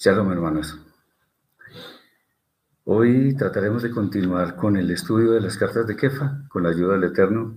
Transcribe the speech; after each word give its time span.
Shalom, 0.00 0.30
hermanos. 0.30 0.78
Hoy 2.84 3.34
trataremos 3.34 3.82
de 3.82 3.90
continuar 3.90 4.54
con 4.54 4.76
el 4.76 4.92
estudio 4.92 5.32
de 5.32 5.40
las 5.40 5.56
cartas 5.56 5.88
de 5.88 5.96
Kefa, 5.96 6.44
con 6.50 6.62
la 6.62 6.68
ayuda 6.68 6.92
del 6.92 7.10
Eterno, 7.10 7.56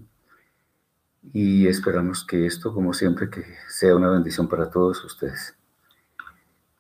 y 1.34 1.68
esperamos 1.68 2.26
que 2.26 2.48
esto, 2.48 2.74
como 2.74 2.96
siempre, 2.96 3.30
que 3.30 3.46
sea 3.70 3.96
una 3.96 4.10
bendición 4.10 4.50
para 4.50 4.72
todos 4.72 5.06
ustedes. 5.06 5.56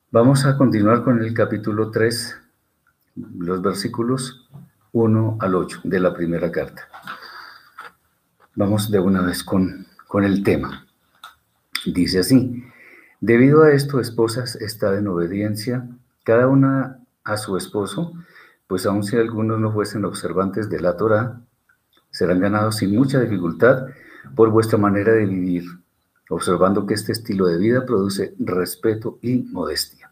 Vamos 0.09 0.47
a 0.47 0.57
continuar 0.57 1.03
con 1.03 1.21
el 1.21 1.31
capítulo 1.31 1.91
3, 1.91 2.37
los 3.37 3.61
versículos 3.61 4.49
1 4.93 5.37
al 5.39 5.53
8 5.53 5.81
de 5.83 5.99
la 5.99 6.11
primera 6.11 6.51
carta. 6.51 6.87
Vamos 8.55 8.89
de 8.89 8.99
una 8.99 9.21
vez 9.21 9.43
con, 9.43 9.85
con 10.07 10.23
el 10.23 10.41
tema. 10.41 10.87
Dice 11.85 12.17
así, 12.17 12.65
Debido 13.23 13.61
a 13.61 13.71
esto, 13.71 13.99
esposas 13.99 14.55
estad 14.55 14.97
en 14.97 15.07
obediencia, 15.07 15.87
cada 16.23 16.47
una 16.47 17.05
a 17.23 17.37
su 17.37 17.55
esposo, 17.55 18.13
pues 18.65 18.87
aun 18.87 19.03
si 19.03 19.15
algunos 19.15 19.59
no 19.59 19.71
fuesen 19.71 20.05
observantes 20.05 20.71
de 20.71 20.79
la 20.79 20.97
Torah, 20.97 21.39
serán 22.09 22.39
ganados 22.39 22.77
sin 22.77 22.95
mucha 22.95 23.19
dificultad 23.19 23.85
por 24.35 24.49
vuestra 24.49 24.79
manera 24.79 25.13
de 25.13 25.27
vivir, 25.27 25.65
observando 26.31 26.87
que 26.87 26.95
este 26.95 27.11
estilo 27.11 27.45
de 27.45 27.59
vida 27.59 27.85
produce 27.85 28.33
respeto 28.39 29.19
y 29.21 29.43
modestia. 29.51 30.11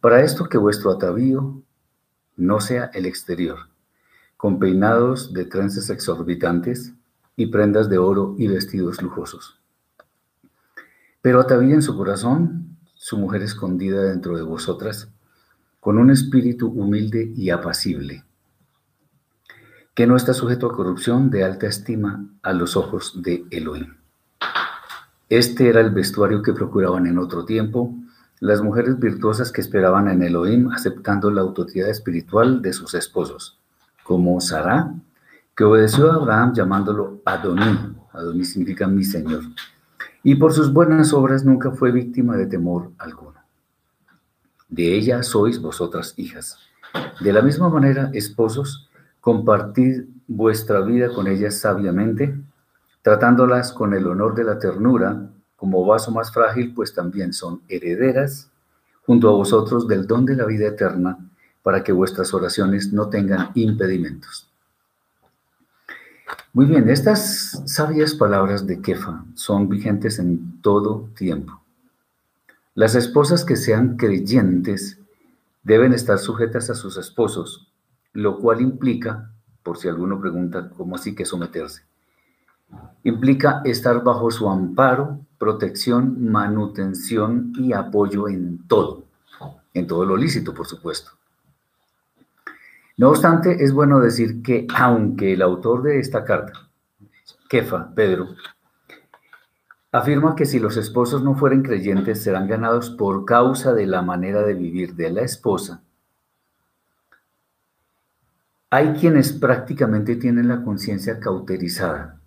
Para 0.00 0.22
esto 0.22 0.48
que 0.48 0.56
vuestro 0.56 0.92
atavío 0.92 1.60
no 2.34 2.60
sea 2.62 2.86
el 2.94 3.04
exterior, 3.04 3.58
con 4.38 4.58
peinados 4.58 5.34
de 5.34 5.44
trences 5.44 5.90
exorbitantes 5.90 6.94
y 7.36 7.48
prendas 7.48 7.90
de 7.90 7.98
oro 7.98 8.36
y 8.38 8.48
vestidos 8.48 9.02
lujosos 9.02 9.59
pero 11.22 11.40
atavíe 11.40 11.74
en 11.74 11.82
su 11.82 11.96
corazón 11.96 12.76
su 12.94 13.16
mujer 13.16 13.42
escondida 13.42 14.02
dentro 14.02 14.36
de 14.36 14.42
vosotras, 14.42 15.08
con 15.80 15.96
un 15.96 16.10
espíritu 16.10 16.68
humilde 16.68 17.32
y 17.34 17.48
apacible, 17.48 18.24
que 19.94 20.06
no 20.06 20.16
está 20.16 20.34
sujeto 20.34 20.66
a 20.66 20.74
corrupción 20.74 21.30
de 21.30 21.42
alta 21.42 21.66
estima 21.66 22.26
a 22.42 22.52
los 22.52 22.76
ojos 22.76 23.22
de 23.22 23.46
Elohim. 23.50 23.94
Este 25.30 25.68
era 25.68 25.80
el 25.80 25.90
vestuario 25.90 26.42
que 26.42 26.52
procuraban 26.52 27.06
en 27.06 27.18
otro 27.18 27.44
tiempo 27.46 27.94
las 28.40 28.62
mujeres 28.62 28.98
virtuosas 28.98 29.52
que 29.52 29.60
esperaban 29.60 30.08
en 30.08 30.22
Elohim, 30.22 30.70
aceptando 30.70 31.30
la 31.30 31.42
autoridad 31.42 31.88
espiritual 31.88 32.60
de 32.60 32.72
sus 32.72 32.94
esposos, 32.94 33.58
como 34.02 34.40
Sara, 34.40 34.92
que 35.56 35.64
obedeció 35.64 36.10
a 36.10 36.16
Abraham 36.16 36.54
llamándolo 36.54 37.22
Adoní. 37.24 37.96
Adoní 38.12 38.44
significa 38.44 38.86
mi 38.86 39.04
Señor 39.04 39.42
y 40.22 40.34
por 40.34 40.52
sus 40.52 40.72
buenas 40.72 41.12
obras 41.12 41.44
nunca 41.44 41.70
fue 41.70 41.92
víctima 41.92 42.36
de 42.36 42.46
temor 42.46 42.90
alguno. 42.98 43.40
De 44.68 44.94
ella 44.94 45.22
sois 45.22 45.60
vosotras 45.60 46.14
hijas. 46.16 46.58
De 47.20 47.32
la 47.32 47.42
misma 47.42 47.68
manera, 47.68 48.10
esposos, 48.12 48.88
compartid 49.20 50.04
vuestra 50.26 50.80
vida 50.80 51.12
con 51.12 51.26
ellas 51.26 51.58
sabiamente, 51.58 52.36
tratándolas 53.02 53.72
con 53.72 53.94
el 53.94 54.06
honor 54.06 54.34
de 54.34 54.44
la 54.44 54.58
ternura, 54.58 55.28
como 55.56 55.84
vaso 55.84 56.10
más 56.10 56.32
frágil, 56.32 56.74
pues 56.74 56.94
también 56.94 57.32
son 57.32 57.62
herederas, 57.68 58.50
junto 59.06 59.28
a 59.28 59.32
vosotros 59.32 59.88
del 59.88 60.06
don 60.06 60.24
de 60.24 60.36
la 60.36 60.44
vida 60.44 60.68
eterna, 60.68 61.18
para 61.62 61.82
que 61.82 61.92
vuestras 61.92 62.32
oraciones 62.32 62.92
no 62.92 63.08
tengan 63.08 63.50
impedimentos. 63.54 64.49
Muy 66.52 66.66
bien, 66.66 66.88
estas 66.88 67.62
sabias 67.66 68.14
palabras 68.14 68.66
de 68.66 68.80
Kefa 68.80 69.24
son 69.34 69.68
vigentes 69.68 70.18
en 70.18 70.60
todo 70.62 71.08
tiempo. 71.16 71.60
Las 72.74 72.94
esposas 72.94 73.44
que 73.44 73.56
sean 73.56 73.96
creyentes 73.96 74.98
deben 75.62 75.92
estar 75.92 76.18
sujetas 76.18 76.70
a 76.70 76.74
sus 76.74 76.96
esposos, 76.96 77.68
lo 78.12 78.38
cual 78.38 78.60
implica, 78.60 79.30
por 79.62 79.76
si 79.76 79.88
alguno 79.88 80.20
pregunta 80.20 80.70
cómo 80.70 80.96
así 80.96 81.14
que 81.14 81.24
someterse, 81.24 81.82
implica 83.04 83.62
estar 83.64 84.02
bajo 84.02 84.30
su 84.30 84.48
amparo, 84.48 85.20
protección, 85.38 86.30
manutención 86.30 87.52
y 87.56 87.72
apoyo 87.72 88.28
en 88.28 88.66
todo, 88.66 89.04
en 89.72 89.86
todo 89.86 90.04
lo 90.04 90.16
lícito, 90.16 90.52
por 90.52 90.66
supuesto. 90.66 91.12
No 93.00 93.08
obstante, 93.08 93.64
es 93.64 93.72
bueno 93.72 93.98
decir 93.98 94.42
que 94.42 94.66
aunque 94.76 95.32
el 95.32 95.40
autor 95.40 95.82
de 95.82 96.00
esta 96.00 96.22
carta, 96.22 96.52
Kefa, 97.48 97.94
Pedro, 97.94 98.28
afirma 99.90 100.36
que 100.36 100.44
si 100.44 100.58
los 100.58 100.76
esposos 100.76 101.24
no 101.24 101.34
fueren 101.34 101.62
creyentes 101.62 102.22
serán 102.22 102.46
ganados 102.46 102.90
por 102.90 103.24
causa 103.24 103.72
de 103.72 103.86
la 103.86 104.02
manera 104.02 104.42
de 104.42 104.52
vivir 104.52 104.96
de 104.96 105.08
la 105.08 105.22
esposa, 105.22 105.80
hay 108.68 108.92
quienes 108.92 109.32
prácticamente 109.32 110.16
tienen 110.16 110.48
la 110.48 110.62
conciencia 110.62 111.20
cauterizada, 111.20 112.20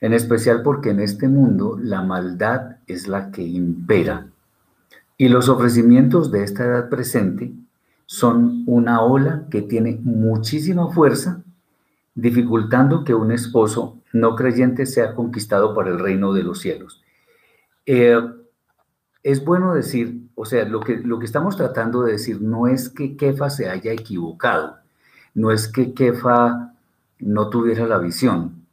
en 0.00 0.14
especial 0.14 0.62
porque 0.62 0.88
en 0.88 1.00
este 1.00 1.28
mundo 1.28 1.78
la 1.78 2.00
maldad 2.00 2.76
es 2.86 3.06
la 3.06 3.30
que 3.30 3.42
impera 3.42 4.28
y 5.18 5.28
los 5.28 5.50
ofrecimientos 5.50 6.32
de 6.32 6.42
esta 6.42 6.64
edad 6.64 6.88
presente 6.88 7.52
son 8.06 8.64
una 8.66 9.02
ola 9.02 9.46
que 9.50 9.62
tiene 9.62 9.98
muchísima 10.02 10.90
fuerza, 10.92 11.42
dificultando 12.14 13.04
que 13.04 13.14
un 13.14 13.32
esposo 13.32 13.98
no 14.12 14.36
creyente 14.36 14.86
sea 14.86 15.14
conquistado 15.14 15.74
para 15.74 15.90
el 15.90 15.98
reino 15.98 16.32
de 16.32 16.42
los 16.42 16.60
cielos. 16.60 17.02
Eh, 17.86 18.20
es 19.22 19.44
bueno 19.44 19.74
decir, 19.74 20.28
o 20.34 20.44
sea, 20.44 20.64
lo 20.64 20.80
que, 20.80 20.98
lo 20.98 21.18
que 21.18 21.24
estamos 21.24 21.56
tratando 21.56 22.02
de 22.02 22.12
decir 22.12 22.40
no 22.40 22.66
es 22.66 22.88
que 22.88 23.16
Kefa 23.16 23.50
se 23.50 23.68
haya 23.68 23.92
equivocado, 23.92 24.78
no 25.34 25.50
es 25.50 25.68
que 25.68 25.94
Kefa 25.94 26.74
no 27.18 27.48
tuviera 27.48 27.86
la 27.86 27.98
visión, 27.98 28.66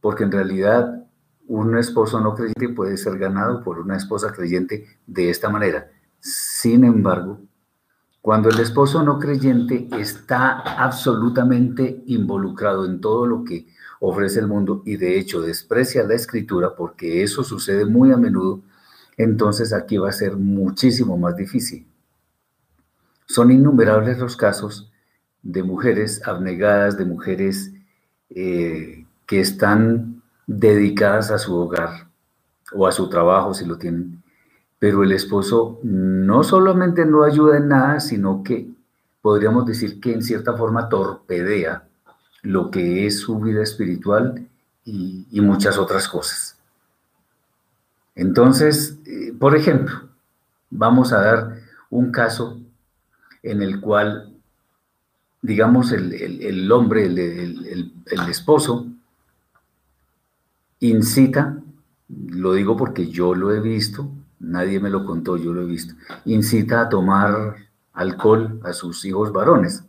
porque 0.00 0.24
en 0.24 0.32
realidad 0.32 1.04
un 1.46 1.76
esposo 1.76 2.20
no 2.20 2.34
creyente 2.34 2.68
puede 2.70 2.96
ser 2.96 3.18
ganado 3.18 3.62
por 3.62 3.78
una 3.78 3.96
esposa 3.96 4.32
creyente 4.32 4.86
de 5.06 5.30
esta 5.30 5.48
manera. 5.48 5.90
Sin 6.20 6.84
embargo, 6.84 7.38
cuando 8.24 8.48
el 8.48 8.58
esposo 8.58 9.02
no 9.02 9.18
creyente 9.18 9.86
está 9.98 10.60
absolutamente 10.82 12.02
involucrado 12.06 12.86
en 12.86 12.98
todo 12.98 13.26
lo 13.26 13.44
que 13.44 13.66
ofrece 14.00 14.40
el 14.40 14.46
mundo 14.46 14.80
y 14.86 14.96
de 14.96 15.18
hecho 15.18 15.42
desprecia 15.42 16.04
la 16.04 16.14
escritura, 16.14 16.74
porque 16.74 17.22
eso 17.22 17.44
sucede 17.44 17.84
muy 17.84 18.12
a 18.12 18.16
menudo, 18.16 18.62
entonces 19.18 19.74
aquí 19.74 19.98
va 19.98 20.08
a 20.08 20.12
ser 20.12 20.38
muchísimo 20.38 21.18
más 21.18 21.36
difícil. 21.36 21.86
Son 23.26 23.50
innumerables 23.50 24.18
los 24.18 24.38
casos 24.38 24.90
de 25.42 25.62
mujeres 25.62 26.26
abnegadas, 26.26 26.96
de 26.96 27.04
mujeres 27.04 27.74
eh, 28.30 29.04
que 29.26 29.40
están 29.40 30.22
dedicadas 30.46 31.30
a 31.30 31.36
su 31.36 31.54
hogar 31.54 32.08
o 32.72 32.86
a 32.86 32.92
su 32.92 33.06
trabajo 33.10 33.52
si 33.52 33.66
lo 33.66 33.76
tienen, 33.76 34.23
pero 34.78 35.02
el 35.02 35.12
esposo 35.12 35.78
no 35.82 36.42
solamente 36.42 37.04
no 37.06 37.24
ayuda 37.24 37.56
en 37.56 37.68
nada, 37.68 38.00
sino 38.00 38.42
que 38.42 38.68
podríamos 39.22 39.64
decir 39.64 40.00
que 40.00 40.12
en 40.12 40.22
cierta 40.22 40.54
forma 40.54 40.88
torpedea 40.88 41.84
lo 42.42 42.70
que 42.70 43.06
es 43.06 43.20
su 43.20 43.40
vida 43.40 43.62
espiritual 43.62 44.46
y, 44.84 45.40
muchas 45.40 45.78
otras 45.78 46.06
cosas. 46.08 46.58
Entonces, 48.14 48.98
eh, 49.06 49.32
por 49.38 49.56
ejemplo, 49.56 49.94
vamos 50.70 51.12
a 51.12 51.22
dar 51.22 51.56
un 51.88 52.12
caso 52.12 52.60
en 53.42 53.62
el 53.62 53.80
cual, 53.80 54.34
digamos, 55.40 55.90
el, 55.92 56.70
hombre, 56.70 57.06
el, 57.06 57.92
el 58.06 58.28
esposo, 58.28 58.86
incita, 60.80 61.58
lo 62.08 62.52
digo 62.52 62.76
porque 62.76 63.06
yo 63.06 63.34
lo 63.34 63.52
he 63.52 63.60
visto, 63.60 64.10
nadie 64.40 64.80
me 64.80 64.90
lo 64.90 65.04
contó, 65.04 65.36
yo 65.36 65.52
lo 65.52 65.62
he 65.62 65.66
visto, 65.66 65.94
incita 66.24 66.82
a 66.82 66.88
tomar 66.88 67.56
alcohol 67.92 68.60
a 68.64 68.72
sus 68.72 69.04
hijos 69.04 69.32
varones, 69.32 69.84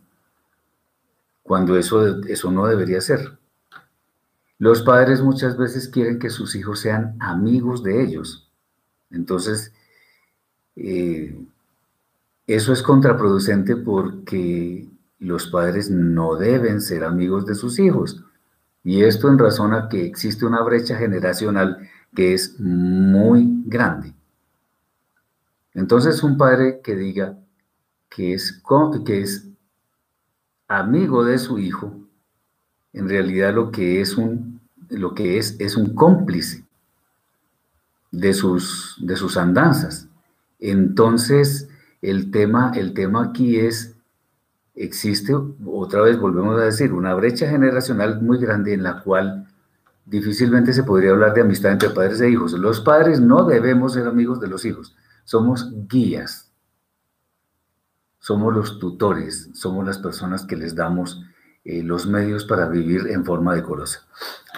cuando 1.42 1.76
eso, 1.76 2.22
eso 2.24 2.50
no 2.50 2.66
debería 2.66 3.00
ser. 3.00 3.38
Los 4.58 4.82
padres 4.82 5.20
muchas 5.20 5.56
veces 5.56 5.88
quieren 5.88 6.18
que 6.18 6.30
sus 6.30 6.56
hijos 6.56 6.80
sean 6.80 7.16
amigos 7.20 7.82
de 7.82 8.02
ellos. 8.02 8.50
Entonces, 9.10 9.72
eh, 10.76 11.38
eso 12.46 12.72
es 12.72 12.82
contraproducente 12.82 13.76
porque 13.76 14.88
los 15.18 15.46
padres 15.48 15.90
no 15.90 16.36
deben 16.36 16.80
ser 16.80 17.04
amigos 17.04 17.46
de 17.46 17.54
sus 17.54 17.78
hijos. 17.78 18.24
Y 18.82 19.02
esto 19.02 19.28
en 19.28 19.38
razón 19.38 19.74
a 19.74 19.88
que 19.88 20.04
existe 20.04 20.46
una 20.46 20.62
brecha 20.62 20.96
generacional 20.96 21.88
que 22.14 22.34
es 22.34 22.58
muy 22.60 23.62
grande. 23.66 24.14
Entonces 25.76 26.22
un 26.22 26.38
padre 26.38 26.80
que 26.82 26.96
diga 26.96 27.38
que 28.08 28.32
es, 28.32 28.62
que 29.04 29.20
es 29.20 29.46
amigo 30.68 31.22
de 31.22 31.38
su 31.38 31.58
hijo, 31.58 31.94
en 32.94 33.08
realidad 33.10 33.54
lo 33.54 33.70
que 33.70 34.00
es 34.00 34.16
un, 34.16 34.62
lo 34.88 35.14
que 35.14 35.36
es, 35.36 35.54
es 35.60 35.76
un 35.76 35.94
cómplice 35.94 36.64
de 38.10 38.32
sus, 38.32 38.96
de 39.00 39.16
sus 39.16 39.36
andanzas. 39.36 40.08
Entonces, 40.58 41.68
el 42.00 42.30
tema, 42.30 42.72
el 42.74 42.94
tema 42.94 43.24
aquí 43.24 43.58
es, 43.60 43.96
existe, 44.74 45.34
otra 45.66 46.00
vez 46.00 46.18
volvemos 46.18 46.58
a 46.58 46.64
decir, 46.64 46.94
una 46.94 47.12
brecha 47.12 47.50
generacional 47.50 48.22
muy 48.22 48.38
grande 48.38 48.72
en 48.72 48.82
la 48.82 49.02
cual 49.02 49.46
difícilmente 50.06 50.72
se 50.72 50.84
podría 50.84 51.10
hablar 51.10 51.34
de 51.34 51.42
amistad 51.42 51.72
entre 51.72 51.90
padres 51.90 52.18
e 52.22 52.30
hijos. 52.30 52.52
Los 52.52 52.80
padres 52.80 53.20
no 53.20 53.44
debemos 53.44 53.92
ser 53.92 54.06
amigos 54.06 54.40
de 54.40 54.48
los 54.48 54.64
hijos, 54.64 54.96
somos 55.26 55.72
guías, 55.88 56.50
somos 58.20 58.54
los 58.54 58.78
tutores, 58.78 59.50
somos 59.54 59.84
las 59.84 59.98
personas 59.98 60.44
que 60.44 60.56
les 60.56 60.74
damos 60.74 61.22
eh, 61.64 61.82
los 61.82 62.06
medios 62.06 62.44
para 62.44 62.68
vivir 62.68 63.08
en 63.08 63.24
forma 63.24 63.54
decorosa. 63.54 64.06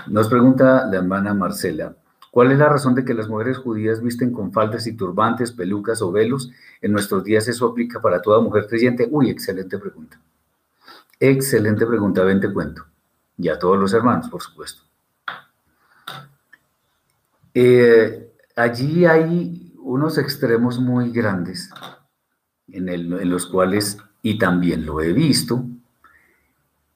Nos 0.06 0.28
pregunta 0.28 0.86
la 0.86 0.98
hermana 0.98 1.32
Marcela, 1.32 1.96
¿cuál 2.30 2.52
es 2.52 2.58
la 2.58 2.68
razón 2.68 2.94
de 2.94 3.04
que 3.04 3.14
las 3.14 3.28
mujeres 3.28 3.56
judías 3.56 4.02
visten 4.02 4.30
con 4.30 4.52
faldas 4.52 4.86
y 4.86 4.94
turbantes, 4.94 5.52
pelucas 5.52 6.02
o 6.02 6.12
velos? 6.12 6.52
En 6.82 6.92
nuestros 6.92 7.24
días 7.24 7.48
eso 7.48 7.66
aplica 7.66 8.00
para 8.02 8.20
toda 8.20 8.42
mujer 8.42 8.66
creyente. 8.68 9.08
Uy, 9.10 9.30
excelente 9.30 9.78
pregunta. 9.78 10.20
Excelente 11.18 11.86
pregunta, 11.86 12.22
ven 12.24 12.40
te 12.40 12.52
cuento. 12.52 12.84
Y 13.38 13.48
a 13.48 13.58
todos 13.58 13.78
los 13.78 13.94
hermanos, 13.94 14.28
por 14.28 14.42
supuesto. 14.42 14.82
Eh, 17.54 18.34
allí 18.54 19.06
hay 19.06 19.67
unos 19.88 20.18
extremos 20.18 20.78
muy 20.78 21.10
grandes 21.10 21.70
en, 22.68 23.30
los 23.30 23.46
cuales, 23.46 23.96
y 24.20 24.38
también 24.38 24.84
lo 24.84 25.00
he 25.00 25.14
visto, 25.14 25.64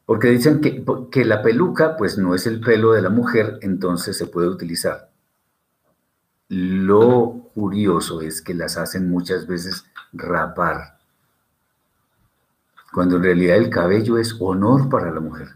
porque 0.05 0.29
dicen 0.29 0.61
que, 0.61 0.85
que, 1.11 1.25
la 1.25 1.41
peluca, 1.41 1.97
pues 1.97 2.19
no 2.19 2.35
es 2.35 2.47
el 2.47 2.61
pelo 2.61 2.93
de 2.93 3.01
la 3.01 3.09
mujer, 3.09 3.59
entonces 3.63 4.19
se 4.19 4.27
puede 4.27 4.49
utilizar. 4.49 5.11
Lo 6.49 7.49
curioso 7.55 8.21
es 8.21 8.43
que 8.43 8.53
las 8.53 8.77
hacen 8.77 9.09
muchas 9.09 9.47
veces 9.47 9.87
rapar, 10.13 10.99
cuando 12.93 13.17
en 13.17 13.23
realidad 13.23 13.57
el 13.57 13.71
cabello 13.71 14.19
es 14.19 14.37
honor 14.39 14.91
para 14.91 15.11
la 15.11 15.21
mujer. 15.21 15.49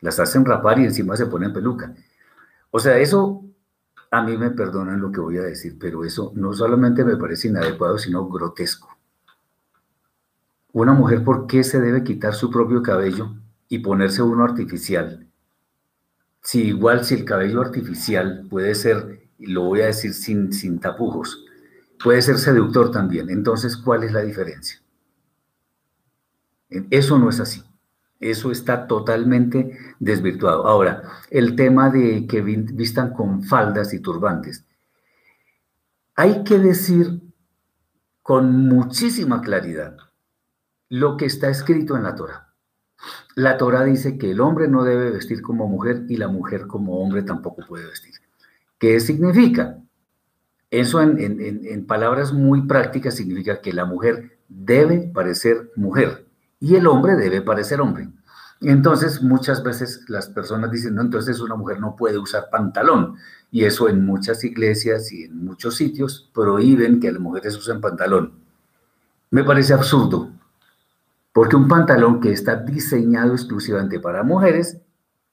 Las 0.00 0.20
hacen 0.20 0.44
rapar 0.44 0.78
y 0.80 0.84
encima 0.84 1.16
se 1.16 1.24
ponen 1.24 1.54
peluca. 1.54 1.94
O 2.70 2.78
sea, 2.78 2.98
eso 2.98 3.42
a 4.18 4.22
mí 4.22 4.36
me 4.36 4.50
perdonan 4.50 5.00
lo 5.00 5.10
que 5.10 5.20
voy 5.20 5.38
a 5.38 5.42
decir, 5.42 5.76
pero 5.78 6.04
eso 6.04 6.32
no 6.34 6.52
solamente 6.52 7.04
me 7.04 7.16
parece 7.16 7.48
inadecuado, 7.48 7.98
sino 7.98 8.28
grotesco. 8.28 8.96
Una 10.72 10.92
mujer, 10.92 11.24
¿por 11.24 11.46
qué 11.46 11.64
se 11.64 11.80
debe 11.80 12.02
quitar 12.02 12.34
su 12.34 12.50
propio 12.50 12.82
cabello 12.82 13.30
y 13.68 13.78
ponerse 13.80 14.22
uno 14.22 14.44
artificial. 14.44 15.26
Si 16.40 16.62
igual 16.62 17.04
si 17.04 17.14
el 17.14 17.24
cabello 17.24 17.60
artificial 17.60 18.46
puede 18.48 18.74
ser, 18.74 19.28
lo 19.38 19.62
voy 19.64 19.80
a 19.80 19.86
decir 19.86 20.12
sin, 20.14 20.52
sin 20.52 20.78
tapujos, 20.78 21.44
puede 22.02 22.20
ser 22.22 22.38
seductor 22.38 22.90
también. 22.90 23.30
Entonces, 23.30 23.76
¿cuál 23.76 24.04
es 24.04 24.12
la 24.12 24.20
diferencia? 24.20 24.80
Eso 26.90 27.18
no 27.18 27.30
es 27.30 27.40
así. 27.40 27.62
Eso 28.24 28.50
está 28.50 28.86
totalmente 28.86 29.76
desvirtuado. 30.00 30.66
Ahora, 30.66 31.02
el 31.28 31.56
tema 31.56 31.90
de 31.90 32.26
que 32.26 32.40
vistan 32.40 33.12
con 33.12 33.42
faldas 33.42 33.92
y 33.92 34.00
turbantes. 34.00 34.64
Hay 36.16 36.42
que 36.42 36.58
decir 36.58 37.20
con 38.22 38.66
muchísima 38.66 39.42
claridad 39.42 39.98
lo 40.88 41.18
que 41.18 41.26
está 41.26 41.50
escrito 41.50 41.98
en 41.98 42.04
la 42.04 42.14
Torah. 42.14 42.54
La 43.34 43.58
Torah 43.58 43.84
dice 43.84 44.16
que 44.16 44.30
el 44.30 44.40
hombre 44.40 44.68
no 44.68 44.84
debe 44.84 45.10
vestir 45.10 45.42
como 45.42 45.68
mujer 45.68 46.06
y 46.08 46.16
la 46.16 46.28
mujer 46.28 46.66
como 46.66 47.00
hombre 47.00 47.24
tampoco 47.24 47.66
puede 47.66 47.84
vestir. 47.84 48.14
¿Qué 48.78 49.00
significa? 49.00 49.82
Eso 50.70 51.02
en, 51.02 51.86
palabras 51.86 52.32
muy 52.32 52.66
prácticas 52.66 53.16
significa 53.16 53.60
que 53.60 53.74
la 53.74 53.84
mujer 53.84 54.38
debe 54.48 55.10
parecer 55.12 55.70
mujer 55.76 56.23
y 56.64 56.76
el 56.76 56.86
hombre 56.86 57.14
debe 57.14 57.42
parecer 57.42 57.82
hombre. 57.82 58.08
Entonces, 58.62 59.22
muchas 59.22 59.62
veces 59.62 60.08
las 60.08 60.28
personas 60.28 60.70
dicen, 60.70 60.94
no, 60.94 61.02
entonces 61.02 61.38
una 61.40 61.56
mujer 61.56 61.78
no 61.78 61.94
puede 61.94 62.16
usar 62.16 62.48
pantalón. 62.50 63.16
Y 63.50 63.64
eso 63.64 63.86
en 63.90 64.06
muchas 64.06 64.42
iglesias 64.44 65.12
y 65.12 65.24
en 65.24 65.44
muchos 65.44 65.76
sitios 65.76 66.30
prohíben 66.32 67.00
que 67.00 67.12
las 67.12 67.20
mujeres 67.20 67.54
usen 67.58 67.82
pantalón. 67.82 68.32
Me 69.30 69.44
parece 69.44 69.74
absurdo, 69.74 70.30
porque 71.34 71.54
un 71.54 71.68
pantalón 71.68 72.18
que 72.18 72.32
está 72.32 72.56
diseñado 72.56 73.34
exclusivamente 73.34 74.00
para 74.00 74.22
mujeres 74.22 74.78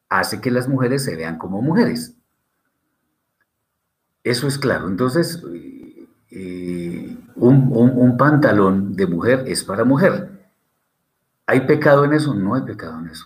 hace 0.09 0.41
que 0.41 0.51
las 0.51 0.67
mujeres 0.67 1.05
se 1.05 1.15
vean 1.15 1.37
como 1.37 1.61
mujeres. 1.61 2.13
Eso 4.21 4.47
es 4.47 4.57
claro. 4.57 4.89
Entonces, 4.89 5.41
eh, 6.29 7.17
un, 7.35 8.17
pantalón 8.17 8.97
de 8.97 9.07
mujer 9.07 9.45
es 9.47 9.63
para 9.63 9.85
mujer. 9.85 10.40
¿Hay 11.45 11.61
pecado 11.61 12.05
en 12.05 12.13
eso? 12.13 12.33
No 12.33 12.55
hay 12.55 12.61
pecado 12.61 12.99
en 12.99 13.07
eso. 13.07 13.25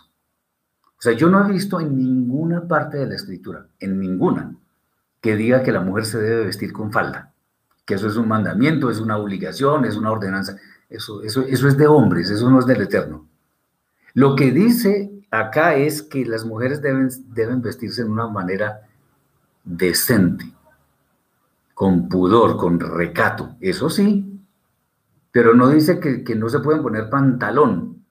O 0.97 1.01
sea, 1.01 1.13
yo 1.13 1.29
no 1.29 1.45
he 1.45 1.51
visto 1.51 1.79
en 1.79 1.97
ninguna 1.97 2.67
parte 2.67 2.97
de 2.97 3.05
la 3.05 3.15
escritura, 3.15 3.67
en 3.79 3.99
ninguna, 3.99 4.55
que 5.21 5.35
diga 5.35 5.61
que 5.61 5.71
la 5.71 5.81
mujer 5.81 6.05
se 6.05 6.19
debe 6.19 6.45
vestir 6.45 6.71
con 6.71 6.91
falda, 6.91 7.33
que 7.85 7.95
eso 7.95 8.07
es 8.07 8.15
un 8.15 8.27
mandamiento, 8.27 8.89
es 8.89 8.99
una 8.99 9.17
obligación, 9.17 9.85
es 9.85 9.95
una 9.95 10.11
ordenanza. 10.11 10.57
Eso, 10.89 11.21
eso, 11.23 11.43
es 11.47 11.77
de 11.77 11.87
hombres, 11.87 12.29
eso 12.29 12.49
no 12.49 12.59
es 12.59 12.65
del 12.65 12.81
Eterno. 12.81 13.27
Lo 14.13 14.35
que 14.35 14.51
dice 14.51 15.11
acá 15.31 15.75
es 15.75 16.01
que 16.01 16.25
las 16.25 16.45
mujeres 16.45 16.81
deben, 16.81 17.09
deben 17.33 17.61
vestirse 17.61 18.03
de 18.03 18.09
una 18.09 18.27
manera 18.27 18.81
decente, 19.63 20.45
con 21.73 22.07
pudor, 22.07 22.55
con 22.55 22.79
recato, 22.79 23.57
eso 23.59 23.89
sí, 23.89 24.41
pero 25.31 25.53
no 25.53 25.67
dice 25.67 25.99
que, 25.99 26.23
que 26.23 26.35
no 26.35 26.47
se 26.47 26.59
pueden 26.59 26.81
poner 26.81 27.09
pantalón, 27.09 28.04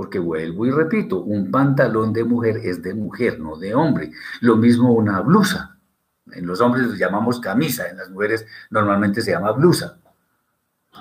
porque 0.00 0.18
vuelvo 0.18 0.64
y 0.64 0.70
repito, 0.70 1.20
un 1.20 1.50
pantalón 1.50 2.14
de 2.14 2.24
mujer 2.24 2.56
es 2.64 2.82
de 2.82 2.94
mujer, 2.94 3.38
no 3.38 3.58
de 3.58 3.74
hombre. 3.74 4.10
Lo 4.40 4.56
mismo 4.56 4.94
una 4.94 5.20
blusa. 5.20 5.76
En 6.32 6.46
los 6.46 6.62
hombres 6.62 6.86
los 6.86 6.98
llamamos 6.98 7.38
camisa, 7.38 7.86
en 7.86 7.98
las 7.98 8.08
mujeres 8.08 8.46
normalmente 8.70 9.20
se 9.20 9.32
llama 9.32 9.52
blusa. 9.52 9.98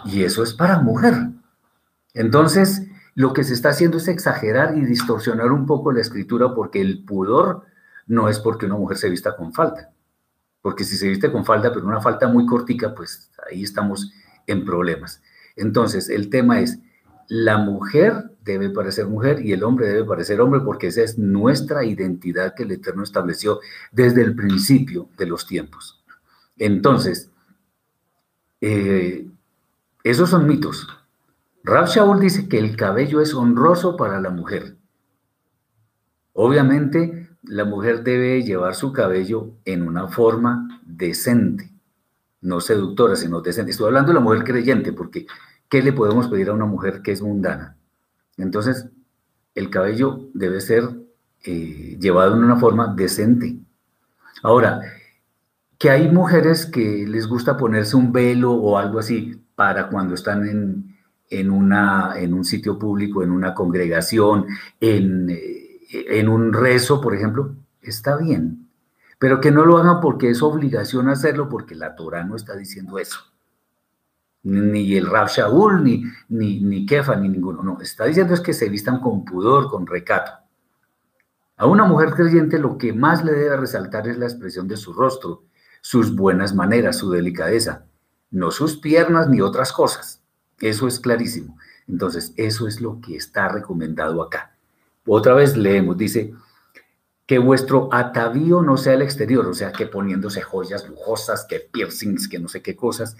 Y 0.04 0.26
eso 0.26 0.44
es 0.44 0.54
para 0.54 0.80
mujer. 0.80 1.14
Entonces, 2.14 2.90
lo 3.16 3.32
que 3.32 3.46
se 3.46 3.54
está 3.54 3.70
haciendo 3.70 4.00
es 4.00 4.10
exagerar 4.10 4.78
y 4.78 4.84
distorsionar 4.84 5.54
un 5.54 5.66
poco 5.66 5.94
la 5.94 6.02
escritura 6.02 6.54
porque 6.54 6.82
el 6.82 7.06
pudor 7.06 7.64
no 8.06 8.28
es 8.28 8.38
porque 8.40 8.66
una 8.66 8.76
mujer 8.76 8.98
se 8.98 9.10
vista 9.10 9.38
con 9.38 9.54
falda. 9.54 9.94
Porque 10.62 10.84
si 10.84 10.98
se 10.98 11.08
viste 11.08 11.32
con 11.32 11.46
falda, 11.46 11.72
pero 11.72 11.88
una 11.88 12.02
falta 12.02 12.28
muy 12.28 12.46
cortica, 12.46 12.94
pues 12.94 13.32
ahí 13.50 13.64
estamos 13.64 14.12
en 14.46 14.66
problemas. 14.66 15.22
Entonces, 15.56 16.10
el 16.10 16.30
tema 16.30 16.60
es, 16.60 16.80
la 17.30 17.60
mujer 17.60 18.32
debe 18.52 18.70
parecer 18.70 19.08
mujer 19.08 19.46
y 19.46 19.54
el 19.54 19.64
hombre 19.64 19.88
debe 19.88 20.06
parecer 20.06 20.42
hombre 20.42 20.62
porque 20.62 20.88
esa 20.88 21.02
es 21.02 21.18
nuestra 21.18 21.86
identidad 21.86 22.54
que 22.56 22.64
el 22.64 22.72
Eterno 22.72 23.04
estableció 23.04 23.60
desde 23.92 24.22
el 24.22 24.36
principio 24.36 25.10
de 25.18 25.26
los 25.26 25.48
tiempos. 25.48 26.04
Entonces, 26.58 27.32
eh, 28.62 29.28
esos 30.04 30.30
son 30.30 30.48
mitos. 30.48 30.88
Rab 31.64 31.88
Shaul 31.88 32.20
dice 32.20 32.48
que 32.48 32.60
el 32.60 32.76
cabello 32.76 33.22
es 33.22 33.34
honroso 33.34 33.96
para 33.96 34.20
la 34.20 34.30
mujer. 34.30 34.76
Obviamente, 36.34 37.30
la 37.44 37.66
mujer 37.66 38.04
debe 38.04 38.44
llevar 38.44 38.76
su 38.76 38.94
cabello 38.94 39.54
en 39.66 39.88
una 39.88 40.08
forma 40.08 40.82
decente, 40.86 41.72
no 42.42 42.62
seductora, 42.62 43.16
sino 43.16 43.42
decente. 43.42 43.72
Estoy 43.72 43.88
hablando 43.88 44.10
de 44.10 44.16
la 44.16 44.20
mujer 44.20 44.44
creyente, 44.44 44.94
porque 44.94 45.26
¿qué 45.68 45.82
le 45.82 45.94
podemos 45.94 46.28
pedir 46.28 46.50
a 46.50 46.54
una 46.54 46.66
mujer 46.66 47.02
que 47.02 47.12
es 47.12 47.22
mundana? 47.22 47.79
Entonces, 48.40 48.88
el 49.56 49.70
cabello 49.70 50.30
debe 50.34 50.62
ser 50.62 50.84
eh, 51.44 51.98
llevado 52.00 52.36
en 52.36 52.44
una 52.44 52.58
forma 52.58 52.94
decente. 52.96 53.58
Ahora, 54.44 54.82
que 55.78 55.90
hay 55.90 56.10
mujeres 56.10 56.66
que 56.66 57.06
les 57.08 57.28
gusta 57.28 57.58
ponerse 57.58 57.96
un 57.96 58.12
velo 58.12 58.54
o 58.54 58.78
algo 58.78 59.00
así, 59.00 59.42
para 59.56 59.90
cuando 59.90 60.16
están 60.16 60.48
en, 61.30 61.52
una, 61.52 62.14
en 62.18 62.34
un 62.34 62.46
sitio 62.46 62.80
público, 62.80 63.24
en 63.24 63.32
una 63.32 63.54
congregación, 63.54 64.46
en, 64.80 65.30
eh, 65.30 65.80
en 65.92 66.30
un 66.30 66.54
rezo, 66.54 67.02
por 67.02 67.14
ejemplo, 67.14 67.56
está 67.82 68.16
bien. 68.18 68.70
Pero 69.18 69.42
que 69.42 69.52
no 69.52 69.66
lo 69.66 69.78
hagan 69.78 70.00
porque 70.00 70.30
es 70.30 70.42
obligación 70.42 71.10
hacerlo, 71.10 71.50
porque 71.50 71.76
la 71.76 71.96
Torah 71.96 72.24
no 72.24 72.38
está 72.38 72.56
diciendo 72.56 73.00
eso. 73.00 73.20
Ni 74.44 74.96
el 74.96 75.08
Rab 75.08 75.28
Shaul, 75.28 75.84
ni, 75.84 76.04
ni, 76.30 76.62
ni 76.62 76.86
Kefa, 76.86 77.16
ni 77.16 77.30
ninguno. 77.30 77.62
No, 77.62 77.82
está 77.82 78.06
diciendo 78.06 78.34
es 78.34 78.40
que 78.40 78.54
se 78.54 78.70
vistan 78.70 79.00
con 79.00 79.26
pudor, 79.26 79.70
con 79.70 79.86
recato. 79.86 80.32
A 81.58 81.66
una 81.66 81.84
mujer 81.84 82.12
creyente 82.12 82.58
lo 82.58 82.78
que 82.78 82.94
más 82.94 83.24
le 83.24 83.34
debe 83.34 83.58
resaltar 83.58 84.08
es 84.08 84.18
la 84.18 84.26
expresión 84.26 84.68
de 84.68 84.78
su 84.78 84.94
rostro, 84.94 85.44
sus 85.82 86.16
buenas 86.16 86.56
maneras, 86.56 86.98
su 86.98 87.12
delicadeza 87.12 87.86
no 88.32 88.52
sus 88.52 88.78
piernas 88.78 89.30
ni 89.30 89.42
otras 89.42 89.72
cosas. 89.72 90.22
Eso 90.60 90.88
es 90.88 91.00
clarísimo. 91.00 91.58
Entonces, 91.88 92.34
eso 92.38 92.68
es 92.68 92.82
lo 92.82 93.00
que 93.02 93.16
está 93.16 93.48
recomendado 93.48 94.22
acá. 94.22 94.56
Otra 95.06 95.34
vez 95.34 95.58
leemos, 95.58 95.98
dice, 95.98 96.34
que 97.26 97.40
vuestro 97.40 97.90
atavío 97.92 98.62
no 98.62 98.78
sea 98.78 98.94
el 98.94 99.02
exterior, 99.02 99.48
o 99.48 99.54
sea, 99.54 99.72
que 99.72 99.88
poniéndose 99.88 100.42
joyas 100.42 100.88
lujosas, 100.88 101.46
que 101.46 101.60
piercings, 101.60 102.28
que 102.28 102.40
no 102.40 102.48
sé 102.48 102.62
qué 102.62 102.76
cosas, 102.76 103.18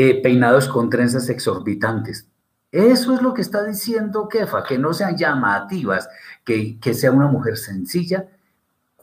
eh, 0.00 0.22
peinados 0.22 0.68
con 0.68 0.90
trenzas 0.90 1.28
exorbitantes. 1.28 2.28
Eso 2.70 3.14
es 3.14 3.20
lo 3.20 3.34
que 3.34 3.40
está 3.40 3.64
diciendo 3.64 4.28
Kefa, 4.28 4.62
que 4.62 4.78
no 4.78 4.94
sean 4.94 5.16
llamativas, 5.16 6.08
que, 6.44 6.78
sea 6.94 7.10
una 7.10 7.26
mujer 7.26 7.56
sencilla, 7.56 8.28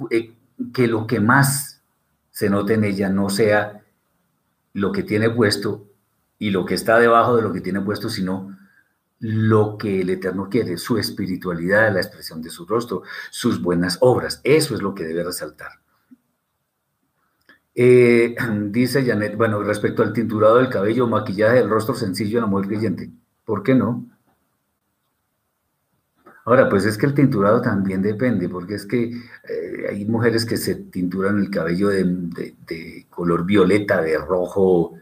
eh, 0.10 0.34
que 0.74 0.88
lo 0.88 1.06
que 1.06 1.20
más 1.20 1.82
se 2.32 2.50
note 2.50 2.76
en 2.76 2.86
ella 2.86 3.10
no 3.10 3.30
sea 3.30 3.84
lo 4.72 4.94
que 4.94 5.04
tiene 5.04 5.30
puesto 5.30 5.86
y 6.40 6.52
lo 6.52 6.66
que 6.66 6.76
está 6.76 6.98
debajo 6.98 7.36
de 7.36 7.42
lo 7.42 7.52
que 7.52 7.60
tiene 7.60 7.82
puesto, 7.82 8.08
sino 8.08 8.58
lo 9.20 9.78
que 9.78 10.00
el 10.00 10.10
Eterno 10.12 10.48
quiere, 10.50 10.78
su 10.78 10.98
espiritualidad, 10.98 11.94
la 11.94 12.00
expresión 12.00 12.42
de 12.42 12.50
su 12.50 12.66
rostro, 12.66 13.04
sus 13.32 13.62
buenas 13.62 13.98
obras. 14.00 14.40
Eso 14.46 14.74
es 14.74 14.82
lo 14.82 14.96
que 14.96 15.04
debe 15.04 15.26
resaltar. 15.26 15.72
Eh, 17.76 18.36
dice 18.72 19.06
Janet, 19.06 19.36
bueno, 19.36 19.62
respecto 19.62 20.02
al 20.02 20.14
tinturado 20.14 20.58
del 20.58 20.70
cabello, 20.70 21.08
maquillaje 21.08 21.58
del 21.58 21.70
rostro 21.70 21.94
sencillo 21.94 22.38
de 22.38 22.42
la 22.42 22.48
mujer 22.48 22.68
creyente, 22.70 23.12
¿por 23.44 23.62
qué 23.62 23.76
no? 23.76 24.06
Ahora, 26.46 26.70
pues 26.70 26.86
es 26.86 26.98
que 26.98 27.08
el 27.08 27.16
tinturado 27.16 27.60
también 27.62 28.04
depende, 28.04 28.48
porque 28.48 28.76
es 28.76 28.86
que 28.86 29.06
eh, 29.06 29.88
hay 29.90 30.06
mujeres 30.06 30.46
que 30.46 30.58
se 30.58 30.76
tinturan 30.76 31.40
el 31.40 31.50
cabello 31.50 31.90
de, 31.90 33.08
color 33.10 33.46
violeta, 33.46 34.02
de 34.02 34.18
rojo, 34.20 34.94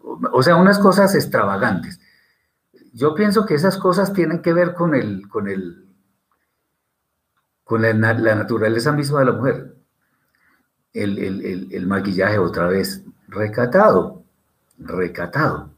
o 0.00 0.42
sea, 0.44 0.56
unas 0.56 0.78
cosas 0.78 1.14
extravagantes. 1.16 2.00
Yo 2.92 3.14
pienso 3.16 3.46
que 3.46 3.54
esas 3.54 3.78
cosas 3.78 4.12
tienen 4.12 4.42
que 4.42 4.52
ver 4.52 4.74
con 4.74 4.94
el, 4.94 5.28
con 5.28 5.48
el, 5.48 5.86
con 7.64 7.82
la 7.82 7.92
naturaleza 7.92 8.92
misma 8.92 9.20
de 9.20 9.26
la 9.26 9.32
mujer 9.32 9.76
el, 10.96 11.86
maquillaje 11.86 12.38
otra 12.38 12.66
vez 12.66 13.02
recatado, 13.28 14.22
recatado. 14.78 15.70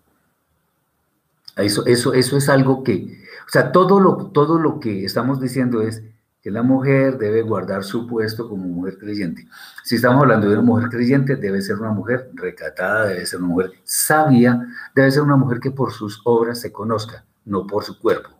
Eso, 1.56 1.84
eso, 1.87 2.14
eso 2.14 2.37
es 2.37 2.48
algo 2.48 2.84
que, 2.84 3.20
o 3.46 3.50
sea, 3.50 3.72
todo 3.72 3.98
lo, 3.98 4.26
todo 4.26 4.58
lo 4.58 4.78
que 4.78 5.04
estamos 5.04 5.40
diciendo 5.40 5.82
es 5.82 6.02
que 6.40 6.52
la 6.52 6.62
mujer 6.62 7.18
debe 7.18 7.42
guardar 7.42 7.82
su 7.82 8.06
puesto 8.06 8.48
como 8.48 8.64
mujer 8.64 8.96
creyente. 8.98 9.48
Si 9.82 9.96
estamos 9.96 10.22
hablando 10.22 10.48
de 10.48 10.54
una 10.54 10.62
mujer 10.62 10.88
creyente, 10.88 11.34
debe 11.34 11.60
ser 11.60 11.76
una 11.76 11.90
mujer 11.90 12.30
recatada, 12.34 13.06
debe 13.06 13.26
ser 13.26 13.40
una 13.40 13.48
mujer 13.48 13.72
sabia, 13.82 14.68
debe 14.94 15.10
ser 15.10 15.22
una 15.22 15.37
mujer 15.37 15.58
que 15.58 15.72
por 15.72 15.92
sus 15.92 16.20
obras 16.25 16.60
se 16.60 16.70
conozca, 16.70 17.25
no 17.44 17.66
por 17.66 17.82
su 17.82 17.98
cuerpo. 17.98 18.30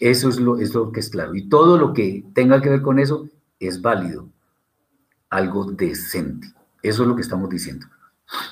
Eso 0.00 0.30
es 0.30 0.40
lo, 0.40 0.58
es 0.58 0.72
lo 0.74 0.90
que 0.90 1.00
es 1.00 1.10
claro. 1.10 1.34
Y 1.34 1.48
todo 1.50 1.76
lo 1.76 1.92
que 1.92 2.24
tenga 2.34 2.62
que 2.62 2.70
ver 2.70 2.80
con 2.80 2.98
eso 2.98 3.28
es 3.60 3.82
válido 3.82 4.28
algo 5.34 5.64
decente. 5.64 6.48
Eso 6.82 7.02
es 7.02 7.08
lo 7.08 7.16
que 7.16 7.22
estamos 7.22 7.48
diciendo. 7.48 7.86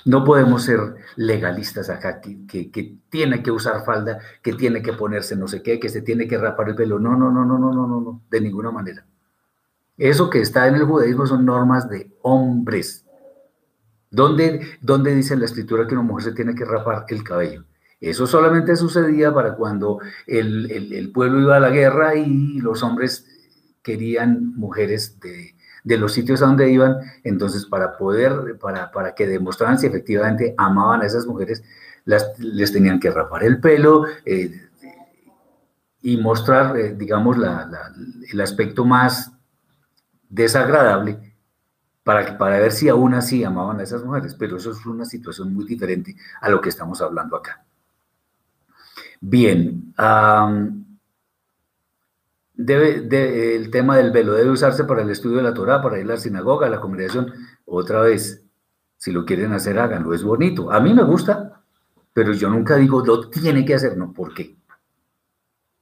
No 0.05 0.25
podemos 0.25 0.65
ser 0.65 0.81
legalistas 1.17 1.89
acá, 1.89 2.21
que, 2.21 2.99
tiene 3.09 3.43
que 3.43 3.51
usar 3.51 3.85
falda, 3.85 4.19
que 4.43 4.53
tiene 4.53 4.83
que 4.83 4.93
ponerse 4.93 5.35
no 5.37 5.49
sé 5.49 5.63
qué, 5.63 5.81
que 5.81 5.89
se 5.89 6.03
tiene 6.03 6.29
que 6.29 6.39
rapar 6.39 6.71
el 6.71 6.75
pelo. 6.75 6.99
No, 6.99 7.17
no, 7.17 7.31
no, 7.31 7.45
no, 7.45 7.59
no, 7.59 7.73
no, 7.73 7.87
no, 7.87 8.01
no, 8.01 8.23
de 8.31 8.41
ninguna 8.41 8.71
manera. 8.71 9.05
Eso 9.97 10.29
que 10.29 10.41
está 10.41 10.67
en 10.67 10.77
el 10.77 10.85
judaísmo 10.85 11.27
son 11.27 11.45
normas 11.45 11.89
de 11.89 12.11
hombres. 12.23 13.07
¿Dónde, 14.11 14.79
¿Dónde 14.81 15.15
dice 15.15 15.35
en 15.35 15.41
la 15.41 15.47
escritura 15.47 15.87
que 15.87 15.95
una 15.95 16.03
mujer 16.03 16.25
se 16.25 16.33
tiene 16.33 16.55
que 16.55 16.65
rapar 16.65 17.07
el 17.09 17.25
cabello? 17.25 17.65
Eso 18.01 18.27
solamente 18.27 18.77
sucedía 18.77 19.33
para 19.33 19.55
cuando 19.55 20.01
el, 20.27 20.71
el 20.71 21.13
pueblo 21.13 21.41
iba 21.41 21.57
a 21.57 21.61
la 21.61 21.71
guerra 21.71 22.15
y 22.17 22.61
los 22.61 22.83
hombres 22.83 23.27
querían 23.83 24.55
mujeres 24.57 25.19
de, 25.21 25.55
de 25.85 25.99
los 25.99 26.13
sitios 26.13 26.43
a 26.43 26.47
donde 26.47 26.71
iban, 26.71 26.97
entonces 27.25 27.67
para 27.67 27.97
poder, 27.97 28.59
para, 28.61 28.91
para 28.91 29.15
que 29.15 29.27
demostraran 29.27 29.79
si 29.79 29.87
efectivamente 29.87 30.55
amaban 30.57 31.03
a 31.03 31.07
esas 31.07 31.27
mujeres, 31.27 31.63
las, 32.05 32.39
les 32.39 32.73
tenían 32.73 33.01
que 33.01 33.11
rapar 33.11 33.45
el 33.45 33.61
pelo 33.61 34.07
eh, 34.25 34.69
y 36.03 36.17
mostrar, 36.17 36.77
eh, 36.77 36.95
digamos, 36.97 37.37
el 37.37 38.41
aspecto 38.41 38.85
más 38.85 39.33
desagradable 40.29 41.35
para, 42.03 42.37
para 42.37 42.59
ver 42.59 42.73
si 42.73 42.89
aún 42.89 43.15
así 43.15 43.45
amaban 43.45 43.79
a 43.79 43.85
esas 43.85 44.05
mujeres, 44.05 44.35
pero 44.35 44.57
eso 44.57 44.73
es 44.73 44.85
una 44.87 45.05
situación 45.05 45.55
muy 45.55 45.65
diferente 45.65 46.17
a 46.41 46.49
lo 46.49 46.61
que 46.61 46.69
estamos 46.69 47.01
hablando 47.01 47.37
acá. 47.37 47.65
Bien, 49.21 49.95
debe, 52.55 53.57
el 53.57 53.71
tema 53.71 53.97
del 53.97 54.11
velo 54.11 54.35
debe 54.35 54.51
usarse 54.51 54.85
para 54.85 55.03
el 55.03 55.11
estudio 55.11 55.39
de 55.39 55.43
la 55.43 55.55
Torah, 55.55 55.83
para 55.83 55.99
ir 55.99 56.05
a 56.05 56.15
la 56.15 56.17
sinagoga, 56.17 56.67
a 56.67 56.71
la 56.71 56.81
congregación. 56.81 57.33
Otra 57.65 58.01
vez, 58.01 58.45
si 58.97 59.13
lo 59.13 59.25
quieren 59.25 59.53
hacer, 59.53 59.79
háganlo, 59.79 60.15
es 60.15 60.23
bonito. 60.23 60.71
A 60.71 60.81
mí 60.81 60.95
me 60.95 61.03
gusta, 61.03 61.63
pero 62.13 62.33
yo 62.33 62.49
nunca 62.49 62.77
digo, 62.77 63.05
lo 63.05 63.29
tiene 63.31 63.65
que 63.65 63.75
hacer, 63.75 63.97
no, 63.97 64.13
¿por 64.13 64.35
qué? 64.35 64.57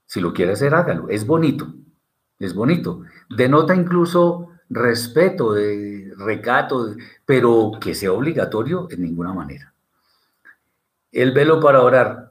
Si 0.07 0.21
lo 0.21 0.33
quiere 0.33 0.53
hacer, 0.53 0.75
hágalo, 0.75 1.09
es 1.09 1.27
bonito, 1.27 1.73
es 2.39 2.55
bonito. 2.55 3.03
Denota 3.29 3.75
incluso 3.75 4.49
respeto, 4.69 5.53
de 5.53 6.13
recato, 6.17 6.95
pero 7.27 7.73
que 7.81 7.95
sea 7.95 8.13
obligatorio 8.13 8.89
en 8.91 9.03
ninguna 9.03 9.33
manera. 9.33 9.75
El 11.13 11.33
velo 11.33 11.61
para 11.61 11.83
orar, 11.83 12.30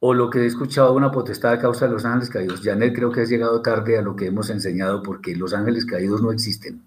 o 0.00 0.14
lo 0.14 0.30
que 0.30 0.40
he 0.40 0.46
escuchado 0.46 0.94
una 0.94 1.12
potestad 1.12 1.52
a 1.52 1.58
causa 1.58 1.86
de 1.86 1.92
los 1.92 2.04
ángeles 2.06 2.30
caídos. 2.30 2.62
Janet 2.64 2.94
creo 2.94 3.12
que 3.12 3.20
has 3.20 3.28
llegado 3.28 3.60
tarde 3.60 3.98
a 3.98 4.02
lo 4.02 4.16
que 4.16 4.26
hemos 4.26 4.48
enseñado 4.48 5.02
porque 5.02 5.36
los 5.36 5.52
ángeles 5.52 5.84
caídos 5.84 6.22
no 6.22 6.32
existen. 6.32 6.82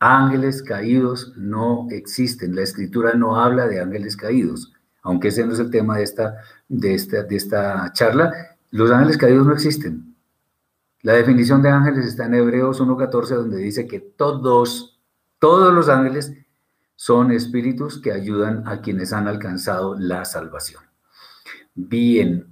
Ángeles 0.00 0.62
caídos 0.62 1.34
no 1.36 1.86
existen. 1.90 2.56
La 2.56 2.62
escritura 2.62 3.12
no 3.14 3.38
habla 3.38 3.66
de 3.66 3.80
ángeles 3.80 4.16
caídos, 4.16 4.72
aunque 5.02 5.28
ese 5.28 5.44
no 5.44 5.52
es 5.52 5.58
el 5.58 5.70
tema 5.70 5.98
de 5.98 6.04
esta, 6.04 6.38
de 6.68 6.94
esta, 6.94 7.22
de 7.22 7.36
esta 7.36 7.92
charla. 7.92 8.32
Los 8.70 8.90
ángeles 8.90 9.18
caídos 9.18 9.46
no 9.46 9.52
existen. 9.52 10.16
La 11.02 11.12
definición 11.12 11.62
de 11.62 11.68
ángeles 11.68 12.06
está 12.06 12.26
en 12.26 12.34
Hebreos 12.34 12.80
1.14, 12.80 13.28
donde 13.28 13.58
dice 13.58 13.86
que 13.86 14.00
todos, 14.00 14.98
todos 15.38 15.72
los 15.74 15.88
ángeles 15.88 16.32
son 16.96 17.30
espíritus 17.30 18.00
que 18.00 18.10
ayudan 18.10 18.66
a 18.66 18.80
quienes 18.80 19.12
han 19.12 19.28
alcanzado 19.28 19.94
la 19.96 20.24
salvación 20.24 20.87
bien. 21.78 22.46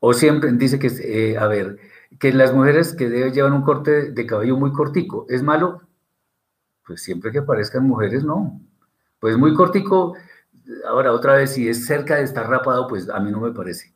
O 0.00 0.14
siempre 0.14 0.50
dice 0.52 0.78
que, 0.78 0.88
eh, 0.88 1.38
a 1.38 1.46
ver, 1.46 1.78
que 2.18 2.32
las 2.32 2.52
mujeres 2.52 2.94
que 2.94 3.08
deben 3.08 3.32
llevar 3.32 3.52
un 3.52 3.62
corte 3.62 4.10
de 4.10 4.26
cabello 4.26 4.56
muy 4.56 4.72
cortico, 4.72 5.26
¿es 5.28 5.42
malo? 5.42 5.82
Pues 6.86 7.02
siempre 7.02 7.30
que 7.30 7.42
parezcan 7.42 7.86
mujeres, 7.86 8.24
no. 8.24 8.60
Pues 9.20 9.36
muy 9.36 9.54
cortico, 9.54 10.14
ahora 10.88 11.12
otra 11.12 11.34
vez, 11.34 11.52
si 11.52 11.68
es 11.68 11.86
cerca 11.86 12.16
de 12.16 12.24
estar 12.24 12.48
rapado, 12.48 12.88
pues 12.88 13.08
a 13.08 13.20
mí 13.20 13.30
no 13.30 13.40
me 13.40 13.52
parece. 13.52 13.94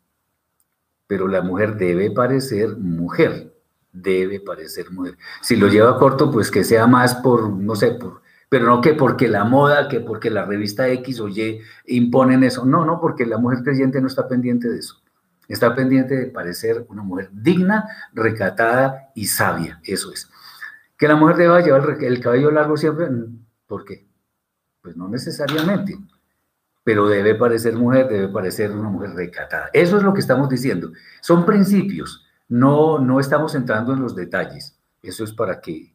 Pero 1.07 1.27
la 1.27 1.43
mujer 1.43 1.77
debe 1.77 2.11
parecer 2.11 2.77
mujer, 2.77 3.53
debe 3.93 4.41
parecer 4.41 4.91
mujer. 4.91 5.17
Si 5.41 5.57
lo 5.57 5.69
lleva 5.69 5.99
corto, 5.99 6.31
pues 6.31 6.51
que 6.51 6.65
sea 6.65 6.87
más 6.87 7.17
por, 7.17 7.51
no 7.51 7.75
sé, 7.75 7.93
por, 7.93 8.23
pero 8.49 8.67
no 8.67 8.81
que 8.81 8.95
porque 8.95 9.29
la 9.29 9.45
moda, 9.45 9.89
que 9.89 10.01
porque 10.01 10.31
la 10.31 10.45
revista 10.45 10.89
X 10.89 11.21
o 11.21 11.29
Y 11.29 11.61
imponen 11.87 12.45
eso. 12.45 12.65
No, 12.65 12.85
no, 12.85 13.01
porque 13.01 13.27
la 13.27 13.39
mujer 13.39 13.63
creyente 13.65 14.01
no 14.01 14.07
está 14.07 14.29
pendiente 14.29 14.69
de 14.69 14.79
eso. 14.79 15.03
Está 15.49 15.75
pendiente 15.75 16.17
de 16.17 16.27
parecer 16.27 16.87
una 16.89 17.03
mujer 17.03 17.31
digna, 17.33 17.89
recatada 18.13 19.11
y 19.15 19.27
sabia. 19.27 19.81
Eso 19.85 20.13
es. 20.13 20.31
Que 20.97 21.09
la 21.09 21.17
mujer 21.17 21.37
deba 21.37 21.61
llevar 21.61 21.99
el 22.01 22.21
cabello 22.21 22.51
largo 22.51 22.77
siempre, 22.77 23.09
¿por 23.67 23.85
qué? 23.85 24.07
Pues 24.81 24.97
no 24.97 25.09
necesariamente. 25.09 25.99
Pero 26.85 27.09
debe 27.09 27.35
parecer 27.35 27.75
mujer, 27.75 28.09
debe 28.09 28.29
parecer 28.29 28.71
una 28.71 28.89
mujer 28.89 29.11
recatada. 29.11 29.71
Eso 29.73 29.97
es 29.97 30.05
lo 30.05 30.15
que 30.15 30.21
estamos 30.21 30.49
diciendo. 30.49 30.93
Son 31.21 31.45
principios. 31.45 32.25
No, 32.49 33.01
no 33.01 33.19
estamos 33.19 33.57
entrando 33.57 33.93
en 33.93 34.01
los 34.03 34.15
detalles. 34.15 34.79
Eso 35.03 35.25
es 35.25 35.33
para 35.33 35.61
que 35.61 35.93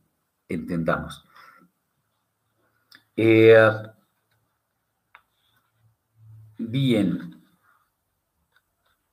entendamos. 0.50 1.26
Eh, 3.16 3.58
bien. 6.58 7.36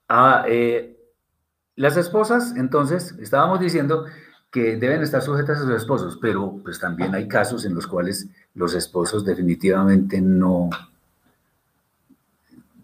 Ah, 0.08 0.44
eh, 0.48 0.96
las 1.76 1.96
esposas, 1.96 2.56
entonces, 2.56 3.14
estábamos 3.20 3.60
diciendo 3.60 4.06
que 4.50 4.76
deben 4.76 5.02
estar 5.02 5.22
sujetas 5.22 5.58
a 5.58 5.62
sus 5.62 5.74
esposos, 5.74 6.18
pero 6.20 6.60
pues 6.64 6.80
también 6.80 7.14
hay 7.14 7.28
casos 7.28 7.64
en 7.64 7.74
los 7.74 7.86
cuales 7.86 8.28
los 8.54 8.74
esposos 8.74 9.24
definitivamente 9.24 10.20
no, 10.20 10.70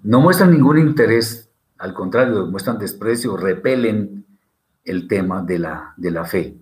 no 0.03 0.21
muestran 0.21 0.51
ningún 0.51 0.79
interés, 0.79 1.49
al 1.79 1.95
contrario, 1.95 2.47
muestran 2.47 2.79
desprecio, 2.79 3.37
repelen 3.37 4.27
el 4.85 5.09
tema 5.09 5.43
de 5.43 5.59
la, 5.59 5.95
de 5.97 6.11
la 6.11 6.25
fe. 6.25 6.55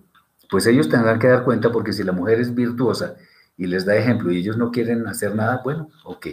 Pues 0.49 0.65
ellos 0.67 0.87
tendrán 0.87 1.19
que 1.19 1.27
dar 1.27 1.43
cuenta 1.43 1.71
porque 1.71 1.91
si 1.91 2.03
la 2.03 2.13
mujer 2.13 2.39
es 2.39 2.55
virtuosa 2.55 3.15
y 3.57 3.67
les 3.67 3.85
da 3.85 3.95
ejemplo 3.95 4.31
y 4.31 4.37
ellos 4.37 4.57
no 4.57 4.71
quieren 4.71 5.07
hacer 5.07 5.35
nada, 5.35 5.61
bueno, 5.63 5.89
ok, 6.03 6.27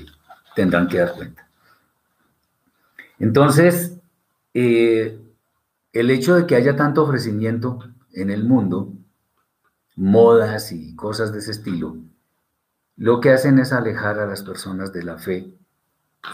tendrán 0.55 0.89
que 0.89 0.99
dar 0.99 1.15
cuenta. 1.15 1.49
Entonces, 3.19 3.99
eh, 4.55 5.19
el 5.93 6.11
hecho 6.11 6.35
de 6.35 6.47
que 6.47 6.57
haya 6.57 6.77
tanto 6.77 7.03
ofrecimiento 7.03 7.79
en 8.13 8.31
el 8.31 8.45
mundo, 8.45 8.93
modas 9.97 10.73
y 10.73 10.95
cosas 10.97 11.33
de 11.33 11.41
ese 11.41 11.51
estilo, 11.51 11.97
lo 12.97 13.21
que 13.21 13.31
hacen 13.31 13.59
es 13.59 13.73
alejar 13.73 14.19
a 14.19 14.27
las 14.27 14.43
personas 14.43 14.93
de 14.93 15.03
la 15.03 15.19
fe 15.19 15.53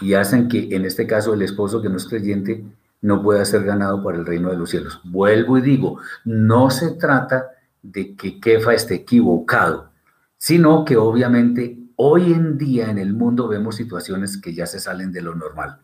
y 0.01 0.13
hacen 0.13 0.47
que 0.47 0.75
en 0.75 0.85
este 0.85 1.07
caso 1.07 1.33
el 1.33 1.41
esposo 1.41 1.81
que 1.81 1.89
no 1.89 1.97
es 1.97 2.05
creyente 2.05 2.63
no 3.01 3.21
pueda 3.21 3.45
ser 3.45 3.63
ganado 3.63 4.03
para 4.03 4.17
el 4.17 4.25
reino 4.25 4.49
de 4.49 4.57
los 4.57 4.69
cielos. 4.69 4.99
Vuelvo 5.03 5.57
y 5.57 5.61
digo, 5.61 5.99
no 6.25 6.69
se 6.69 6.91
trata 6.91 7.51
de 7.81 8.15
que 8.15 8.39
Kefa 8.39 8.73
esté 8.73 8.95
equivocado, 8.95 9.91
sino 10.37 10.85
que 10.85 10.97
obviamente 10.97 11.77
hoy 11.95 12.33
en 12.33 12.57
día 12.57 12.89
en 12.89 12.97
el 12.97 13.13
mundo 13.13 13.47
vemos 13.47 13.75
situaciones 13.75 14.39
que 14.39 14.53
ya 14.53 14.65
se 14.65 14.79
salen 14.79 15.11
de 15.11 15.21
lo 15.21 15.35
normal. 15.35 15.79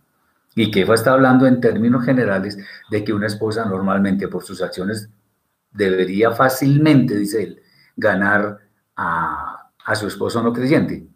Y 0.55 0.69
Kefa 0.69 0.93
está 0.93 1.13
hablando 1.13 1.47
en 1.47 1.59
términos 1.59 2.05
generales 2.05 2.57
de 2.89 3.03
que 3.03 3.13
una 3.13 3.27
esposa 3.27 3.65
normalmente 3.65 4.27
por 4.27 4.43
sus 4.43 4.61
acciones 4.61 5.09
debería 5.71 6.31
fácilmente, 6.31 7.15
dice 7.15 7.43
él, 7.43 7.61
ganar 7.95 8.59
a, 8.95 9.71
a 9.85 9.95
su 9.95 10.07
esposo 10.07 10.43
no 10.43 10.53
creyente, 10.53 11.07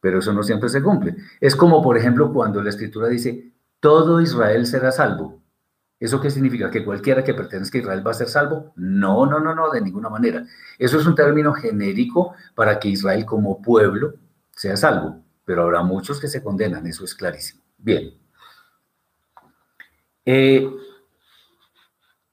pero 0.00 0.20
eso 0.20 0.32
no 0.32 0.42
siempre 0.42 0.68
se 0.68 0.82
cumple. 0.82 1.16
Es 1.40 1.56
como, 1.56 1.82
por 1.82 1.96
ejemplo, 1.98 2.32
cuando 2.32 2.62
la 2.62 2.70
escritura 2.70 3.08
dice, 3.08 3.52
todo 3.80 4.20
Israel 4.20 4.66
será 4.66 4.92
salvo. 4.92 5.42
¿Eso 6.00 6.20
qué 6.20 6.30
significa? 6.30 6.70
¿Que 6.70 6.84
cualquiera 6.84 7.24
que 7.24 7.34
pertenezca 7.34 7.78
a 7.78 7.80
Israel 7.80 8.06
va 8.06 8.10
a 8.10 8.14
ser 8.14 8.28
salvo? 8.28 8.72
No, 8.76 9.26
no, 9.26 9.40
no, 9.40 9.54
no, 9.54 9.70
de 9.70 9.80
ninguna 9.80 10.08
manera. 10.08 10.44
Eso 10.78 10.98
es 10.98 11.06
un 11.06 11.14
término 11.14 11.52
genérico 11.54 12.34
para 12.54 12.78
que 12.78 12.88
Israel 12.88 13.24
como 13.24 13.62
pueblo 13.62 14.14
sea 14.50 14.76
salvo, 14.76 15.22
pero 15.44 15.62
habrá 15.62 15.82
muchos 15.82 16.20
que 16.20 16.28
se 16.28 16.42
condenan, 16.42 16.86
eso 16.86 17.04
es 17.04 17.14
clarísimo. 17.14 17.62
Bien. 17.78 18.14
Eh, 20.26 20.68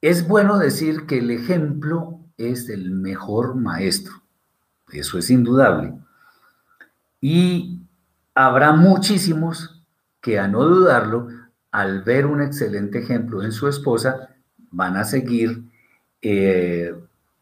es 0.00 0.26
bueno 0.26 0.58
decir 0.58 1.06
que 1.06 1.18
el 1.18 1.30
ejemplo 1.30 2.20
es 2.36 2.68
el 2.68 2.90
mejor 2.90 3.54
maestro, 3.54 4.14
eso 4.90 5.18
es 5.18 5.30
indudable. 5.30 5.94
Y 7.20 7.80
habrá 8.34 8.72
muchísimos 8.72 9.84
que 10.20 10.38
a 10.38 10.48
no 10.48 10.64
dudarlo, 10.64 11.28
al 11.72 12.02
ver 12.02 12.26
un 12.26 12.42
excelente 12.42 12.98
ejemplo 12.98 13.42
en 13.42 13.50
su 13.50 13.66
esposa, 13.66 14.28
van 14.70 14.96
a 14.96 15.04
seguir, 15.04 15.64
eh, 16.20 16.94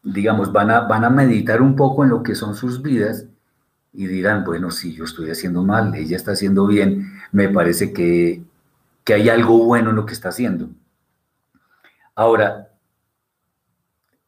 digamos, 0.03 0.51
van 0.51 0.71
a, 0.71 0.81
van 0.81 1.03
a 1.03 1.09
meditar 1.09 1.61
un 1.61 1.75
poco 1.75 2.03
en 2.03 2.09
lo 2.09 2.23
que 2.23 2.33
son 2.33 2.55
sus 2.55 2.81
vidas 2.81 3.27
y 3.93 4.07
dirán, 4.07 4.45
bueno, 4.45 4.71
si 4.71 4.93
yo 4.93 5.03
estoy 5.03 5.29
haciendo 5.29 5.63
mal, 5.63 5.93
ella 5.95 6.15
está 6.15 6.31
haciendo 6.31 6.65
bien, 6.65 7.11
me 7.33 7.49
parece 7.49 7.91
que, 7.91 8.41
que 9.03 9.13
hay 9.13 9.29
algo 9.29 9.65
bueno 9.65 9.89
en 9.89 9.97
lo 9.97 10.05
que 10.05 10.13
está 10.13 10.29
haciendo. 10.29 10.69
Ahora, 12.15 12.69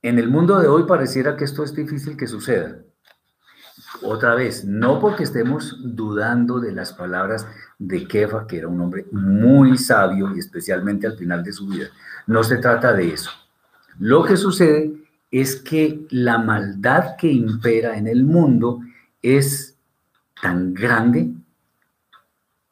en 0.02 0.20
el 0.20 0.30
mundo 0.30 0.60
de 0.60 0.68
hoy 0.68 0.84
pareciera 0.84 1.38
que 1.38 1.46
esto 1.46 1.64
es 1.64 1.74
difícil 1.74 2.18
que 2.18 2.28
suceda. 2.28 2.80
Otra 4.02 4.36
vez, 4.36 4.66
no 4.66 5.00
porque 5.00 5.24
estemos 5.24 5.78
dudando 5.82 6.60
de 6.60 6.72
las 6.72 6.94
palabras 6.94 7.48
de 7.80 8.08
Kefa, 8.08 8.48
que 8.48 8.58
era 8.58 8.68
un 8.68 8.80
hombre 8.82 9.06
muy 9.12 9.78
sabio 9.78 10.36
y 10.36 10.40
especialmente 10.40 11.08
al 11.08 11.18
final 11.18 11.44
de 11.44 11.54
su 11.54 11.68
vida. 11.68 11.88
No 12.28 12.44
se 12.44 12.58
trata 12.58 12.94
de 12.94 13.14
eso. 13.14 13.32
Lo 14.00 14.24
que 14.24 14.38
sucede 14.38 14.94
es 15.32 15.56
que 15.56 16.06
la 16.10 16.38
maldad 16.38 17.16
que 17.18 17.32
impera 17.32 17.98
en 17.98 18.08
el 18.08 18.24
mundo 18.24 18.82
es 19.22 19.78
tan 20.42 20.74
grande 20.74 21.32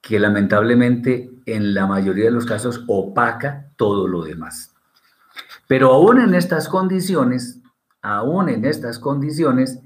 que 0.01 0.19
lamentablemente 0.19 1.31
en 1.45 1.73
la 1.73 1.87
mayoría 1.87 2.25
de 2.25 2.31
los 2.31 2.45
casos 2.45 2.83
opaca 2.87 3.67
todo 3.75 4.07
lo 4.07 4.23
demás. 4.23 4.73
Pero 5.67 5.93
aún 5.93 6.19
en 6.19 6.35
estas 6.35 6.67
condiciones, 6.67 7.59
aún 8.01 8.49
en 8.49 8.65
estas 8.65 8.99
condiciones, 8.99 9.79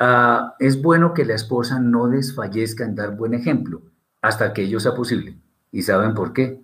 ah, 0.00 0.54
es 0.58 0.80
bueno 0.80 1.14
que 1.14 1.24
la 1.24 1.34
esposa 1.34 1.80
no 1.80 2.08
desfallezca 2.08 2.84
en 2.84 2.94
dar 2.94 3.16
buen 3.16 3.34
ejemplo 3.34 3.82
hasta 4.22 4.52
que 4.52 4.62
ello 4.62 4.80
sea 4.80 4.94
posible. 4.94 5.36
¿Y 5.70 5.82
saben 5.82 6.14
por 6.14 6.32
qué? 6.32 6.62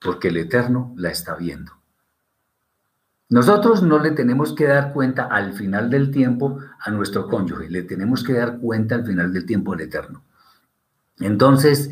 Porque 0.00 0.28
el 0.28 0.36
Eterno 0.36 0.94
la 0.96 1.10
está 1.10 1.34
viendo. 1.34 1.72
Nosotros 3.30 3.82
no 3.82 3.98
le 3.98 4.12
tenemos 4.12 4.54
que 4.54 4.64
dar 4.64 4.94
cuenta 4.94 5.24
al 5.24 5.52
final 5.52 5.90
del 5.90 6.10
tiempo 6.10 6.60
a 6.80 6.90
nuestro 6.90 7.28
cónyuge, 7.28 7.68
le 7.68 7.82
tenemos 7.82 8.24
que 8.24 8.32
dar 8.32 8.58
cuenta 8.58 8.94
al 8.94 9.04
final 9.04 9.32
del 9.32 9.44
tiempo 9.44 9.74
al 9.74 9.82
Eterno. 9.82 10.22
Entonces, 11.20 11.90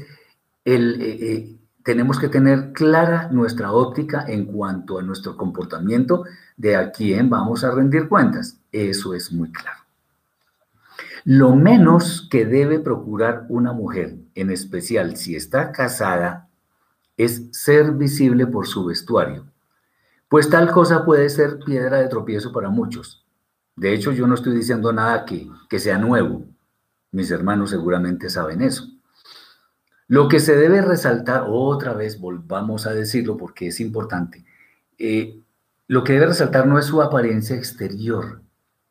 eh, 0.65 0.97
eh, 0.99 1.57
tenemos 1.83 2.19
que 2.19 2.29
tener 2.29 2.73
clara 2.73 3.29
nuestra 3.31 3.73
óptica 3.73 4.25
en 4.27 4.47
cuanto 4.47 4.99
a 4.99 5.03
nuestro 5.03 5.37
comportamiento 5.37 6.25
de 6.57 6.75
a 6.75 6.91
quién 6.91 7.29
vamos 7.29 7.65
a 7.65 7.71
rendir 7.71 8.09
cuentas. 8.09 8.59
Eso 8.73 9.15
es 9.15 9.31
muy 9.31 9.53
claro. 9.53 9.86
Lo 11.27 11.55
menos 11.55 12.27
que 12.31 12.47
debe 12.47 12.81
procurar 12.81 13.45
una 13.51 13.75
mujer, 13.75 14.17
en 14.35 14.51
especial 14.51 15.17
si 15.17 15.37
está 15.37 15.73
casada, 15.73 16.49
es 17.19 17.49
ser 17.53 17.93
visible 17.93 18.47
por 18.47 18.67
su 18.67 18.87
vestuario 18.87 19.47
pues 20.29 20.51
tal 20.51 20.71
cosa 20.73 21.05
puede 21.05 21.29
ser 21.29 21.61
piedra 21.61 21.99
de 21.99 22.09
tropiezo 22.09 22.53
para 22.53 22.69
muchos. 22.69 23.25
De 23.77 23.93
hecho, 23.93 24.12
yo 24.12 24.27
no 24.27 24.35
estoy 24.35 24.55
diciendo 24.55 24.93
nada 24.93 25.25
que, 25.25 25.49
que 25.69 25.79
sea 25.79 25.99
nuevo. 25.99 26.45
Mis 27.12 27.31
hermanos 27.31 27.71
seguramente 27.71 28.29
saben 28.31 28.62
eso. 28.62 28.89
Lo 30.09 30.29
que 30.29 30.41
se 30.41 30.57
debe 30.57 30.83
resaltar, 30.83 31.45
otra 31.49 31.93
vez 31.93 32.21
volvamos 32.21 32.87
a 32.87 32.93
decirlo 32.93 33.37
porque 33.37 33.69
es 33.69 33.81
importante, 33.81 34.45
eh, 34.99 35.41
lo 35.89 36.05
que 36.05 36.15
debe 36.15 36.27
resaltar 36.27 36.67
no 36.67 36.79
es 36.79 36.87
su 36.87 37.03
apariencia 37.03 37.57
exterior, 37.57 38.43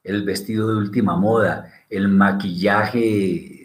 el 0.04 0.24
vestido 0.24 0.70
de 0.70 0.78
última 0.78 1.18
moda, 1.18 1.72
el 1.96 2.08
maquillaje 2.10 3.56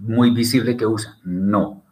muy 0.00 0.30
visible 0.30 0.76
que 0.76 0.86
usa, 0.86 1.18
no. 1.24 1.84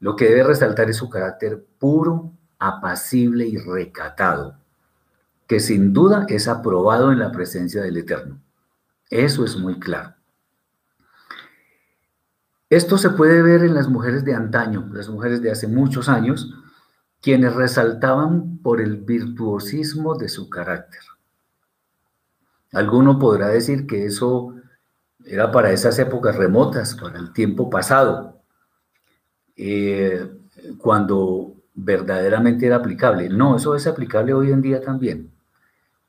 Lo 0.00 0.16
que 0.16 0.26
debe 0.26 0.42
resaltar 0.44 0.90
es 0.90 0.96
su 0.96 1.08
carácter 1.08 1.64
puro 1.78 2.32
apacible 2.58 3.46
y 3.46 3.56
recatado, 3.56 4.58
que 5.46 5.60
sin 5.60 5.92
duda 5.92 6.26
es 6.28 6.48
aprobado 6.48 7.12
en 7.12 7.18
la 7.18 7.32
presencia 7.32 7.82
del 7.82 7.96
Eterno. 7.96 8.40
Eso 9.10 9.44
es 9.44 9.56
muy 9.56 9.78
claro. 9.78 10.14
Esto 12.70 12.98
se 12.98 13.10
puede 13.10 13.42
ver 13.42 13.62
en 13.62 13.74
las 13.74 13.88
mujeres 13.88 14.24
de 14.24 14.34
antaño, 14.34 14.88
las 14.92 15.08
mujeres 15.08 15.40
de 15.42 15.50
hace 15.50 15.68
muchos 15.68 16.08
años, 16.08 16.52
quienes 17.20 17.54
resaltaban 17.54 18.58
por 18.58 18.80
el 18.80 18.96
virtuosismo 18.96 20.16
de 20.16 20.28
su 20.28 20.50
carácter. 20.50 21.00
Alguno 22.72 23.18
podrá 23.18 23.48
decir 23.48 23.86
que 23.86 24.06
eso 24.06 24.54
era 25.26 25.50
para 25.50 25.72
esas 25.72 25.98
épocas 25.98 26.36
remotas, 26.36 26.94
para 26.94 27.18
el 27.18 27.32
tiempo 27.32 27.70
pasado, 27.70 28.42
eh, 29.56 30.30
cuando 30.78 31.54
verdaderamente 31.74 32.66
era 32.66 32.76
aplicable. 32.76 33.28
No, 33.28 33.56
eso 33.56 33.74
es 33.74 33.86
aplicable 33.86 34.32
hoy 34.32 34.52
en 34.52 34.62
día 34.62 34.80
también. 34.80 35.30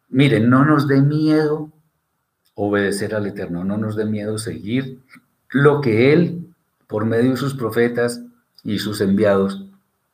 Miren, 0.10 0.50
no 0.50 0.66
nos 0.66 0.88
dé 0.88 1.02
miedo 1.02 1.72
obedecer 2.54 3.16
al 3.16 3.28
Eterno, 3.28 3.64
no 3.64 3.78
nos 3.78 3.96
dé 3.96 4.06
miedo 4.06 4.38
seguir 4.38 5.02
lo 5.50 5.82
que 5.82 6.14
Él, 6.14 6.54
por 6.88 7.06
medio 7.06 7.32
de 7.32 7.38
sus 7.38 7.54
profetas 7.54 8.22
y 8.64 8.80
sus 8.80 9.02
enviados, 9.02 9.66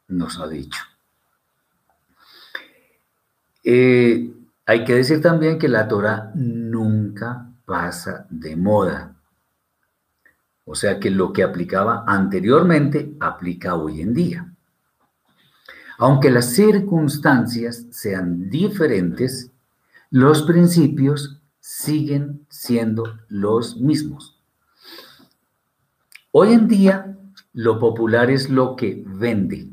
nos 0.07 0.39
ha 0.39 0.47
dicho. 0.47 0.81
Eh, 3.63 4.33
hay 4.65 4.83
que 4.83 4.95
decir 4.95 5.21
también 5.21 5.59
que 5.59 5.67
la 5.67 5.87
Torah 5.87 6.31
nunca 6.33 7.50
pasa 7.71 8.27
de 8.29 8.57
moda. 8.57 9.15
O 10.65 10.75
sea 10.75 10.99
que 10.99 11.09
lo 11.09 11.31
que 11.31 11.41
aplicaba 11.41 12.03
anteriormente 12.05 13.15
aplica 13.21 13.75
hoy 13.75 14.01
en 14.01 14.13
día. 14.13 14.53
Aunque 15.97 16.29
las 16.31 16.47
circunstancias 16.53 17.85
sean 17.89 18.49
diferentes, 18.49 19.51
los 20.09 20.41
principios 20.41 21.41
siguen 21.61 22.45
siendo 22.49 23.03
los 23.29 23.77
mismos. 23.77 24.37
Hoy 26.31 26.51
en 26.51 26.67
día, 26.67 27.17
lo 27.53 27.79
popular 27.79 28.29
es 28.29 28.49
lo 28.49 28.75
que 28.75 29.01
vende. 29.07 29.69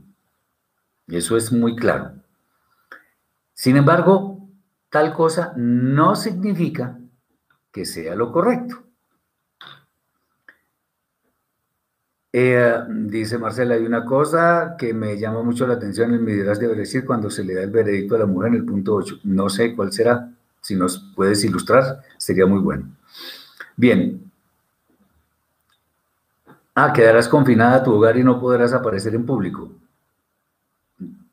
Eso 1.08 1.36
es 1.36 1.50
muy 1.50 1.74
claro. 1.74 2.12
Sin 3.54 3.76
embargo, 3.76 4.48
tal 4.88 5.12
cosa 5.12 5.52
no 5.56 6.14
significa 6.14 6.96
que 7.78 7.84
sea 7.84 8.16
lo 8.16 8.32
correcto. 8.32 8.82
Dice 12.32 13.38
Marcela, 13.38 13.74
hay 13.76 13.84
una 13.84 14.04
cosa 14.04 14.74
que 14.76 14.92
me 14.92 15.16
llama 15.16 15.42
mucho 15.42 15.64
la 15.66 15.74
atención 15.74 16.12
en 16.12 16.24
Midrash 16.24 16.58
de 16.58 16.74
decir 16.74 17.06
cuando 17.06 17.30
se 17.30 17.44
le 17.44 17.54
da 17.54 17.62
el 17.62 17.70
veredicto 17.70 18.16
a 18.16 18.18
la 18.18 18.26
mujer 18.26 18.48
en 18.48 18.54
el 18.56 18.64
punto 18.64 18.94
8. 18.94 19.20
No 19.24 19.48
sé 19.48 19.76
cuál 19.76 19.92
será. 19.92 20.28
Si 20.60 20.74
nos 20.74 21.12
puedes 21.14 21.44
ilustrar, 21.44 22.02
sería 22.16 22.46
muy 22.46 22.60
bueno. 22.60 22.96
Bien. 23.76 24.28
Ah, 26.74 26.92
quedarás 26.92 27.28
confinada 27.28 27.76
a 27.76 27.82
tu 27.84 27.92
hogar 27.92 28.16
y 28.16 28.24
no 28.24 28.40
podrás 28.40 28.72
aparecer 28.72 29.14
en 29.14 29.24
público. 29.24 29.70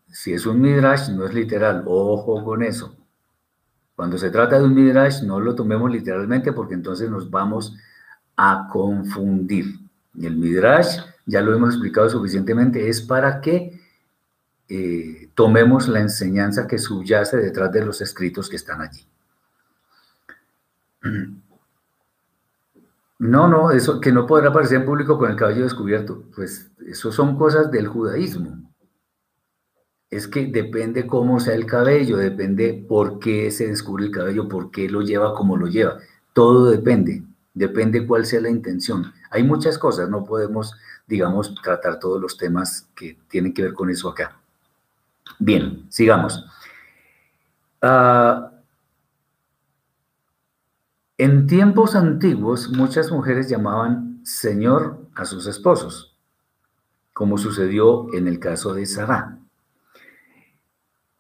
Si 0.08 0.32
es 0.32 0.46
un 0.46 0.62
Midrash, 0.62 1.10
no 1.10 1.26
es 1.26 1.34
literal. 1.34 1.84
Ojo 1.88 2.44
con 2.44 2.62
eso. 2.62 2.96
Cuando 3.96 4.18
se 4.18 4.30
trata 4.30 4.60
de 4.60 4.66
un 4.66 4.74
Midrash, 4.74 5.24
no 5.24 5.40
lo 5.40 5.56
tomemos 5.56 5.90
literalmente 5.90 6.52
porque 6.52 6.74
entonces 6.74 7.10
nos 7.10 7.30
vamos 7.30 7.76
a 8.36 8.68
confundir. 8.72 9.80
El 10.20 10.38
Midrash 10.38 11.00
ya 11.26 11.42
lo 11.42 11.54
hemos 11.54 11.72
explicado 11.72 12.10
suficientemente, 12.10 12.90
es 12.90 13.02
para 13.02 13.42
que 13.42 13.80
eh, 14.68 15.30
tomemos 15.34 15.88
la 15.88 16.00
enseñanza 16.00 16.68
que 16.68 16.78
subyace 16.78 17.38
detrás 17.38 17.72
de 17.72 17.86
los 17.86 18.02
escritos 18.02 18.50
que 18.50 18.56
están 18.56 18.82
allí. 18.82 19.08
No, 23.18 23.48
no, 23.48 23.72
eso 23.72 24.02
que 24.02 24.12
no 24.12 24.28
podrá 24.28 24.50
aparecer 24.50 24.78
en 24.78 24.86
público 24.86 25.18
con 25.18 25.32
el 25.32 25.38
cabello 25.38 25.64
descubierto, 25.64 26.24
pues 26.36 26.70
eso 26.86 27.14
son 27.14 27.38
cosas 27.38 27.72
del 27.72 27.88
judaísmo. 27.88 28.65
Es 30.10 30.28
que 30.28 30.46
depende 30.46 31.08
cómo 31.08 31.40
sea 31.40 31.56
el 31.56 31.66
cabello, 31.66 32.18
depende 32.18 32.86
por 32.88 33.20
qué 33.20 33.52
se 33.52 33.68
descubre 33.68 34.06
el 34.06 34.12
cabello, 34.12 34.48
por 34.48 34.72
qué 34.72 34.90
lo 34.90 35.02
lleva 35.02 35.34
como 35.34 35.58
lo 35.58 35.68
lleva. 35.68 35.98
Todo 36.34 36.70
depende, 36.70 37.24
depende 37.54 38.06
cuál 38.06 38.26
sea 38.26 38.42
la 38.42 38.50
intención. 38.50 39.14
Hay 39.32 39.44
muchas 39.44 39.78
cosas, 39.78 40.10
no 40.10 40.24
podemos, 40.24 40.76
digamos, 41.08 41.56
tratar 41.62 42.00
todos 42.00 42.22
los 42.22 42.38
temas 42.38 42.88
que 42.96 43.18
tienen 43.28 43.54
que 43.54 43.64
ver 43.64 43.74
con 43.74 43.90
eso 43.90 44.10
acá. 44.10 44.38
Bien, 45.40 45.86
sigamos. 45.90 46.46
Ah, 47.82 48.52
en 51.18 51.48
tiempos 51.48 51.96
antiguos, 51.96 52.70
muchas 52.70 53.10
mujeres 53.10 53.48
llamaban 53.48 54.20
Señor 54.26 55.00
a 55.16 55.24
sus 55.24 55.48
esposos, 55.48 56.14
como 57.14 57.38
sucedió 57.38 58.14
en 58.14 58.28
el 58.28 58.40
caso 58.40 58.74
de 58.74 58.86
Sarah, 58.86 59.40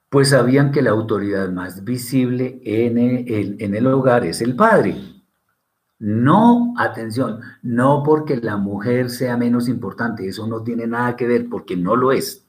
pues 0.09 0.29
sabían 0.29 0.71
que 0.71 0.81
la 0.81 0.91
autoridad 0.91 1.49
más 1.49 1.83
visible 1.83 2.61
en 2.63 2.97
el, 3.75 3.87
hogar 3.87 4.25
es 4.25 4.41
el 4.41 4.55
padre. 4.55 4.95
No, 5.99 6.73
atención, 6.77 7.41
no 7.63 8.03
porque 8.03 8.37
la 8.37 8.57
mujer 8.57 9.09
sea 9.09 9.37
menos 9.37 9.67
importante, 9.67 10.27
eso 10.27 10.45
no 10.47 10.61
tiene 10.61 10.87
nada 10.87 11.15
que 11.15 11.27
ver, 11.27 11.49
porque 11.49 11.75
no 11.75 11.95
lo 11.95 12.11
es, 12.11 12.45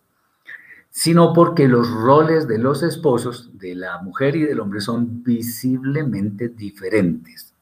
sino 0.90 1.32
porque 1.32 1.68
los 1.68 1.90
roles 1.90 2.48
de 2.48 2.58
los 2.58 2.82
esposos, 2.82 3.50
de 3.54 3.74
la 3.74 4.02
mujer 4.02 4.36
y 4.36 4.42
del 4.42 4.60
hombre, 4.60 4.80
son 4.80 5.22
visiblemente 5.22 6.48
diferentes. 6.48 7.54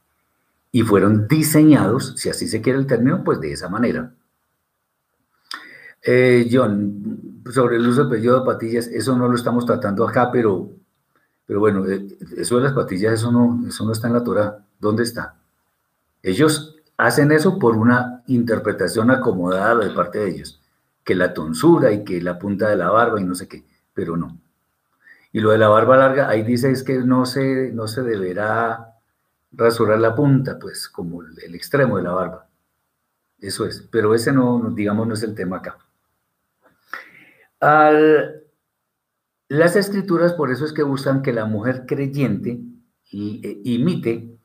Y 0.73 0.83
fueron 0.83 1.29
diseñados, 1.29 2.15
si 2.17 2.29
así 2.29 2.49
se 2.49 2.61
quiere 2.61 2.79
el 2.79 2.87
término, 2.87 3.23
pues 3.23 3.41
de 3.41 3.53
esa 3.53 3.69
manera. 3.69 4.13
Eh, 6.07 6.49
John, 6.53 7.43
sobre 7.51 7.77
el 7.77 7.87
uso 7.89 8.03
del 8.03 8.11
periodo 8.11 8.41
de 8.41 8.47
patillas, 8.47 8.87
eso 8.89 9.17
no 9.17 9.27
lo 9.27 9.35
estamos 9.35 9.65
tratando 9.65 10.07
acá, 10.07 10.31
pero, 10.31 10.71
pero 11.47 11.61
bueno, 11.61 11.87
eh, 11.89 12.07
eso 12.37 12.59
de 12.59 12.65
las 12.65 12.75
patillas, 12.75 13.15
eso 13.15 13.33
no, 13.33 13.67
eso 13.67 13.87
no 13.87 13.93
está 13.93 14.09
en 14.09 14.15
la 14.15 14.25
Torah. 14.25 14.59
¿Dónde 14.79 15.03
está? 15.03 15.37
Ellos 16.23 16.77
hacen 16.99 17.33
eso 17.33 17.59
por 17.59 17.77
una 17.77 18.23
interpretación 18.27 19.11
acomodada 19.11 19.77
de 19.77 19.95
parte 19.95 20.19
de 20.19 20.31
ellos 20.31 20.61
que 21.05 21.15
la 21.15 21.35
tonsura 21.35 21.93
y 21.93 22.05
que 22.05 22.21
la 22.23 22.39
punta 22.39 22.69
de 22.69 22.77
la 22.77 22.91
barba 22.91 23.21
y 23.21 23.25
no 23.25 23.35
sé 23.35 23.47
qué, 23.49 23.65
pero 23.93 24.17
no. 24.17 24.39
Y 25.33 25.41
lo 25.41 25.51
de 25.51 25.59
la 25.59 25.69
barba 25.69 25.97
larga, 25.97 26.29
ahí 26.29 26.43
dice 26.43 26.71
es 26.71 26.83
que 26.83 26.99
no 26.99 27.27
se, 27.27 27.73
no 27.73 27.89
se 27.89 28.03
deberá 28.03 28.95
rasurar 29.53 29.99
la 29.99 30.15
punta, 30.15 30.59
pues 30.59 30.89
como 30.89 31.23
el 31.23 31.55
extremo 31.55 31.97
de 31.97 32.05
la 32.05 32.13
barba. 32.13 32.49
Eso 33.39 33.67
es, 33.67 33.87
pero 33.91 34.15
ese 34.15 34.33
no, 34.33 34.71
digamos, 34.75 35.07
no 35.07 35.15
es 35.15 35.23
el 35.23 35.35
tema 35.35 35.59
acá. 35.59 35.77
Las 37.61 38.33
escrituras 39.77 40.35
por 40.35 40.51
eso 40.51 40.65
es 40.65 40.73
que 40.73 40.83
buscan 40.83 41.23
que 41.23 41.33
la 41.33 41.47
mujer 41.47 41.85
creyente 41.87 42.61
e, 43.13 43.61
imite 43.65 44.37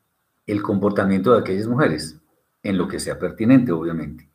el 0.46 0.62
comportamiento 0.62 1.34
de 1.34 1.40
aquellas 1.40 1.68
mujeres, 1.68 2.20
en 2.64 2.78
lo 2.78 2.88
que 2.88 3.00
sea 3.00 3.20
pertinente, 3.20 3.72
obviamente. 3.72 4.30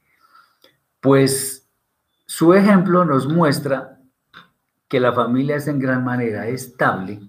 Pues 1.00 1.68
su 2.26 2.54
ejemplo 2.54 3.04
nos 3.04 3.28
muestra 3.28 4.00
que 4.88 5.00
la 5.00 5.12
familia 5.12 5.56
es 5.56 5.66
en 5.66 5.78
gran 5.78 6.04
manera 6.04 6.48
estable 6.48 7.20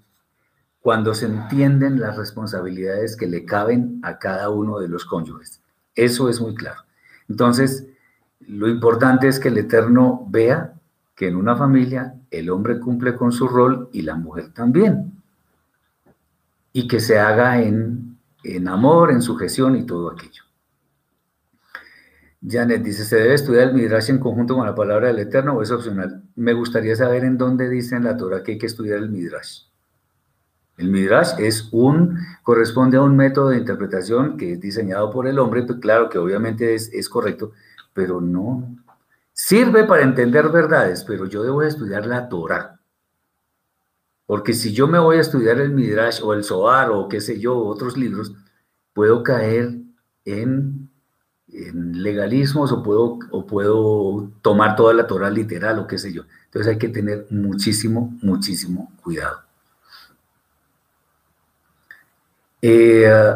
cuando 0.79 1.15
se 1.15 1.25
entienden 1.25 1.99
las 1.99 2.15
responsabilidades 2.15 3.17
que 3.17 3.25
le 3.25 3.43
caben 3.43 3.99
a 4.03 4.19
cada 4.19 4.51
uno 4.51 4.79
de 4.79 4.87
los 4.87 5.03
cónyuges. 5.03 5.61
Eso 5.95 6.29
es 6.29 6.39
muy 6.39 6.53
claro. 6.53 6.81
Entonces, 7.27 7.87
lo 8.41 8.67
importante 8.67 9.27
es 9.27 9.39
que 9.39 9.47
el 9.47 9.57
Eterno 9.57 10.27
vea 10.29 10.75
que 11.15 11.27
en 11.27 11.35
una 11.35 11.55
familia 11.55 12.15
el 12.29 12.49
hombre 12.49 12.79
cumple 12.79 13.15
con 13.15 13.31
su 13.31 13.47
rol 13.47 13.89
y 13.93 14.01
la 14.01 14.15
mujer 14.15 14.53
también. 14.53 15.13
Y 16.73 16.87
que 16.87 16.99
se 16.99 17.17
haga 17.17 17.61
en, 17.61 18.17
en 18.43 18.67
amor, 18.67 19.11
en 19.11 19.21
sujeción 19.21 19.75
y 19.77 19.85
todo 19.85 20.11
aquello. 20.11 20.43
Janet 22.47 22.83
dice, 22.83 23.05
¿se 23.05 23.15
debe 23.15 23.33
estudiar 23.33 23.69
el 23.69 23.73
Midrash 23.73 24.09
en 24.09 24.19
conjunto 24.19 24.55
con 24.55 24.65
la 24.65 24.75
palabra 24.75 25.07
del 25.07 25.19
Eterno 25.19 25.53
o 25.53 25.63
es 25.63 25.71
opcional? 25.71 26.21
Me 26.35 26.53
gustaría 26.53 26.95
saber 26.95 27.23
en 27.23 27.37
dónde 27.37 27.69
dice 27.69 27.95
en 27.95 28.03
la 28.03 28.17
Torah 28.17 28.43
que 28.43 28.53
hay 28.53 28.57
que 28.57 28.67
estudiar 28.67 28.99
el 28.99 29.09
Midrash. 29.09 29.63
El 30.77 30.89
Midrash 30.89 31.39
es 31.39 31.69
un, 31.71 32.19
corresponde 32.43 32.97
a 32.97 33.01
un 33.01 33.15
método 33.15 33.49
de 33.49 33.57
interpretación 33.57 34.37
que 34.37 34.53
es 34.53 34.59
diseñado 34.59 35.09
por 35.09 35.27
el 35.27 35.39
hombre, 35.39 35.63
pues 35.63 35.79
claro 35.79 36.09
que 36.09 36.17
obviamente 36.17 36.75
es, 36.75 36.91
es 36.93 37.07
correcto, 37.07 37.53
pero 37.93 38.19
no. 38.19 38.75
Sirve 39.37 39.83
para 39.83 40.03
entender 40.03 40.47
verdades, 40.47 41.03
pero 41.03 41.25
yo 41.25 41.43
debo 41.43 41.61
estudiar 41.61 42.05
la 42.05 42.29
Torah. 42.29 42.79
Porque 44.25 44.53
si 44.53 44.71
yo 44.71 44.87
me 44.87 44.97
voy 44.97 45.17
a 45.17 45.21
estudiar 45.21 45.59
el 45.59 45.71
Midrash 45.71 46.21
o 46.23 46.33
el 46.33 46.45
Zohar 46.45 46.89
o 46.89 47.09
qué 47.09 47.19
sé 47.19 47.37
yo, 47.37 47.57
otros 47.57 47.97
libros, 47.97 48.33
puedo 48.93 49.23
caer 49.23 49.75
en 50.23 50.89
legalismos 51.47 52.71
o 52.71 52.81
puedo, 52.81 53.19
o 53.29 53.45
puedo 53.45 54.31
tomar 54.41 54.77
toda 54.77 54.93
la 54.93 55.05
Torah 55.05 55.29
literal 55.29 55.79
o 55.79 55.87
qué 55.87 55.97
sé 55.97 56.13
yo. 56.13 56.23
Entonces 56.45 56.71
hay 56.71 56.79
que 56.79 56.87
tener 56.87 57.27
muchísimo, 57.29 58.17
muchísimo 58.21 58.93
cuidado. 59.03 59.41
Eh, 62.61 63.35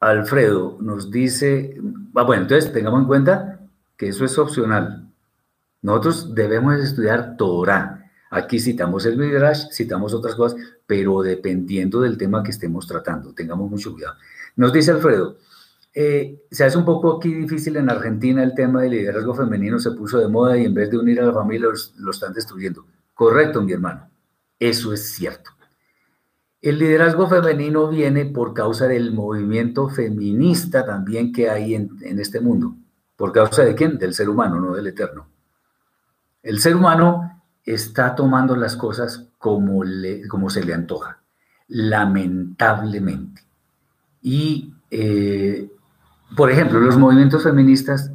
Alfredo 0.00 0.76
nos 0.80 1.10
dice, 1.10 1.80
ah, 2.14 2.24
bueno, 2.24 2.42
entonces 2.42 2.70
tengamos 2.70 3.00
en 3.00 3.06
cuenta 3.06 3.53
que 3.96 4.08
eso 4.08 4.24
es 4.24 4.38
opcional. 4.38 5.08
Nosotros 5.82 6.34
debemos 6.34 6.76
estudiar 6.76 7.36
Torah. 7.36 8.10
Aquí 8.30 8.58
citamos 8.58 9.06
el 9.06 9.16
Midrash, 9.16 9.70
citamos 9.72 10.12
otras 10.14 10.34
cosas, 10.34 10.60
pero 10.86 11.22
dependiendo 11.22 12.00
del 12.00 12.18
tema 12.18 12.42
que 12.42 12.50
estemos 12.50 12.86
tratando, 12.86 13.32
tengamos 13.32 13.70
mucho 13.70 13.92
cuidado. 13.92 14.16
Nos 14.56 14.72
dice 14.72 14.90
Alfredo, 14.90 15.36
eh, 15.94 16.42
se 16.50 16.64
hace 16.64 16.76
un 16.76 16.84
poco 16.84 17.16
aquí 17.16 17.32
difícil 17.32 17.76
en 17.76 17.88
Argentina 17.88 18.42
el 18.42 18.54
tema 18.54 18.82
del 18.82 18.92
liderazgo 18.92 19.34
femenino, 19.34 19.78
se 19.78 19.92
puso 19.92 20.18
de 20.18 20.26
moda 20.26 20.58
y 20.58 20.64
en 20.64 20.74
vez 20.74 20.90
de 20.90 20.98
unir 20.98 21.20
a 21.20 21.26
la 21.26 21.32
familia 21.32 21.68
lo 21.96 22.10
están 22.10 22.32
destruyendo. 22.32 22.84
Correcto, 23.14 23.62
mi 23.62 23.72
hermano, 23.72 24.10
eso 24.58 24.92
es 24.92 25.14
cierto. 25.14 25.50
El 26.64 26.78
liderazgo 26.78 27.28
femenino 27.28 27.88
viene 27.88 28.24
por 28.24 28.54
causa 28.54 28.88
del 28.88 29.12
movimiento 29.12 29.90
feminista 29.90 30.86
también 30.86 31.30
que 31.30 31.50
hay 31.50 31.74
en, 31.74 31.90
este 32.18 32.40
mundo. 32.40 32.74
¿Por 33.24 33.32
causa 33.32 33.64
de 33.64 33.74
quién? 33.74 33.96
Del 33.96 34.12
ser 34.12 34.28
humano, 34.28 34.60
no 34.60 34.74
del 34.74 34.86
eterno. 34.86 35.26
El 36.42 36.60
ser 36.60 36.76
humano 36.76 37.42
está 37.64 38.14
tomando 38.14 38.54
las 38.54 38.76
cosas 38.76 39.30
como, 39.38 39.82
le, 39.82 40.28
como 40.28 40.50
se 40.50 40.62
le 40.62 40.74
antoja, 40.74 41.22
lamentablemente. 41.68 43.40
Y 44.20 44.74
eh, 44.90 45.70
por 46.36 46.50
ejemplo, 46.50 46.78
los 46.80 46.98
movimientos 46.98 47.44
feministas 47.44 48.12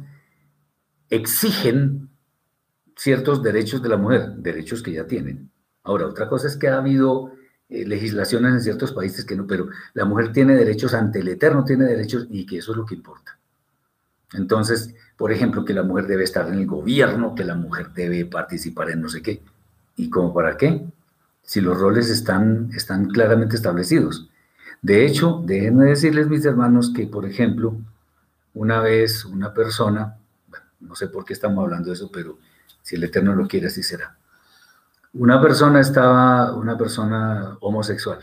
exigen 1.08 2.08
ciertos 2.94 3.42
derechos 3.42 3.82
de 3.82 3.88
la 3.88 3.96
mujer, 3.96 4.34
derechos 4.36 4.80
que 4.80 4.92
ya 4.92 5.08
tienen. 5.08 5.50
Ahora, 5.82 6.06
otra 6.06 6.28
cosa 6.28 6.46
es 6.46 6.56
que 6.56 6.68
ha 6.68 6.76
habido 6.76 7.32
eh, 7.68 7.84
legislaciones 7.84 8.52
en 8.52 8.60
ciertos 8.60 8.92
países 8.92 9.24
que 9.24 9.34
no, 9.34 9.48
pero 9.48 9.70
la 9.92 10.04
mujer 10.04 10.30
tiene 10.30 10.54
derechos 10.54 10.94
ante 10.94 11.18
el 11.18 11.26
Eterno, 11.26 11.64
tiene 11.64 11.86
derechos 11.86 12.28
y 12.30 12.46
que 12.46 12.58
eso 12.58 12.70
es 12.70 12.78
lo 12.78 12.86
que 12.86 12.94
importa. 12.94 13.39
Entonces, 14.32 14.94
por 15.16 15.32
ejemplo, 15.32 15.64
que 15.64 15.74
la 15.74 15.82
mujer 15.82 16.06
debe 16.06 16.24
estar 16.24 16.48
en 16.48 16.54
el 16.54 16.66
gobierno, 16.66 17.34
que 17.34 17.44
la 17.44 17.54
mujer 17.54 17.92
debe 17.92 18.24
participar 18.24 18.90
en 18.90 19.02
no 19.02 19.08
sé 19.08 19.22
qué. 19.22 19.42
¿Y 19.96 20.08
cómo 20.08 20.32
para 20.32 20.56
qué? 20.56 20.86
Si 21.42 21.60
los 21.60 21.78
roles 21.78 22.10
están, 22.10 22.70
están 22.74 23.06
claramente 23.08 23.56
establecidos. 23.56 24.30
De 24.82 25.04
hecho, 25.04 25.42
déjenme 25.44 25.86
decirles, 25.86 26.28
mis 26.28 26.44
hermanos, 26.44 26.92
que, 26.94 27.06
por 27.06 27.26
ejemplo, 27.26 27.76
una 28.54 28.80
vez 28.80 29.24
una 29.24 29.52
persona, 29.52 30.16
no 30.80 30.94
sé 30.94 31.08
por 31.08 31.24
qué 31.24 31.32
estamos 31.32 31.62
hablando 31.62 31.88
de 31.88 31.94
eso, 31.94 32.10
pero 32.12 32.38
si 32.82 32.96
el 32.96 33.04
Eterno 33.04 33.34
lo 33.34 33.46
quiere, 33.46 33.66
así 33.66 33.82
será. 33.82 34.16
Una 35.12 35.40
persona 35.42 35.80
estaba, 35.80 36.54
una 36.54 36.78
persona 36.78 37.58
homosexual, 37.60 38.20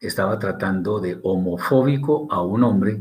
estaba 0.00 0.38
tratando 0.38 0.98
de 0.98 1.20
homofóbico 1.22 2.26
a 2.30 2.42
un 2.42 2.64
hombre 2.64 3.00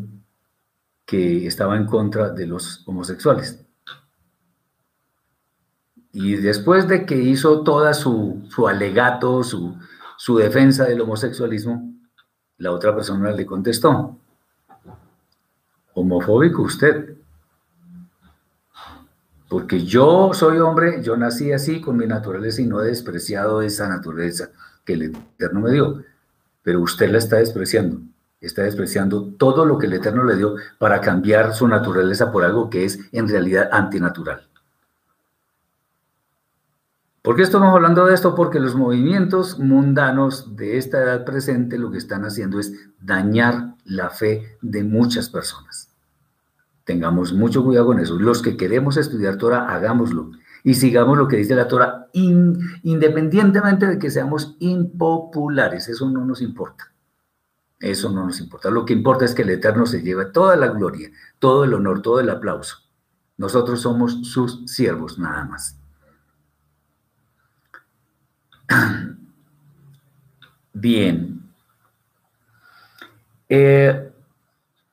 que 1.05 1.47
estaba 1.47 1.77
en 1.77 1.85
contra 1.85 2.29
de 2.29 2.47
los 2.47 2.87
homosexuales. 2.87 3.63
Y 6.13 6.35
después 6.35 6.87
de 6.87 7.05
que 7.05 7.15
hizo 7.15 7.63
toda 7.63 7.93
su, 7.93 8.43
alegato, 8.67 9.43
su, 9.43 9.77
su 10.17 10.37
defensa 10.37 10.85
del 10.85 11.01
homosexualismo, 11.01 11.93
la 12.57 12.71
otra 12.71 12.93
persona 12.93 13.31
le 13.31 13.45
contestó, 13.45 14.17
homofóbico 15.93 16.63
usted, 16.63 17.15
Porque 19.49 19.83
yo 19.83 20.33
soy 20.33 20.59
hombre, 20.59 21.03
yo 21.03 21.17
nací 21.17 21.51
así 21.51 21.81
con 21.81 21.97
mi 21.97 22.05
naturaleza 22.05 22.61
y 22.61 22.67
no 22.67 22.81
he 22.81 22.85
despreciado 22.87 23.61
esa 23.61 23.89
naturaleza 23.89 24.49
que 24.85 24.93
el 24.93 25.01
Eterno 25.03 25.59
me 25.59 25.71
dio. 25.71 26.03
Pero 26.63 26.79
usted 26.81 27.09
la 27.11 27.17
está 27.17 27.37
despreciando. 27.37 27.99
Está 28.41 28.63
despreciando 28.63 29.33
todo 29.37 29.65
lo 29.65 29.77
que 29.77 29.85
el 29.85 29.93
Eterno 29.93 30.23
le 30.23 30.35
dio 30.35 30.55
para 30.79 30.99
cambiar 30.99 31.53
su 31.53 31.67
naturaleza 31.67 32.31
por 32.31 32.43
algo 32.43 32.71
que 32.71 32.85
es 32.85 32.99
en 33.11 33.29
realidad 33.29 33.69
antinatural. 33.71 34.49
¿Por 37.21 37.35
qué 37.35 37.43
estamos 37.43 37.71
hablando 37.71 38.07
de 38.07 38.15
esto? 38.15 38.33
Porque 38.33 38.59
los 38.59 38.73
movimientos 38.73 39.59
mundanos 39.59 40.55
de 40.55 40.79
esta 40.79 41.03
edad 41.03 41.23
presente 41.23 41.77
lo 41.77 41.91
que 41.91 41.99
están 41.99 42.25
haciendo 42.25 42.59
es 42.59 42.73
dañar 42.99 43.75
la 43.85 44.09
fe 44.09 44.57
de 44.63 44.83
muchas 44.83 45.29
personas. 45.29 45.91
Tengamos 46.83 47.31
mucho 47.31 47.63
cuidado 47.63 47.85
con 47.85 47.99
eso. 47.99 48.15
Los 48.15 48.41
que 48.41 48.57
queremos 48.57 48.97
estudiar 48.97 49.37
Torah, 49.37 49.67
hagámoslo. 49.67 50.31
Y 50.63 50.73
sigamos 50.73 51.15
lo 51.15 51.27
que 51.27 51.37
dice 51.37 51.53
la 51.53 51.67
Torah, 51.67 52.07
independientemente 52.13 53.85
de 53.85 53.99
que 53.99 54.09
seamos 54.09 54.55
impopulares. 54.57 55.89
Eso 55.89 56.09
no 56.09 56.25
nos 56.25 56.41
importa. 56.41 56.90
Eso 57.81 58.11
no 58.11 58.25
nos 58.25 58.39
importa. 58.39 58.69
Lo 58.69 58.85
que 58.85 58.93
importa 58.93 59.25
es 59.25 59.33
que 59.33 59.41
el 59.41 59.49
Eterno 59.49 59.87
se 59.87 60.01
lleve 60.01 60.25
toda 60.25 60.55
la 60.55 60.67
gloria, 60.67 61.09
todo 61.39 61.63
el 61.63 61.73
honor, 61.73 62.03
todo 62.03 62.19
el 62.19 62.29
aplauso. 62.29 62.77
Nosotros 63.37 63.81
somos 63.81 64.27
sus 64.27 64.71
siervos, 64.71 65.17
nada 65.17 65.45
más. 65.45 65.75
Bien. 70.73 71.41
Eh, 73.49 74.11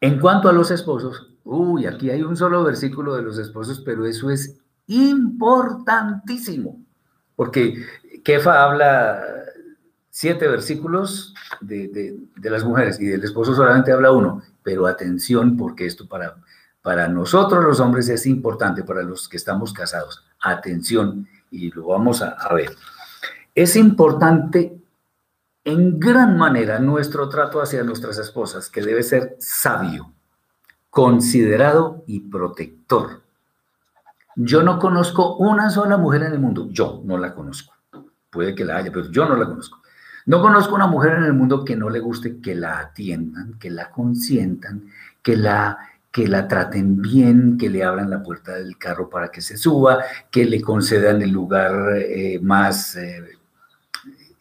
en 0.01 0.19
cuanto 0.19 0.49
a 0.49 0.53
los 0.53 0.71
esposos, 0.71 1.29
uy, 1.45 1.85
aquí 1.85 2.09
hay 2.11 2.23
un 2.23 2.37
solo 2.37 2.65
versículo 2.65 3.15
de 3.17 3.23
los 3.23 3.39
esposos, 3.39 3.83
pero 3.85 4.07
eso 4.07 4.31
es 4.31 4.59
importantísimo, 4.87 6.81
porque 7.37 7.85
Kefa 8.25 8.65
habla 8.65 9.21
siete 10.19 10.49
versículos 10.49 11.33
de, 11.61 12.19
las 12.43 12.65
mujeres 12.65 12.99
y 12.99 13.07
del 13.07 13.23
esposo 13.23 13.55
solamente 13.55 13.93
habla 13.93 14.11
uno, 14.11 14.43
pero 14.65 14.89
atención 14.89 15.57
porque 15.57 15.87
esto 15.87 16.09
para, 16.09 16.35
para 16.83 17.07
nosotros 17.07 17.63
los 17.63 17.79
hombres 17.79 18.09
es 18.09 18.27
importante, 18.27 18.83
para 18.83 19.05
los 19.05 19.29
que 19.29 19.37
estamos 19.37 19.73
casados, 19.73 20.25
atención 20.41 21.29
y 21.53 21.71
lo 21.71 21.87
vamos 21.87 22.21
a 22.21 22.53
ver. 22.53 22.75
Es 23.55 23.77
importante 23.77 24.77
en 25.63 26.01
gran 26.01 26.37
manera 26.37 26.81
nuestro 26.81 27.29
trato 27.29 27.63
hacia 27.63 27.85
nuestras 27.85 28.19
esposas, 28.19 28.69
que 28.69 28.83
debe 28.83 29.05
ser 29.05 29.37
sabio, 29.39 30.11
considerado 30.91 32.03
y 32.09 32.19
protector. 32.29 33.23
Yo 34.35 34.65
no 34.65 34.81
conozco 34.81 35.37
una 35.37 35.71
sola 35.71 35.97
mujer 35.97 36.25
en 36.25 36.33
el 36.33 36.41
mundo, 36.41 36.67
yo 36.73 37.03
no 37.05 37.19
la 37.19 37.37
conozco. 37.37 37.73
Puede 38.31 38.57
que 38.57 38.65
la 38.65 38.79
haya, 38.79 38.91
pero 38.91 39.09
yo 39.13 39.25
no 39.25 39.37
la 39.37 39.47
conozco. 39.47 39.79
No 40.29 40.43
conozco 40.43 40.75
una 40.75 40.87
mujer 40.87 41.15
en 41.15 41.25
el 41.25 41.33
mundo 41.33 41.65
que 41.65 41.75
no 41.75 41.89
le 41.89 42.01
guste 42.01 42.39
que 42.43 42.55
la 42.55 42.81
atiendan, 42.81 43.55
que 43.59 43.71
la 43.71 43.91
consientan, 43.91 44.85
que 45.23 45.37
la 45.37 45.79
que 46.13 46.29
la 46.29 46.47
traten 46.49 47.01
bien, 47.01 47.57
que 47.57 47.71
le 47.71 47.83
abran 47.83 48.11
la 48.11 48.23
puerta 48.23 48.53
del 48.53 48.77
carro 48.77 49.09
para 49.09 49.31
que 49.31 49.41
se 49.41 49.57
suba, 49.57 50.05
que 50.31 50.45
le 50.45 50.61
concedan 50.61 51.23
el 51.23 51.31
lugar 51.31 51.97
eh, 51.97 52.39
más 52.43 52.95
eh, 52.97 53.25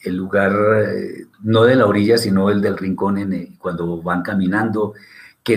el 0.01 0.15
lugar 0.17 0.51
eh, 0.75 1.27
no 1.43 1.63
de 1.63 1.75
la 1.75 1.85
orilla, 1.85 2.17
sino 2.17 2.49
el 2.49 2.61
del 2.61 2.77
rincón 2.77 3.17
cuando 3.57 4.01
van 4.01 4.23
caminando, 4.23 4.93
que, 5.41 5.55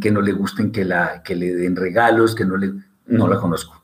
que, 0.00 0.12
no 0.12 0.20
le 0.20 0.32
gusten 0.32 0.70
que, 0.70 0.84
la, 0.84 1.24
que 1.24 1.34
le 1.34 1.56
den 1.56 1.74
regalos, 1.74 2.36
que 2.36 2.44
no 2.44 2.56
le... 2.56 2.72
No 3.06 3.26
la 3.26 3.40
conozco. 3.40 3.82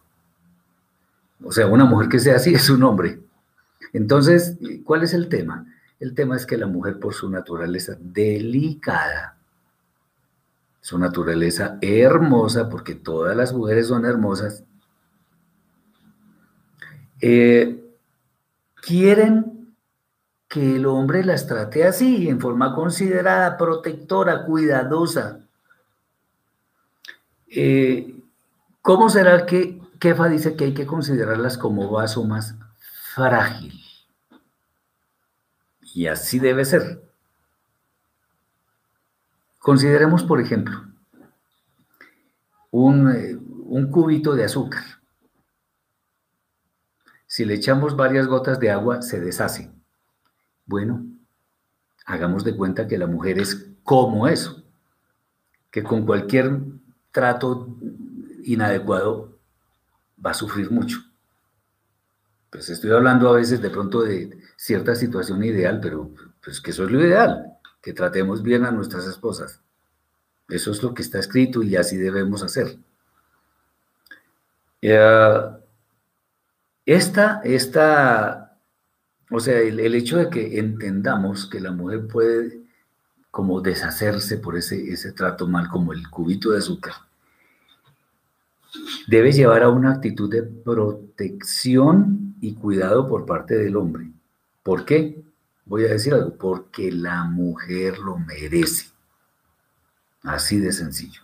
O 1.42 1.50
sea, 1.50 1.66
una 1.66 1.84
mujer 1.84 2.08
que 2.08 2.20
sea 2.20 2.36
así 2.36 2.54
es 2.54 2.70
un 2.70 2.84
hombre. 2.84 3.18
Entonces, 3.92 4.56
¿cuál 4.84 5.02
es 5.02 5.12
el 5.12 5.28
tema? 5.28 5.66
El 6.00 6.14
tema 6.14 6.36
es 6.36 6.46
que 6.46 6.56
la 6.56 6.66
mujer 6.66 7.00
por 7.00 7.14
su 7.14 7.28
naturaleza 7.28 7.96
delicada, 7.98 9.36
su 10.80 10.98
naturaleza 10.98 11.78
hermosa, 11.80 12.68
porque 12.68 12.94
todas 12.94 13.36
las 13.36 13.52
mujeres 13.52 13.88
son 13.88 14.04
hermosas, 14.04 14.62
eh, 17.20 17.84
quieren 18.76 19.74
que 20.48 20.76
el 20.76 20.86
hombre 20.86 21.24
las 21.24 21.46
trate 21.46 21.84
así, 21.84 22.28
en 22.28 22.40
forma 22.40 22.74
considerada, 22.74 23.56
protectora, 23.56 24.44
cuidadosa. 24.44 25.40
Eh, 27.48 28.14
¿Cómo 28.80 29.10
será 29.10 29.44
que 29.44 29.80
Kefa 29.98 30.28
dice 30.28 30.56
que 30.56 30.64
hay 30.64 30.74
que 30.74 30.86
considerarlas 30.86 31.58
como 31.58 31.90
vaso 31.90 32.24
más 32.24 32.54
frágil? 33.14 33.87
Y 35.98 36.06
así 36.06 36.38
debe 36.38 36.64
ser. 36.64 37.02
Consideremos, 39.58 40.22
por 40.22 40.40
ejemplo, 40.40 40.80
un, 42.70 43.10
eh, 43.10 43.36
un 43.64 43.90
cubito 43.90 44.36
de 44.36 44.44
azúcar. 44.44 44.84
Si 47.26 47.44
le 47.44 47.54
echamos 47.54 47.96
varias 47.96 48.28
gotas 48.28 48.60
de 48.60 48.70
agua, 48.70 49.02
se 49.02 49.18
deshace 49.18 49.72
bueno, 50.66 51.04
hagamos 52.06 52.44
de 52.44 52.54
cuenta 52.54 52.86
que 52.86 52.96
la 52.96 53.08
mujer 53.08 53.40
es 53.40 53.68
como 53.82 54.28
eso, 54.28 54.62
que 55.72 55.82
con 55.82 56.06
cualquier 56.06 56.60
trato 57.10 57.76
inadecuado 58.44 59.36
va 60.24 60.30
a 60.30 60.34
sufrir 60.34 60.70
mucho. 60.70 61.07
Pues 62.50 62.68
estoy 62.70 62.90
hablando 62.92 63.28
a 63.28 63.36
veces 63.36 63.60
de 63.60 63.70
pronto 63.70 64.02
de 64.02 64.38
cierta 64.56 64.94
situación 64.94 65.44
ideal, 65.44 65.80
pero 65.80 66.12
pues 66.42 66.60
que 66.60 66.70
eso 66.70 66.84
es 66.84 66.90
lo 66.90 67.00
ideal, 67.00 67.58
que 67.82 67.92
tratemos 67.92 68.42
bien 68.42 68.64
a 68.64 68.70
nuestras 68.70 69.06
esposas. 69.06 69.60
Eso 70.48 70.70
es 70.70 70.82
lo 70.82 70.94
que 70.94 71.02
está 71.02 71.18
escrito 71.18 71.62
y 71.62 71.76
así 71.76 71.96
debemos 71.96 72.42
hacer. 72.42 72.78
Eh, 74.80 75.40
esta, 76.86 77.42
esta 77.44 78.48
o 79.30 79.40
sea, 79.40 79.58
el, 79.60 79.94
hecho 79.94 80.18
de 80.18 80.30
que 80.30 80.58
entendamos 80.58 81.46
que 81.46 81.60
la 81.60 81.70
mujer 81.70 82.06
puede 82.06 82.62
como 83.30 83.60
deshacerse 83.60 84.38
por 84.38 84.56
ese, 84.56 84.90
ese 84.90 85.12
trato 85.12 85.46
mal, 85.46 85.68
como 85.68 85.92
el 85.92 86.08
cubito 86.08 86.50
de 86.50 86.58
azúcar, 86.58 86.94
debe 89.06 89.32
llevar 89.32 89.62
a 89.62 89.68
una 89.68 89.92
actitud 89.92 90.30
de 90.30 90.42
protección 90.42 92.36
y 92.40 92.54
cuidado 92.54 93.08
por 93.08 93.26
parte 93.26 93.56
del 93.56 93.76
hombre. 93.76 94.10
¿Por 94.62 94.84
qué? 94.84 95.22
Voy 95.64 95.84
a 95.84 95.88
decir 95.88 96.14
algo, 96.14 96.34
porque 96.36 96.90
la 96.90 97.24
mujer 97.24 97.98
lo 97.98 98.18
merece. 98.18 98.86
Así 100.22 100.58
de 100.58 100.72
sencillo. 100.72 101.22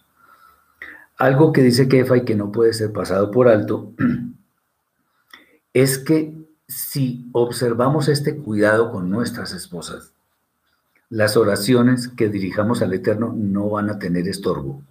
Algo 1.16 1.52
que 1.52 1.62
dice 1.62 1.88
Kefa 1.88 2.16
y 2.16 2.24
que 2.24 2.34
no 2.34 2.50
puede 2.52 2.72
ser 2.72 2.92
pasado 2.92 3.30
por 3.30 3.48
alto 3.48 3.92
es 5.72 5.98
que 5.98 6.34
si 6.66 7.28
observamos 7.32 8.08
este 8.08 8.36
cuidado 8.36 8.90
con 8.90 9.10
nuestras 9.10 9.52
esposas, 9.52 10.12
las 11.10 11.36
oraciones 11.36 12.08
que 12.08 12.28
dirijamos 12.28 12.82
al 12.82 12.92
Eterno 12.92 13.34
no 13.36 13.68
van 13.70 13.90
a 13.90 13.98
tener 13.98 14.26
estorbo. 14.26 14.82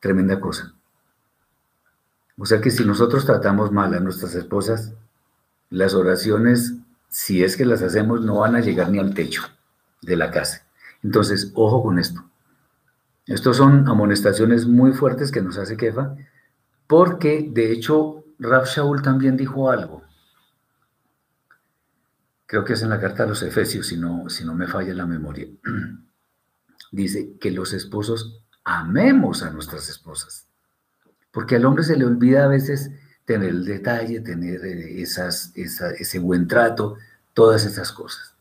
Tremenda 0.00 0.40
cosa. 0.40 0.75
O 2.38 2.46
sea 2.46 2.60
que 2.60 2.70
si 2.70 2.84
nosotros 2.84 3.24
tratamos 3.24 3.72
mal 3.72 3.94
a 3.94 4.00
nuestras 4.00 4.34
esposas, 4.34 4.92
las 5.70 5.94
oraciones, 5.94 6.74
si 7.08 7.42
es 7.42 7.56
que 7.56 7.64
las 7.64 7.82
hacemos, 7.82 8.20
no 8.22 8.40
van 8.40 8.56
a 8.56 8.60
llegar 8.60 8.90
ni 8.90 8.98
al 8.98 9.14
techo 9.14 9.42
de 10.02 10.16
la 10.16 10.30
casa. 10.30 10.66
Entonces, 11.02 11.52
ojo 11.54 11.82
con 11.82 11.98
esto. 11.98 12.24
Estos 13.26 13.56
son 13.56 13.88
amonestaciones 13.88 14.66
muy 14.66 14.92
fuertes 14.92 15.32
que 15.32 15.42
nos 15.42 15.58
hace 15.58 15.76
Kefa, 15.76 16.14
porque 16.86 17.48
de 17.50 17.72
hecho 17.72 18.24
Rab 18.38 18.66
Shaul 18.66 19.02
también 19.02 19.36
dijo 19.36 19.70
algo 19.70 20.06
creo 22.46 22.64
que 22.64 22.74
es 22.74 22.82
en 22.82 22.90
la 22.90 23.00
carta 23.00 23.24
a 23.24 23.26
los 23.26 23.42
Efesios, 23.42 23.88
si 23.88 23.96
no, 23.96 24.30
si 24.30 24.44
no 24.44 24.54
me 24.54 24.68
falla 24.68 24.94
la 24.94 25.06
memoria, 25.06 25.48
dice 26.92 27.36
que 27.38 27.50
los 27.50 27.72
esposos 27.72 28.40
amemos 28.64 29.42
a 29.42 29.50
nuestras 29.50 29.88
esposas, 29.88 30.45
porque 31.36 31.56
al 31.56 31.66
hombre 31.66 31.84
se 31.84 31.98
le 31.98 32.06
olvida 32.06 32.44
a 32.44 32.48
veces 32.48 32.90
tener 33.26 33.50
el 33.50 33.66
detalle, 33.66 34.20
tener 34.20 34.64
eh, 34.64 35.02
ese 35.02 36.18
buen 36.18 36.48
trato, 36.48 36.96
todas 37.34 37.66
esas 37.66 37.92
cosas. 37.92 38.34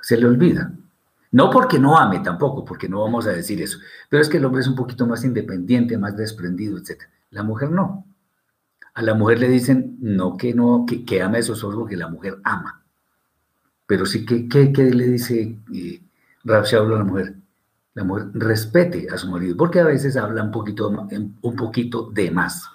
Se 0.00 0.16
le 0.16 0.24
olvida. 0.24 0.72
No 1.32 1.50
porque 1.50 1.78
no 1.78 1.98
ame 1.98 2.20
tampoco, 2.20 2.64
porque 2.64 2.88
no 2.88 3.02
vamos 3.02 3.26
a 3.26 3.32
decir 3.32 3.60
eso, 3.60 3.76
pero 4.08 4.22
es 4.22 4.30
que 4.30 4.38
el 4.38 4.44
hombre 4.46 4.62
es 4.62 4.68
un 4.68 4.74
poquito 4.74 5.06
más 5.06 5.22
independiente, 5.22 5.98
más 5.98 6.16
desprendido, 6.16 6.78
etc. 6.78 7.02
La 7.28 7.42
mujer 7.42 7.70
no. 7.70 8.06
A 8.94 9.02
la 9.02 9.12
mujer 9.12 9.40
le 9.40 9.48
dicen 9.50 9.98
no 10.00 10.38
que 10.38 10.54
no, 10.54 10.86
que, 10.86 11.20
ama 11.20 11.36
a 11.36 11.40
esos 11.40 11.62
ojos, 11.62 11.86
que 11.86 11.98
la 11.98 12.08
mujer 12.08 12.38
ama. 12.42 12.86
Pero 13.84 14.06
sí, 14.06 14.24
que 14.24 14.48
qué, 14.48 14.72
le 14.82 15.08
dice 15.08 15.58
eh, 15.74 16.00
a 16.46 16.82
la 16.84 17.04
mujer? 17.04 17.34
La 17.94 18.04
mujer 18.04 18.26
respete 18.34 19.08
a 19.10 19.16
su 19.16 19.30
marido, 19.30 19.56
porque 19.56 19.80
a 19.80 19.84
veces 19.84 20.16
habla 20.16 20.42
un 20.42 20.50
poquito, 20.50 20.88
un 20.88 21.56
poquito 21.56 22.10
de 22.10 22.30
más. 22.30 22.68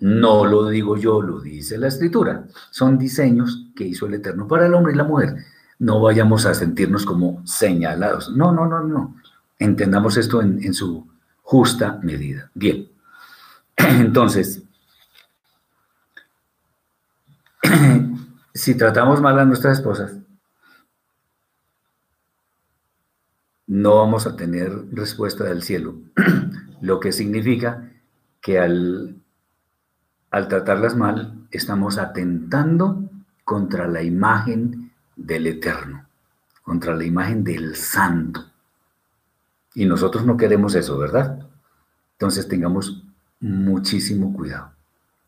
No 0.00 0.44
lo 0.46 0.68
digo 0.68 0.96
yo, 0.96 1.22
lo 1.22 1.40
dice 1.40 1.78
la 1.78 1.88
escritura. 1.88 2.44
Son 2.70 2.98
diseños 2.98 3.66
que 3.76 3.84
hizo 3.84 4.06
el 4.06 4.14
Eterno 4.14 4.48
para 4.48 4.66
el 4.66 4.74
hombre 4.74 4.92
y 4.92 4.96
la 4.96 5.04
mujer. 5.04 5.36
No 5.78 6.00
vayamos 6.00 6.44
a 6.46 6.54
sentirnos 6.54 7.04
como 7.04 7.46
señalados. 7.46 8.30
No, 8.34 8.52
no, 8.52 8.66
no, 8.66 8.82
no. 8.82 9.16
Entendamos 9.58 10.16
esto 10.16 10.42
en, 10.42 10.62
en 10.64 10.74
su 10.74 11.06
justa 11.42 12.00
medida. 12.02 12.50
Bien. 12.54 12.88
Entonces, 13.76 14.62
si 18.54 18.74
tratamos 18.74 19.20
mal 19.20 19.38
a 19.38 19.44
nuestras 19.44 19.78
esposas, 19.78 20.14
no 23.70 23.94
vamos 23.94 24.26
a 24.26 24.34
tener 24.34 24.72
respuesta 24.90 25.44
del 25.44 25.62
cielo, 25.62 25.94
lo 26.80 26.98
que 26.98 27.12
significa 27.12 27.88
que 28.40 28.58
al, 28.58 29.14
al 30.32 30.48
tratarlas 30.48 30.96
mal 30.96 31.46
estamos 31.52 31.96
atentando 31.96 33.08
contra 33.44 33.86
la 33.86 34.02
imagen 34.02 34.90
del 35.14 35.46
eterno, 35.46 36.04
contra 36.64 36.96
la 36.96 37.04
imagen 37.04 37.44
del 37.44 37.76
santo. 37.76 38.44
Y 39.76 39.84
nosotros 39.84 40.26
no 40.26 40.36
queremos 40.36 40.74
eso, 40.74 40.98
¿verdad? 40.98 41.38
Entonces 42.14 42.48
tengamos 42.48 43.04
muchísimo 43.38 44.32
cuidado. 44.32 44.72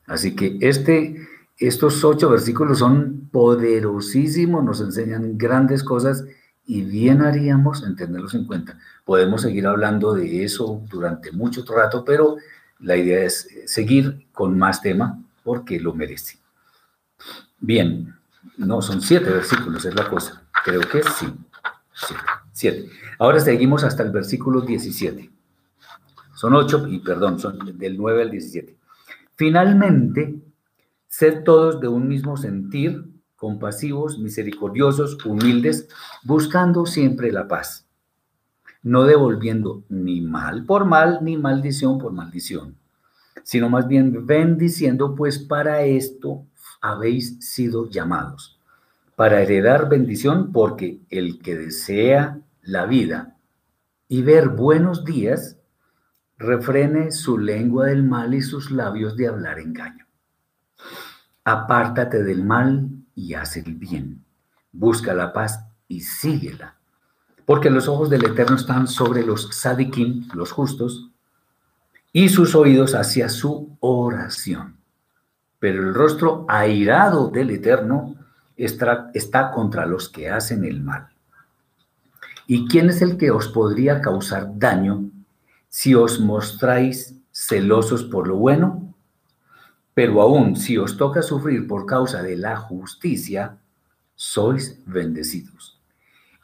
Así 0.05 0.35
que 0.35 0.59
este, 0.61 1.29
estos 1.59 2.03
ocho 2.03 2.29
versículos 2.29 2.81
son 2.81 3.29
poderosísimos, 3.31 4.65
nos 4.65 4.81
enseñan 4.81 5.39
grandes 5.39 5.85
cosas 5.85 6.25
y 6.67 6.83
bien 6.83 7.23
haríamos 7.23 7.83
en 7.83 7.97
tenerlos 7.97 8.35
en 8.35 8.47
cuenta. 8.47 8.79
Podemos 9.05 9.43
seguir 9.43 9.67
hablando 9.67 10.15
de 10.15 10.45
eso 10.45 10.83
durante 10.89 11.33
mucho 11.33 11.65
rato, 11.65 12.05
pero 12.05 12.37
la 12.79 12.97
idea 12.97 13.25
es 13.25 13.49
seguir 13.67 14.27
con 14.33 14.59
más 14.59 14.81
tema 14.81 15.19
porque 15.43 15.81
lo 15.81 15.95
merece. 15.95 16.39
Bien, 17.59 18.15
no, 18.57 18.83
son 18.83 19.01
siete 19.01 19.31
versículos, 19.31 19.85
es 19.85 19.95
la 19.95 20.09
cosa. 20.09 20.43
Creo 20.65 20.81
que 20.81 21.03
sí. 21.03 21.33
Siete. 21.95 22.23
siete. 22.53 22.91
Ahora 23.19 23.41
seguimos 23.41 23.85
hasta 23.85 24.03
el 24.03 24.11
versículo 24.11 24.61
17. 24.63 25.31
Son 26.35 26.55
ocho, 26.55 26.89
y 26.89 26.99
perdón, 26.99 27.39
son 27.39 27.79
del 27.79 27.97
9 27.97 28.23
al 28.23 28.31
17. 28.31 28.77
Finalmente, 29.37 30.35
sed 31.07 31.45
todos 31.45 31.81
de 31.81 31.87
un 31.87 32.09
mismo 32.09 32.37
sentir, 32.37 33.05
compasivos, 33.43 34.21
misericordiosos, 34.21 35.27
humildes, 35.27 35.89
buscando 36.23 36.87
siempre 36.87 37.33
la 37.33 37.49
paz, 37.49 37.89
no 38.85 39.03
devolviendo 39.03 39.83
ni 39.89 40.21
mal 40.21 40.65
por 40.65 40.85
mal, 40.85 41.19
ni 41.23 41.37
maldición 41.37 41.99
por 41.99 42.13
maldición, 42.13 42.77
sino 43.43 43.69
más 43.69 43.89
bien 43.89 44.29
bendiciendo, 44.29 45.17
pues 45.17 45.41
para 45.41 45.83
esto 45.83 46.47
habéis 46.81 47.41
sido 47.41 47.91
llamados, 47.91 48.61
para 49.17 49.43
heredar 49.43 49.89
bendición, 49.89 50.53
porque 50.53 51.01
el 51.11 51.41
que 51.41 51.57
desea 51.57 52.39
la 52.63 52.87
vida 52.87 53.39
y 54.07 54.23
ver 54.23 54.51
buenos 54.51 55.05
días, 55.05 55.59
refrene 56.39 57.11
su 57.11 57.39
lengua 57.39 57.87
del 57.87 58.05
mal 58.05 58.35
y 58.35 58.41
sus 58.41 58.71
labios 58.71 59.17
de 59.17 59.27
hablar 59.27 59.59
engaño. 59.59 60.07
Apártate 61.43 62.23
del 62.23 62.45
mal 62.45 63.02
y 63.15 63.35
haz 63.35 63.57
el 63.57 63.75
bien. 63.75 64.25
Busca 64.73 65.15
la 65.15 65.33
paz 65.33 65.65
y 65.89 66.01
síguela. 66.01 66.77
Porque 67.45 67.71
los 67.71 67.89
ojos 67.89 68.09
del 68.09 68.25
Eterno 68.25 68.57
están 68.57 68.87
sobre 68.89 69.25
los 69.25 69.49
sadikim, 69.55 70.29
los 70.35 70.53
justos, 70.53 71.11
y 72.13 72.29
sus 72.29 72.55
oídos 72.55 72.95
hacia 72.95 73.29
su 73.29 73.77
oración. 73.81 74.77
Pero 75.59 75.83
el 75.83 75.95
rostro 75.95 76.45
airado 76.49 77.29
del 77.29 77.51
Eterno 77.51 78.17
está, 78.57 79.11
está 79.15 79.51
contra 79.51 79.87
los 79.87 80.09
que 80.09 80.31
hacen 80.31 80.65
el 80.65 80.81
mal. 80.83 81.09
¿Y 82.47 82.67
quién 82.69 82.91
es 82.91 83.03
el 83.03 83.17
que 83.17 83.31
os 83.31 83.49
podría 83.49 84.01
causar 84.01 84.59
daño 84.59 85.11
si 85.69 85.95
os 85.95 86.21
mostráis 86.21 87.15
celosos 87.33 88.05
por 88.05 88.29
lo 88.29 88.37
bueno? 88.37 88.82
Pero 89.95 90.23
aún 90.23 90.57
si 90.57 90.79
os 90.79 90.97
toca 90.97 91.23
sufrir 91.23 91.67
por 91.67 91.87
causa 91.87 92.23
de 92.23 92.37
la 92.37 92.57
justicia, 92.57 93.59
sois 94.15 94.79
bendecidos. 94.87 95.79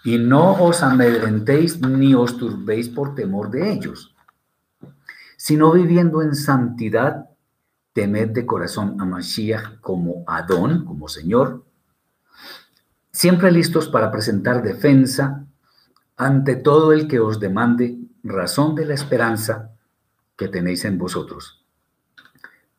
Y 0.04 0.18
no 0.18 0.52
os 0.62 0.82
amedrentéis 0.82 1.80
ni 1.80 2.14
os 2.14 2.36
turbéis 2.36 2.88
por 2.88 3.14
temor 3.14 3.50
de 3.50 3.72
ellos, 3.72 4.14
sino 5.36 5.72
viviendo 5.72 6.22
en 6.22 6.34
santidad, 6.34 7.30
temed 7.92 8.30
de 8.30 8.46
corazón 8.46 9.00
a 9.00 9.04
Mashiach 9.04 9.80
como 9.80 10.24
Adón, 10.26 10.84
como 10.84 11.08
Señor, 11.08 11.64
siempre 13.10 13.50
listos 13.50 13.88
para 13.88 14.10
presentar 14.10 14.62
defensa 14.62 15.46
ante 16.16 16.56
todo 16.56 16.92
el 16.92 17.08
que 17.08 17.20
os 17.20 17.40
demande 17.40 17.98
razón 18.22 18.74
de 18.74 18.86
la 18.86 18.94
esperanza 18.94 19.72
que 20.36 20.48
tenéis 20.48 20.84
en 20.84 20.98
vosotros. 20.98 21.64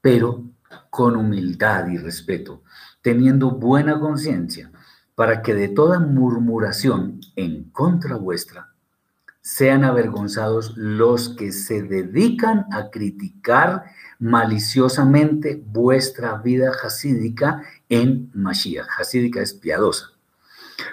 Pero 0.01 0.43
con 0.89 1.15
humildad 1.15 1.87
y 1.87 1.97
respeto, 1.97 2.63
teniendo 3.01 3.51
buena 3.51 3.99
conciencia, 3.99 4.71
para 5.15 5.41
que 5.41 5.53
de 5.53 5.67
toda 5.67 5.99
murmuración 5.99 7.19
en 7.35 7.65
contra 7.71 8.15
vuestra 8.15 8.69
sean 9.41 9.83
avergonzados 9.83 10.73
los 10.75 11.29
que 11.29 11.51
se 11.51 11.81
dedican 11.81 12.65
a 12.71 12.89
criticar 12.89 13.85
maliciosamente 14.19 15.61
vuestra 15.65 16.35
vida 16.37 16.71
hasídica 16.83 17.63
en 17.87 18.29
Mashiach. 18.33 18.87
Hasídica 18.99 19.41
es 19.41 19.53
piadosa. 19.53 20.11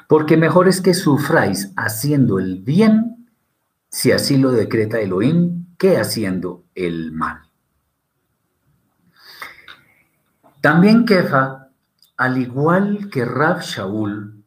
Porque 0.09 0.37
mejor 0.37 0.69
es 0.69 0.81
que 0.81 0.95
sufráis 0.95 1.73
haciendo 1.77 2.39
el 2.39 2.63
bien, 2.63 3.29
si 3.91 4.13
así 4.13 4.37
lo 4.37 4.53
decreta 4.53 5.01
Elohim, 5.01 5.67
que 5.77 5.99
haciendo 5.99 6.65
el 6.75 7.13
mal. 7.13 7.46
También 10.67 11.05
Kefa, 11.05 11.69
al 12.17 12.39
igual 12.39 13.09
que 13.09 13.25
Rab 13.25 13.61
Shaul, 13.61 14.43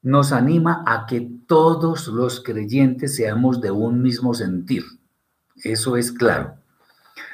nos 0.00 0.32
anima 0.32 0.82
a 0.86 1.04
que 1.04 1.30
todos 1.46 2.08
los 2.08 2.42
creyentes 2.42 3.16
seamos 3.16 3.60
de 3.60 3.70
un 3.70 4.00
mismo 4.00 4.32
sentir. 4.32 4.84
Eso 5.56 5.98
es 5.98 6.12
claro. 6.12 6.54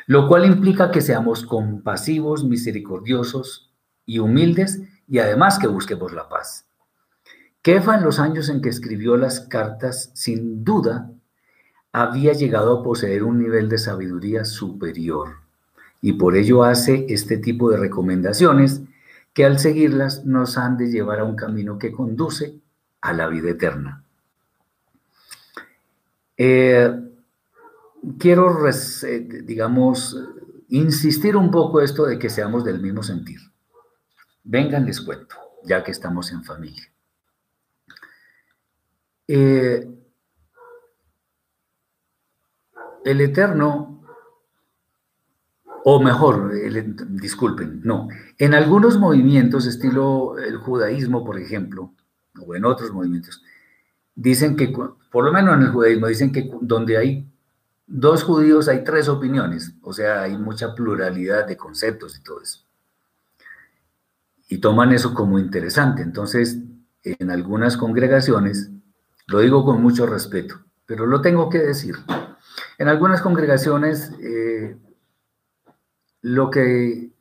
Lo 0.08 0.26
cual 0.26 0.44
implica 0.44 0.90
que 0.90 1.02
seamos 1.02 1.46
compasivos, 1.46 2.42
misericordiosos 2.42 3.70
y 4.04 4.18
humildes 4.18 4.82
y 5.06 5.20
además 5.20 5.60
que 5.60 5.68
busquemos 5.68 6.12
la 6.12 6.28
paz. 6.28 6.66
Kefa 7.62 7.94
en 7.94 8.02
los 8.02 8.18
años 8.18 8.48
en 8.48 8.60
que 8.60 8.70
escribió 8.70 9.16
las 9.16 9.38
cartas, 9.38 10.10
sin 10.14 10.64
duda, 10.64 11.12
había 11.92 12.32
llegado 12.32 12.80
a 12.80 12.82
poseer 12.82 13.22
un 13.22 13.38
nivel 13.38 13.68
de 13.68 13.78
sabiduría 13.78 14.44
superior 14.44 15.45
y 16.00 16.14
por 16.14 16.36
ello 16.36 16.64
hace 16.64 17.06
este 17.08 17.38
tipo 17.38 17.70
de 17.70 17.78
recomendaciones 17.78 18.82
que 19.32 19.44
al 19.44 19.58
seguirlas 19.58 20.24
nos 20.24 20.56
han 20.56 20.76
de 20.76 20.90
llevar 20.90 21.20
a 21.20 21.24
un 21.24 21.36
camino 21.36 21.78
que 21.78 21.92
conduce 21.92 22.54
a 23.00 23.12
la 23.12 23.28
vida 23.28 23.50
eterna. 23.50 24.02
Eh, 26.36 26.90
quiero, 28.18 28.66
eh, 28.68 29.42
digamos, 29.44 30.16
insistir 30.68 31.36
un 31.36 31.50
poco 31.50 31.80
esto 31.80 32.06
de 32.06 32.18
que 32.18 32.30
seamos 32.30 32.64
del 32.64 32.80
mismo 32.80 33.02
sentir. 33.02 33.40
Vengan, 34.44 34.86
les 34.86 35.00
cuento, 35.00 35.36
ya 35.64 35.82
que 35.82 35.90
estamos 35.90 36.30
en 36.32 36.44
familia. 36.44 36.90
Eh, 39.28 39.88
el 43.04 43.20
Eterno 43.20 44.02
o 45.88 46.02
mejor, 46.02 46.50
disculpen, 47.10 47.80
no. 47.84 48.08
En 48.38 48.54
algunos 48.54 48.98
movimientos, 48.98 49.66
estilo 49.66 50.36
el 50.36 50.56
judaísmo, 50.56 51.24
por 51.24 51.38
ejemplo, 51.38 51.92
o 52.44 52.56
en 52.56 52.64
otros 52.64 52.92
movimientos, 52.92 53.40
dicen 54.16 54.56
que, 54.56 54.66
por 54.66 55.24
lo 55.24 55.32
menos 55.32 55.54
en 55.54 55.62
el 55.62 55.68
judaísmo, 55.68 56.08
dicen 56.08 56.32
que 56.32 56.50
donde 56.60 56.96
hay 56.96 57.30
dos 57.86 58.24
judíos 58.24 58.66
hay 58.66 58.82
tres 58.82 59.08
opiniones, 59.08 59.74
o 59.80 59.92
sea, 59.92 60.22
hay 60.22 60.36
mucha 60.36 60.74
pluralidad 60.74 61.46
de 61.46 61.56
conceptos 61.56 62.18
y 62.18 62.22
todo 62.24 62.42
eso. 62.42 62.64
Y 64.48 64.58
toman 64.58 64.92
eso 64.92 65.14
como 65.14 65.38
interesante. 65.38 66.02
Entonces, 66.02 66.58
en 67.04 67.30
algunas 67.30 67.76
congregaciones, 67.76 68.72
lo 69.28 69.38
digo 69.38 69.64
con 69.64 69.80
mucho 69.80 70.04
respeto, 70.04 70.56
pero 70.84 71.06
lo 71.06 71.20
tengo 71.20 71.48
que 71.48 71.58
decir, 71.58 71.94
en 72.76 72.88
algunas 72.88 73.22
congregaciones 73.22 74.10
eh, 74.20 74.76
lo 76.26 76.50
que, 76.50 77.12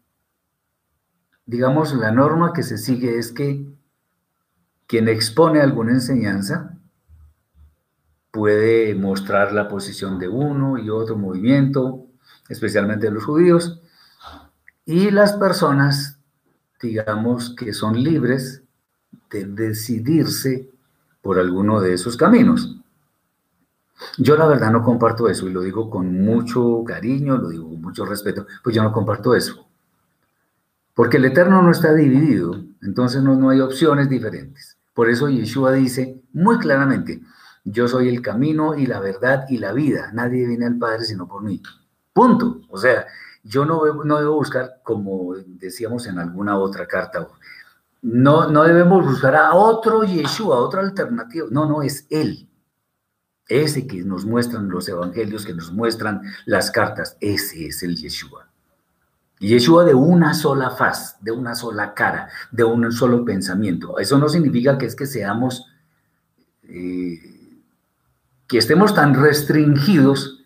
digamos, 1.45 1.93
la 1.93 2.11
norma 2.11 2.53
que 2.53 2.63
se 2.63 2.79
sigue 2.79 3.19
es 3.19 3.31
que 3.31 3.63
quien 4.87 5.07
expone 5.07 5.61
alguna 5.61 5.91
enseñanza 5.91 6.75
puede 8.31 8.95
mostrar 8.95 9.51
la 9.51 9.67
posición 9.67 10.17
de 10.17 10.27
uno 10.27 10.79
y 10.79 10.89
otro 10.89 11.17
movimiento, 11.17 12.07
especialmente 12.49 13.05
de 13.05 13.11
los 13.11 13.25
judíos, 13.25 13.79
y 14.85 15.11
las 15.11 15.33
personas, 15.33 16.17
digamos, 16.81 17.53
que 17.55 17.73
son 17.73 18.01
libres 18.01 18.63
de 19.29 19.45
decidirse 19.45 20.71
por 21.21 21.37
alguno 21.37 21.79
de 21.79 21.93
esos 21.93 22.17
caminos. 22.17 22.75
Yo 24.17 24.35
la 24.35 24.47
verdad 24.47 24.71
no 24.71 24.83
comparto 24.83 25.29
eso 25.29 25.47
y 25.47 25.53
lo 25.53 25.61
digo 25.61 25.89
con 25.89 26.21
mucho 26.21 26.83
cariño, 26.85 27.37
lo 27.37 27.49
digo 27.49 27.69
con 27.69 27.81
mucho 27.81 28.05
respeto, 28.05 28.45
pues 28.63 28.75
yo 28.75 28.83
no 28.83 28.91
comparto 28.91 29.35
eso. 29.35 29.67
Porque 30.93 31.17
el 31.17 31.25
Eterno 31.25 31.61
no 31.61 31.71
está 31.71 31.93
dividido, 31.93 32.55
entonces 32.81 33.21
no, 33.21 33.35
no 33.35 33.49
hay 33.49 33.59
opciones 33.59 34.09
diferentes. 34.09 34.77
Por 34.93 35.09
eso 35.09 35.29
Yeshua 35.29 35.73
dice 35.73 36.21
muy 36.33 36.57
claramente, 36.57 37.21
yo 37.65 37.87
soy 37.87 38.09
el 38.09 38.21
camino 38.21 38.75
y 38.75 38.85
la 38.85 38.99
verdad 38.99 39.45
y 39.49 39.57
la 39.57 39.73
vida, 39.73 40.11
nadie 40.13 40.47
viene 40.47 40.65
al 40.65 40.77
Padre 40.77 41.03
sino 41.03 41.27
por 41.27 41.41
mí. 41.43 41.61
Punto. 42.13 42.61
O 42.69 42.77
sea, 42.77 43.05
yo 43.43 43.65
no, 43.65 44.03
no 44.03 44.19
debo 44.19 44.35
buscar, 44.35 44.81
como 44.83 45.35
decíamos 45.35 46.07
en 46.07 46.17
alguna 46.19 46.57
otra 46.57 46.87
carta, 46.87 47.27
no, 48.01 48.49
no 48.49 48.63
debemos 48.63 49.03
buscar 49.03 49.35
a 49.35 49.53
otro 49.55 50.03
Yeshua, 50.03 50.57
a 50.57 50.59
otra 50.59 50.81
alternativa. 50.81 51.47
No, 51.49 51.65
no, 51.65 51.81
es 51.81 52.07
Él. 52.09 52.47
Ese 53.47 53.85
que 53.85 54.03
nos 54.03 54.25
muestran 54.25 54.69
los 54.69 54.89
evangelios, 54.89 55.45
que 55.45 55.53
nos 55.53 55.71
muestran 55.71 56.21
las 56.45 56.71
cartas, 56.71 57.17
ese 57.19 57.67
es 57.67 57.83
el 57.83 57.95
Yeshua. 57.95 58.49
Yeshua 59.39 59.83
de 59.83 59.93
una 59.93 60.33
sola 60.33 60.71
faz, 60.71 61.17
de 61.21 61.31
una 61.31 61.55
sola 61.55 61.93
cara, 61.93 62.29
de 62.51 62.63
un 62.63 62.91
solo 62.91 63.23
pensamiento. 63.25 63.99
Eso 63.99 64.17
no 64.17 64.29
significa 64.29 64.77
que 64.77 64.85
es 64.85 64.95
que 64.95 65.05
seamos, 65.05 65.67
eh, 66.63 67.19
que 68.47 68.57
estemos 68.57 68.95
tan 68.95 69.13
restringidos 69.13 70.45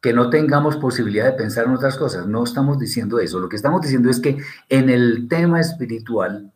que 0.00 0.12
no 0.12 0.28
tengamos 0.28 0.76
posibilidad 0.76 1.24
de 1.24 1.32
pensar 1.32 1.66
en 1.66 1.72
otras 1.72 1.96
cosas. 1.96 2.26
No 2.26 2.44
estamos 2.44 2.78
diciendo 2.78 3.18
eso. 3.18 3.40
Lo 3.40 3.48
que 3.48 3.56
estamos 3.56 3.80
diciendo 3.80 4.10
es 4.10 4.20
que 4.20 4.38
en 4.68 4.90
el 4.90 5.28
tema 5.28 5.60
espiritual, 5.60 6.52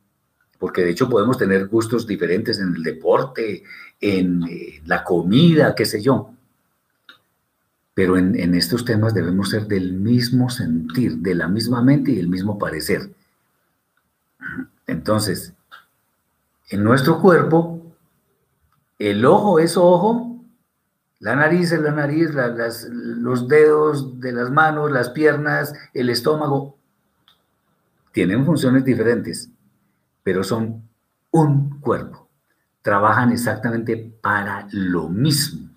porque 0.61 0.85
de 0.85 0.91
hecho 0.91 1.09
podemos 1.09 1.39
tener 1.39 1.69
gustos 1.69 2.07
diferentes 2.07 2.61
en 2.61 2.77
el 2.77 2.83
deporte, 2.83 3.65
en 3.99 4.43
eh, 4.43 4.83
la 4.85 5.03
comida, 5.03 5.75
qué 5.75 5.87
sé 5.87 6.03
yo. 6.03 6.35
Pero 7.95 8.19
en, 8.19 8.55
estos 8.55 8.85
temas 8.85 9.15
debemos 9.15 9.49
ser 9.49 9.67
del 9.67 9.95
mismo 9.95 10.51
sentir, 10.51 11.17
de 11.17 11.35
la 11.35 11.49
misma 11.49 11.83
mente 11.83 12.13
y 12.13 12.19
el 12.21 12.29
mismo 12.29 12.59
parecer. 12.59 13.11
Entonces, 14.87 15.55
en 16.69 16.85
nuestro 16.85 17.21
cuerpo, 17.23 17.83
el 18.99 19.25
ojo 19.25 19.59
es 19.61 19.79
ojo, 19.79 20.45
la 21.21 21.37
nariz 21.37 21.73
es 21.73 21.81
la 21.81 21.93
nariz, 21.93 22.31
los 22.93 23.49
dedos 23.49 24.21
de 24.21 24.33
las 24.33 24.51
manos, 24.51 24.91
las 24.93 25.09
piernas, 25.09 25.73
el 25.95 26.11
estómago, 26.11 26.77
tienen 28.13 28.45
funciones 28.45 28.85
diferentes, 28.85 29.51
pero 30.23 30.45
son 30.45 30.89
un 31.31 31.81
cuerpo 31.81 32.31
trabajan 32.83 33.33
exactamente 33.33 33.97
para 34.21 34.67
lo 34.73 35.09
mismo. 35.09 35.69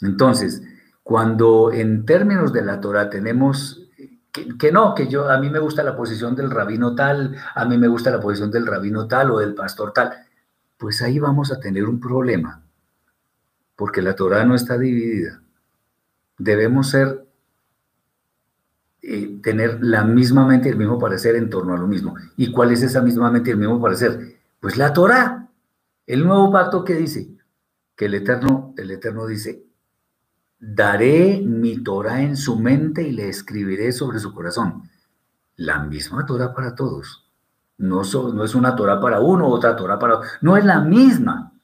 Entonces, 0.00 0.62
cuando 1.02 1.72
en 1.72 2.04
términos 2.04 2.52
de 2.52 2.62
la 2.62 2.80
Torah 2.80 3.10
tenemos 3.10 3.86
que, 4.32 4.70
no, 4.70 4.94
que 4.94 5.08
yo 5.08 5.28
a 5.28 5.38
mí 5.38 5.50
me 5.50 5.58
gusta 5.58 5.82
la 5.82 5.96
posición 5.96 6.36
del 6.36 6.50
rabino 6.50 6.94
tal, 6.94 7.36
a 7.54 7.64
mí 7.64 7.76
me 7.78 7.88
gusta 7.88 8.10
la 8.10 8.20
posición 8.20 8.50
del 8.50 8.66
rabino 8.66 9.08
tal 9.08 9.32
o 9.32 9.38
del 9.38 9.54
pastor 9.54 9.92
tal, 9.92 10.12
pues 10.76 11.02
ahí 11.02 11.18
vamos 11.18 11.52
a 11.52 11.58
tener 11.58 11.84
un 11.84 12.00
problema, 12.00 12.62
porque 13.74 14.02
la 14.02 14.14
Torah 14.14 14.44
no 14.44 14.54
está 14.54 14.78
dividida. 14.78 15.42
Debemos 16.38 16.90
ser 16.90 17.26
eh, 19.02 19.40
tener 19.42 19.82
la 19.82 20.04
misma 20.04 20.46
mente 20.46 20.68
y 20.68 20.72
el 20.72 20.78
mismo 20.78 20.98
parecer 20.98 21.34
en 21.36 21.48
torno 21.48 21.74
a 21.74 21.78
lo 21.78 21.86
mismo. 21.86 22.14
¿Y 22.36 22.52
cuál 22.52 22.72
es 22.72 22.82
esa 22.82 23.00
misma 23.00 23.30
mente 23.30 23.50
y 23.50 23.52
el 23.52 23.58
mismo 23.58 23.80
parecer? 23.80 24.38
Pues 24.60 24.76
la 24.76 24.92
Torah. 24.92 25.48
El 26.06 26.24
nuevo 26.24 26.50
pacto 26.52 26.84
que 26.84 26.94
dice 26.94 27.30
que 27.96 28.06
el 28.06 28.14
Eterno, 28.14 28.74
el 28.76 28.90
Eterno 28.90 29.26
dice, 29.26 29.64
daré 30.58 31.40
mi 31.44 31.82
Torah 31.82 32.20
en 32.20 32.36
su 32.36 32.58
mente 32.58 33.02
y 33.02 33.12
le 33.12 33.28
escribiré 33.28 33.92
sobre 33.92 34.18
su 34.18 34.34
corazón. 34.34 34.82
La 35.56 35.78
misma 35.78 36.26
Torah 36.26 36.52
para 36.52 36.74
todos. 36.74 37.26
No, 37.78 38.02
no 38.02 38.44
es 38.44 38.54
una 38.54 38.76
Torah 38.76 39.00
para 39.00 39.20
uno, 39.20 39.48
otra 39.48 39.76
Torah 39.76 39.98
para 39.98 40.18
otro. 40.18 40.28
No 40.42 40.56
es 40.56 40.64
la 40.64 40.80
misma. 40.80 41.54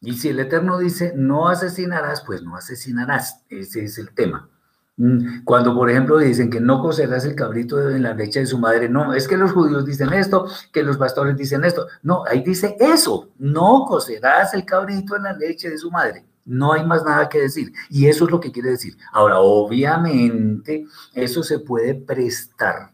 Y 0.00 0.12
si 0.14 0.28
el 0.28 0.38
Eterno 0.38 0.76
dice, 0.76 1.14
no 1.16 1.48
asesinarás, 1.48 2.22
pues 2.26 2.42
no 2.42 2.56
asesinarás. 2.56 3.42
Ese 3.48 3.84
es 3.84 3.96
el 3.96 4.10
tema. 4.14 4.50
Mm, 4.96 5.42
cuando, 5.44 5.74
por 5.74 5.90
ejemplo, 5.90 6.18
dicen 6.18 6.50
que 6.50 6.60
no 6.60 6.80
cocerás 6.80 7.24
el 7.24 7.34
cabrito 7.34 7.90
en 7.90 8.02
la 8.02 8.14
leche 8.14 8.40
de 8.40 8.46
su 8.46 8.58
madre, 8.58 8.88
no, 8.88 9.12
es 9.12 9.26
que 9.26 9.36
los 9.36 9.52
judíos 9.52 9.84
dicen 9.84 10.12
esto, 10.12 10.46
que 10.72 10.82
los 10.82 10.96
pastores 10.96 11.36
dicen 11.36 11.64
esto. 11.64 11.86
No, 12.02 12.24
ahí 12.26 12.42
dice 12.42 12.76
eso, 12.78 13.30
no 13.38 13.84
cocerás 13.88 14.54
el 14.54 14.64
cabrito 14.64 15.16
en 15.16 15.24
la 15.24 15.32
leche 15.32 15.70
de 15.70 15.78
su 15.78 15.90
madre. 15.90 16.24
No 16.44 16.72
hay 16.72 16.84
más 16.86 17.04
nada 17.04 17.28
que 17.28 17.40
decir. 17.40 17.72
Y 17.88 18.06
eso 18.06 18.26
es 18.26 18.30
lo 18.30 18.38
que 18.38 18.52
quiere 18.52 18.70
decir. 18.70 18.96
Ahora, 19.12 19.40
obviamente, 19.40 20.86
eso 21.14 21.42
se 21.42 21.58
puede 21.58 21.94
prestar 21.94 22.92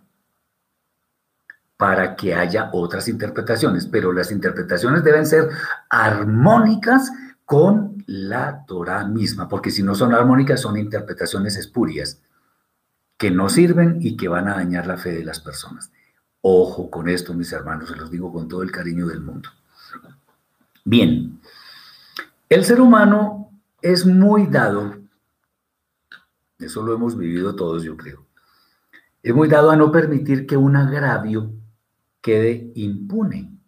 para 1.76 2.14
que 2.14 2.34
haya 2.34 2.70
otras 2.72 3.08
interpretaciones, 3.08 3.86
pero 3.86 4.12
las 4.12 4.30
interpretaciones 4.30 5.02
deben 5.02 5.26
ser 5.26 5.48
armónicas 5.88 7.10
con 7.44 7.89
la 8.10 8.64
Torah 8.66 9.04
misma, 9.04 9.48
porque 9.48 9.70
si 9.70 9.84
no 9.84 9.94
son 9.94 10.12
armónicas, 10.12 10.60
son 10.60 10.76
interpretaciones 10.76 11.56
espurias 11.56 12.20
que 13.16 13.30
no 13.30 13.48
sirven 13.48 13.98
y 14.00 14.16
que 14.16 14.26
van 14.26 14.48
a 14.48 14.56
dañar 14.56 14.88
la 14.88 14.96
fe 14.96 15.12
de 15.12 15.24
las 15.24 15.38
personas. 15.38 15.92
Ojo 16.40 16.90
con 16.90 17.08
esto, 17.08 17.34
mis 17.34 17.52
hermanos, 17.52 17.88
se 17.88 17.94
los 17.94 18.10
digo 18.10 18.32
con 18.32 18.48
todo 18.48 18.64
el 18.64 18.72
cariño 18.72 19.06
del 19.06 19.20
mundo. 19.20 19.50
Bien, 20.84 21.40
el 22.48 22.64
ser 22.64 22.80
humano 22.80 23.52
es 23.80 24.04
muy 24.04 24.48
dado, 24.48 24.98
eso 26.58 26.82
lo 26.82 26.92
hemos 26.92 27.16
vivido 27.16 27.54
todos, 27.54 27.84
yo 27.84 27.96
creo, 27.96 28.26
es 29.22 29.32
muy 29.32 29.46
dado 29.46 29.70
a 29.70 29.76
no 29.76 29.92
permitir 29.92 30.48
que 30.48 30.56
un 30.56 30.74
agravio 30.74 31.52
quede 32.20 32.72
impune 32.74 33.59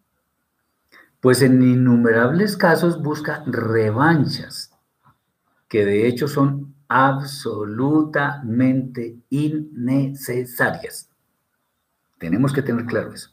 pues 1.23 1.41
en 1.41 1.63
innumerables 1.63 2.57
casos 2.57 3.01
busca 3.01 3.45
revanchas, 3.47 4.73
que 5.69 5.87
de 5.87 6.09
hecho 6.09 6.27
son 6.27 6.75
absolutamente 6.89 9.21
innecesarias. 9.31 11.09
Tenemos 12.19 12.53
que 12.53 12.63
tener 12.63 12.87
claro 12.87 13.13
eso. 13.13 13.31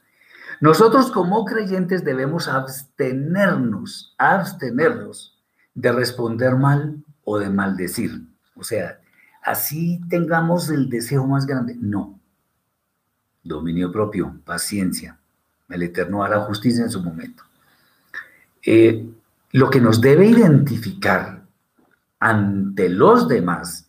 Nosotros 0.61 1.09
como 1.09 1.45
creyentes 1.45 2.03
debemos 2.03 2.47
abstenernos, 2.47 4.13
abstenernos 4.19 5.39
de 5.73 5.91
responder 5.91 6.57
mal 6.57 7.03
o 7.23 7.39
de 7.39 7.49
maldecir. 7.49 8.21
O 8.55 8.63
sea, 8.63 8.99
así 9.41 9.99
tengamos 10.09 10.69
el 10.69 10.91
deseo 10.91 11.25
más 11.25 11.47
grande. 11.47 11.75
No. 11.75 12.19
Dominio 13.43 13.91
propio, 13.91 14.39
paciencia. 14.45 15.17
El 15.69 15.81
Eterno 15.81 16.23
hará 16.23 16.41
justicia 16.41 16.83
en 16.83 16.91
su 16.91 17.01
momento. 17.01 17.48
Eh, 18.63 19.09
lo 19.51 19.69
que 19.69 19.81
nos 19.81 20.01
debe 20.01 20.27
identificar 20.27 21.43
ante 22.19 22.89
los 22.89 23.27
demás 23.27 23.87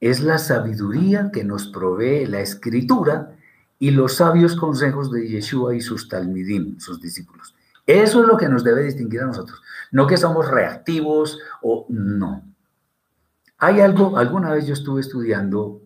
es 0.00 0.20
la 0.20 0.38
sabiduría 0.38 1.30
que 1.32 1.44
nos 1.44 1.68
provee 1.68 2.26
la 2.26 2.40
escritura 2.40 3.36
y 3.78 3.90
los 3.90 4.14
sabios 4.14 4.56
consejos 4.56 5.10
de 5.10 5.28
Yeshua 5.28 5.74
y 5.74 5.80
sus 5.80 6.08
talmidim, 6.08 6.78
sus 6.78 7.00
discípulos. 7.00 7.54
Eso 7.86 8.22
es 8.22 8.26
lo 8.26 8.36
que 8.36 8.48
nos 8.48 8.64
debe 8.64 8.82
distinguir 8.82 9.20
a 9.20 9.26
nosotros. 9.26 9.62
No 9.92 10.06
que 10.06 10.16
somos 10.16 10.50
reactivos 10.50 11.38
o 11.62 11.86
no. 11.88 12.42
Hay 13.58 13.80
algo, 13.80 14.18
alguna 14.18 14.52
vez 14.52 14.66
yo 14.66 14.74
estuve 14.74 15.00
estudiando, 15.00 15.82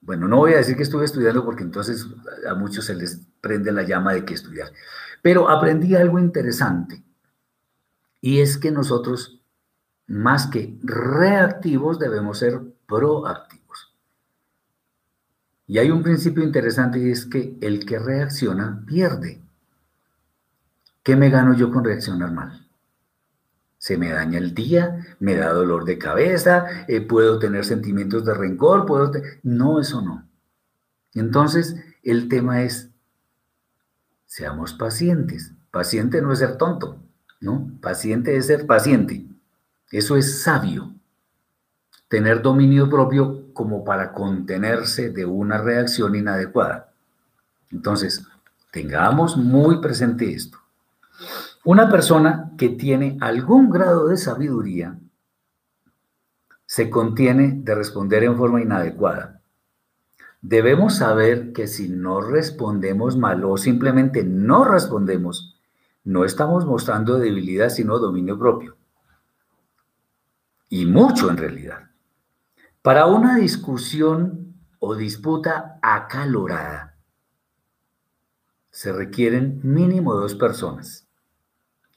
bueno, 0.00 0.28
no 0.28 0.38
voy 0.38 0.54
a 0.54 0.58
decir 0.58 0.76
que 0.76 0.82
estuve 0.82 1.04
estudiando 1.04 1.44
porque 1.44 1.62
entonces 1.62 2.06
a 2.48 2.54
muchos 2.54 2.86
se 2.86 2.94
les 2.94 3.20
prende 3.40 3.72
la 3.72 3.82
llama 3.82 4.12
de 4.12 4.24
que 4.24 4.34
estudiar, 4.34 4.72
pero 5.22 5.48
aprendí 5.48 5.94
algo 5.94 6.18
interesante 6.18 7.02
y 8.20 8.40
es 8.40 8.58
que 8.58 8.70
nosotros, 8.70 9.40
más 10.06 10.46
que 10.46 10.78
reactivos, 10.82 11.98
debemos 11.98 12.38
ser 12.38 12.60
proactivos. 12.86 13.94
Y 15.66 15.78
hay 15.78 15.90
un 15.90 16.02
principio 16.02 16.42
interesante 16.42 16.98
y 16.98 17.10
es 17.10 17.24
que 17.26 17.56
el 17.60 17.86
que 17.86 17.98
reacciona 17.98 18.82
pierde. 18.86 19.40
¿Qué 21.02 21.16
me 21.16 21.30
gano 21.30 21.54
yo 21.54 21.70
con 21.70 21.84
reaccionar 21.84 22.32
mal? 22.32 22.66
Se 23.78 23.96
me 23.96 24.10
daña 24.10 24.36
el 24.36 24.54
día, 24.54 25.16
me 25.20 25.34
da 25.36 25.52
dolor 25.52 25.86
de 25.86 25.96
cabeza, 25.96 26.84
eh, 26.86 27.00
puedo 27.00 27.38
tener 27.38 27.64
sentimientos 27.64 28.26
de 28.26 28.34
rencor, 28.34 28.84
puedo... 28.84 29.10
No, 29.42 29.80
eso 29.80 30.02
no. 30.02 30.28
Entonces, 31.14 31.76
el 32.02 32.28
tema 32.28 32.62
es 32.62 32.89
seamos 34.30 34.74
pacientes. 34.74 35.52
Paciente 35.72 36.22
no 36.22 36.32
es 36.32 36.38
ser 36.38 36.56
tonto, 36.56 37.02
¿no? 37.40 37.68
Paciente 37.80 38.36
es 38.36 38.46
ser 38.46 38.64
paciente. 38.64 39.26
Eso 39.90 40.16
es 40.16 40.42
sabio. 40.42 40.94
Tener 42.06 42.40
dominio 42.40 42.88
propio 42.88 43.52
como 43.52 43.82
para 43.84 44.12
contenerse 44.12 45.10
de 45.10 45.26
una 45.26 45.58
reacción 45.58 46.14
inadecuada. 46.14 46.92
Entonces, 47.72 48.24
tengamos 48.70 49.36
muy 49.36 49.80
presente 49.80 50.32
esto. 50.32 50.58
Una 51.64 51.90
persona 51.90 52.52
que 52.56 52.68
tiene 52.68 53.18
algún 53.20 53.68
grado 53.68 54.06
de 54.06 54.16
sabiduría 54.16 54.96
se 56.66 56.88
contiene 56.88 57.54
de 57.64 57.74
responder 57.74 58.22
en 58.22 58.36
forma 58.36 58.62
inadecuada. 58.62 59.39
Debemos 60.42 60.96
saber 60.96 61.52
que 61.52 61.66
si 61.66 61.88
no 61.88 62.20
respondemos 62.20 63.16
mal 63.16 63.44
o 63.44 63.56
simplemente 63.58 64.24
no 64.24 64.64
respondemos, 64.64 65.60
no 66.02 66.24
estamos 66.24 66.64
mostrando 66.64 67.18
debilidad, 67.18 67.68
sino 67.68 67.98
dominio 67.98 68.38
propio. 68.38 68.76
Y 70.70 70.86
mucho 70.86 71.28
en 71.30 71.36
realidad. 71.36 71.90
Para 72.80 73.06
una 73.06 73.36
discusión 73.36 74.54
o 74.78 74.94
disputa 74.94 75.78
acalorada, 75.82 76.96
se 78.70 78.92
requieren 78.92 79.60
mínimo 79.62 80.14
dos 80.14 80.34
personas. 80.34 81.06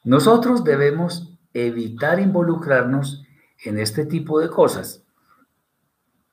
Nosotros 0.03 0.65
debemos 0.65 1.37
evitar 1.53 2.19
involucrarnos 2.19 3.23
en 3.63 3.79
este 3.79 4.05
tipo 4.05 4.41
de 4.41 4.49
cosas 4.49 5.05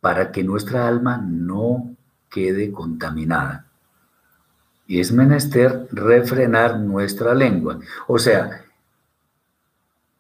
para 0.01 0.33
que 0.33 0.43
nuestra 0.43 0.89
alma 0.89 1.19
no 1.19 1.95
quede 2.31 2.73
contaminada. 2.73 3.67
Y 4.87 5.01
es 5.01 5.13
menester 5.13 5.89
refrenar 5.93 6.79
nuestra 6.79 7.35
lengua. 7.35 7.79
O 8.09 8.19
sea, 8.19 8.65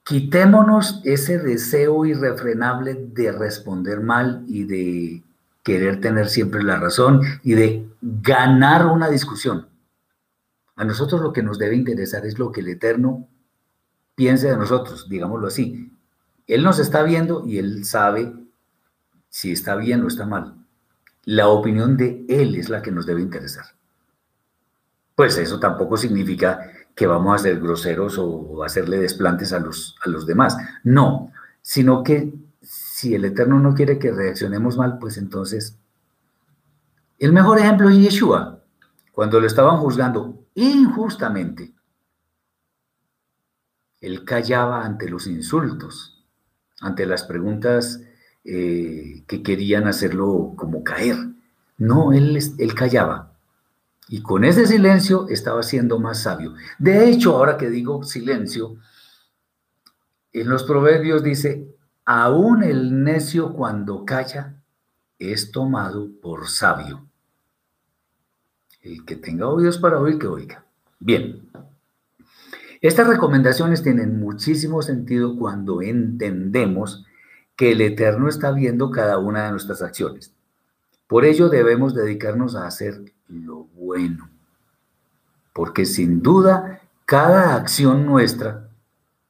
quitémonos 0.04 1.00
ese 1.04 1.38
deseo 1.38 2.04
irrefrenable 2.04 2.94
de 2.94 3.32
responder 3.32 4.00
mal 4.00 4.44
y 4.46 4.64
de 4.64 5.22
querer 5.62 6.00
tener 6.00 6.28
siempre 6.28 6.62
la 6.62 6.78
razón 6.78 7.20
y 7.42 7.54
de 7.54 7.88
ganar 8.00 8.86
una 8.86 9.08
discusión. 9.08 9.68
A 10.76 10.84
nosotros 10.84 11.20
lo 11.20 11.32
que 11.32 11.42
nos 11.42 11.58
debe 11.58 11.76
interesar 11.76 12.24
es 12.24 12.38
lo 12.38 12.50
que 12.52 12.61
el 12.61 12.68
Eterno 12.68 13.28
piense 14.14 14.48
de 14.48 14.56
nosotros, 14.56 15.08
digámoslo 15.08 15.48
así. 15.48 15.92
Él 16.46 16.62
nos 16.62 16.78
está 16.78 17.02
viendo 17.02 17.46
y 17.46 17.58
Él 17.58 17.84
sabe 17.84 18.32
si 19.28 19.52
está 19.52 19.76
bien 19.76 20.02
o 20.02 20.08
está 20.08 20.26
mal. 20.26 20.59
La 21.25 21.49
opinión 21.49 21.97
de 21.97 22.25
Él 22.29 22.57
es 22.57 22.68
la 22.68 22.83
que 22.83 22.91
nos 22.91 23.07
debe 23.07 23.21
interesar. 23.21 23.66
Pues 25.14 25.37
eso 25.37 25.61
tampoco 25.61 25.97
significa 25.97 26.73
que 26.95 27.07
vamos 27.07 27.35
a 27.35 27.43
ser 27.43 27.61
groseros 27.61 28.16
o 28.18 28.62
hacerle 28.64 28.99
desplantes 28.99 29.53
a 29.53 29.61
los, 29.61 29.97
a 30.05 30.09
los 30.09 30.27
demás. 30.27 30.57
No, 30.83 31.33
sino 31.62 32.03
que 32.03 32.33
si 32.62 33.14
el 33.14 33.25
Eterno 33.25 33.59
no 33.59 33.75
quiere 33.75 33.99
que 33.99 34.12
reaccionemos 34.12 34.77
mal, 34.77 34.99
pues 34.99 35.16
entonces... 35.18 35.77
El 37.18 37.33
mejor 37.33 37.59
ejemplo 37.59 37.91
es 37.91 37.97
Yeshua, 37.99 38.61
cuando 39.12 39.41
lo 39.41 39.47
estaban 39.47 39.77
juzgando 39.77 40.45
injustamente. 40.55 41.75
Él 44.01 44.25
callaba 44.25 44.85
ante 44.85 45.11
los 45.11 45.27
insultos, 45.27 46.25
ante 46.81 47.05
las 47.05 47.25
preguntas 47.25 48.01
eh, 48.45 49.22
que 49.26 49.43
querían 49.43 49.86
hacerlo 49.86 50.55
como 50.57 50.82
caer. 50.84 51.16
No, 51.78 52.12
él, 52.12 52.38
él 52.59 52.74
callaba. 52.74 53.32
Y 54.09 54.22
con 54.22 54.45
ese 54.45 54.66
silencio 54.66 55.28
estaba 55.28 55.62
siendo 55.62 55.99
más 55.99 56.22
sabio. 56.22 56.55
De 56.78 57.09
hecho, 57.09 57.36
ahora 57.36 57.57
que 57.57 57.70
digo 57.70 58.03
silencio, 58.03 58.76
en 60.32 60.49
los 60.49 60.64
proverbios 60.64 61.22
dice, 61.22 61.66
aún 62.05 62.62
el 62.62 63.05
necio 63.05 63.53
cuando 63.53 64.05
calla 64.05 64.57
es 65.18 65.53
tomado 65.53 66.11
por 66.20 66.49
sabio. 66.49 67.07
El 68.82 69.05
que 69.05 69.16
tenga 69.16 69.47
oídos 69.49 69.78
para 69.78 70.01
oír, 70.01 70.18
que 70.18 70.26
oiga. 70.26 70.64
Bien. 70.99 71.49
Estas 72.80 73.07
recomendaciones 73.07 73.82
tienen 73.82 74.18
muchísimo 74.18 74.80
sentido 74.80 75.36
cuando 75.36 75.82
entendemos 75.82 77.05
que 77.61 77.72
el 77.72 77.82
Eterno 77.82 78.26
está 78.26 78.52
viendo 78.52 78.90
cada 78.90 79.18
una 79.18 79.44
de 79.44 79.50
nuestras 79.50 79.82
acciones. 79.82 80.32
Por 81.06 81.26
ello 81.26 81.50
debemos 81.50 81.94
dedicarnos 81.94 82.56
a 82.56 82.66
hacer 82.66 83.12
lo 83.28 83.64
bueno, 83.74 84.30
porque 85.52 85.84
sin 85.84 86.22
duda 86.22 86.80
cada 87.04 87.56
acción 87.56 88.06
nuestra, 88.06 88.70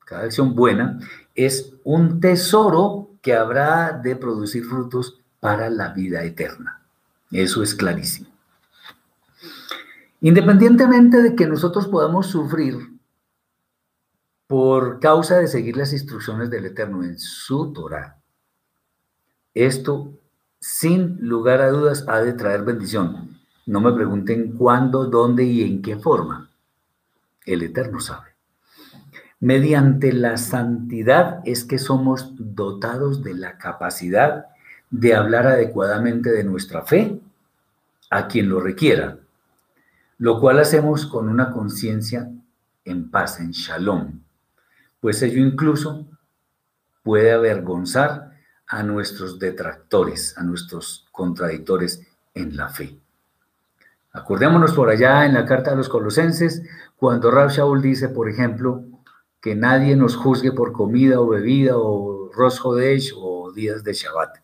cada 0.06 0.26
acción 0.26 0.54
buena, 0.54 1.00
es 1.34 1.72
un 1.82 2.20
tesoro 2.20 3.10
que 3.20 3.34
habrá 3.34 4.00
de 4.00 4.14
producir 4.14 4.64
frutos 4.64 5.20
para 5.40 5.68
la 5.68 5.88
vida 5.88 6.22
eterna. 6.22 6.82
Eso 7.32 7.64
es 7.64 7.74
clarísimo. 7.74 8.28
Independientemente 10.20 11.20
de 11.20 11.34
que 11.34 11.48
nosotros 11.48 11.88
podamos 11.88 12.28
sufrir 12.28 12.78
por 14.46 15.00
causa 15.00 15.38
de 15.38 15.48
seguir 15.48 15.76
las 15.76 15.92
instrucciones 15.92 16.48
del 16.48 16.66
Eterno 16.66 17.02
en 17.02 17.18
su 17.18 17.72
Torah, 17.72 18.19
esto, 19.54 20.12
sin 20.58 21.18
lugar 21.20 21.60
a 21.60 21.70
dudas, 21.70 22.04
ha 22.08 22.20
de 22.20 22.32
traer 22.32 22.62
bendición. 22.62 23.38
No 23.66 23.80
me 23.80 23.92
pregunten 23.92 24.52
cuándo, 24.52 25.06
dónde 25.06 25.44
y 25.44 25.62
en 25.62 25.82
qué 25.82 25.96
forma. 25.96 26.50
El 27.44 27.62
Eterno 27.62 28.00
sabe. 28.00 28.30
Mediante 29.40 30.12
la 30.12 30.36
santidad 30.36 31.40
es 31.44 31.64
que 31.64 31.78
somos 31.78 32.32
dotados 32.36 33.22
de 33.24 33.34
la 33.34 33.56
capacidad 33.56 34.46
de 34.90 35.14
hablar 35.14 35.46
adecuadamente 35.46 36.30
de 36.30 36.44
nuestra 36.44 36.82
fe 36.82 37.18
a 38.10 38.26
quien 38.28 38.48
lo 38.48 38.60
requiera, 38.60 39.18
lo 40.18 40.40
cual 40.40 40.58
hacemos 40.58 41.06
con 41.06 41.28
una 41.28 41.52
conciencia 41.52 42.30
en 42.84 43.10
paz, 43.10 43.40
en 43.40 43.52
shalom, 43.52 44.20
pues 45.00 45.22
ello 45.22 45.38
incluso 45.44 46.06
puede 47.02 47.32
avergonzar 47.32 48.29
a 48.70 48.84
nuestros 48.84 49.38
detractores, 49.40 50.38
a 50.38 50.44
nuestros 50.44 51.04
contradictores 51.10 52.06
en 52.34 52.56
la 52.56 52.68
fe. 52.68 52.96
Acordémonos 54.12 54.72
por 54.72 54.88
allá 54.88 55.26
en 55.26 55.34
la 55.34 55.44
carta 55.44 55.70
de 55.70 55.76
los 55.76 55.88
colosenses, 55.88 56.62
cuando 56.96 57.32
Rab 57.32 57.50
Shaul 57.50 57.82
dice, 57.82 58.08
por 58.08 58.28
ejemplo, 58.28 58.84
que 59.40 59.56
nadie 59.56 59.96
nos 59.96 60.14
juzgue 60.14 60.52
por 60.52 60.72
comida 60.72 61.20
o 61.20 61.26
bebida 61.26 61.76
o 61.76 62.30
Rosh 62.32 62.60
Hodesh 62.62 63.12
o 63.16 63.50
días 63.52 63.82
de 63.82 63.92
Shabbat. 63.92 64.36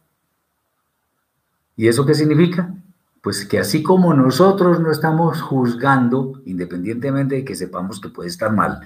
¿Y 1.76 1.86
eso 1.86 2.04
qué 2.04 2.14
significa? 2.14 2.74
Pues 3.22 3.46
que 3.46 3.60
así 3.60 3.82
como 3.82 4.12
nosotros 4.12 4.80
no 4.80 4.90
estamos 4.90 5.40
juzgando, 5.40 6.40
independientemente 6.46 7.36
de 7.36 7.44
que 7.44 7.54
sepamos 7.54 8.00
que 8.00 8.08
puede 8.08 8.28
estar 8.28 8.52
mal, 8.52 8.80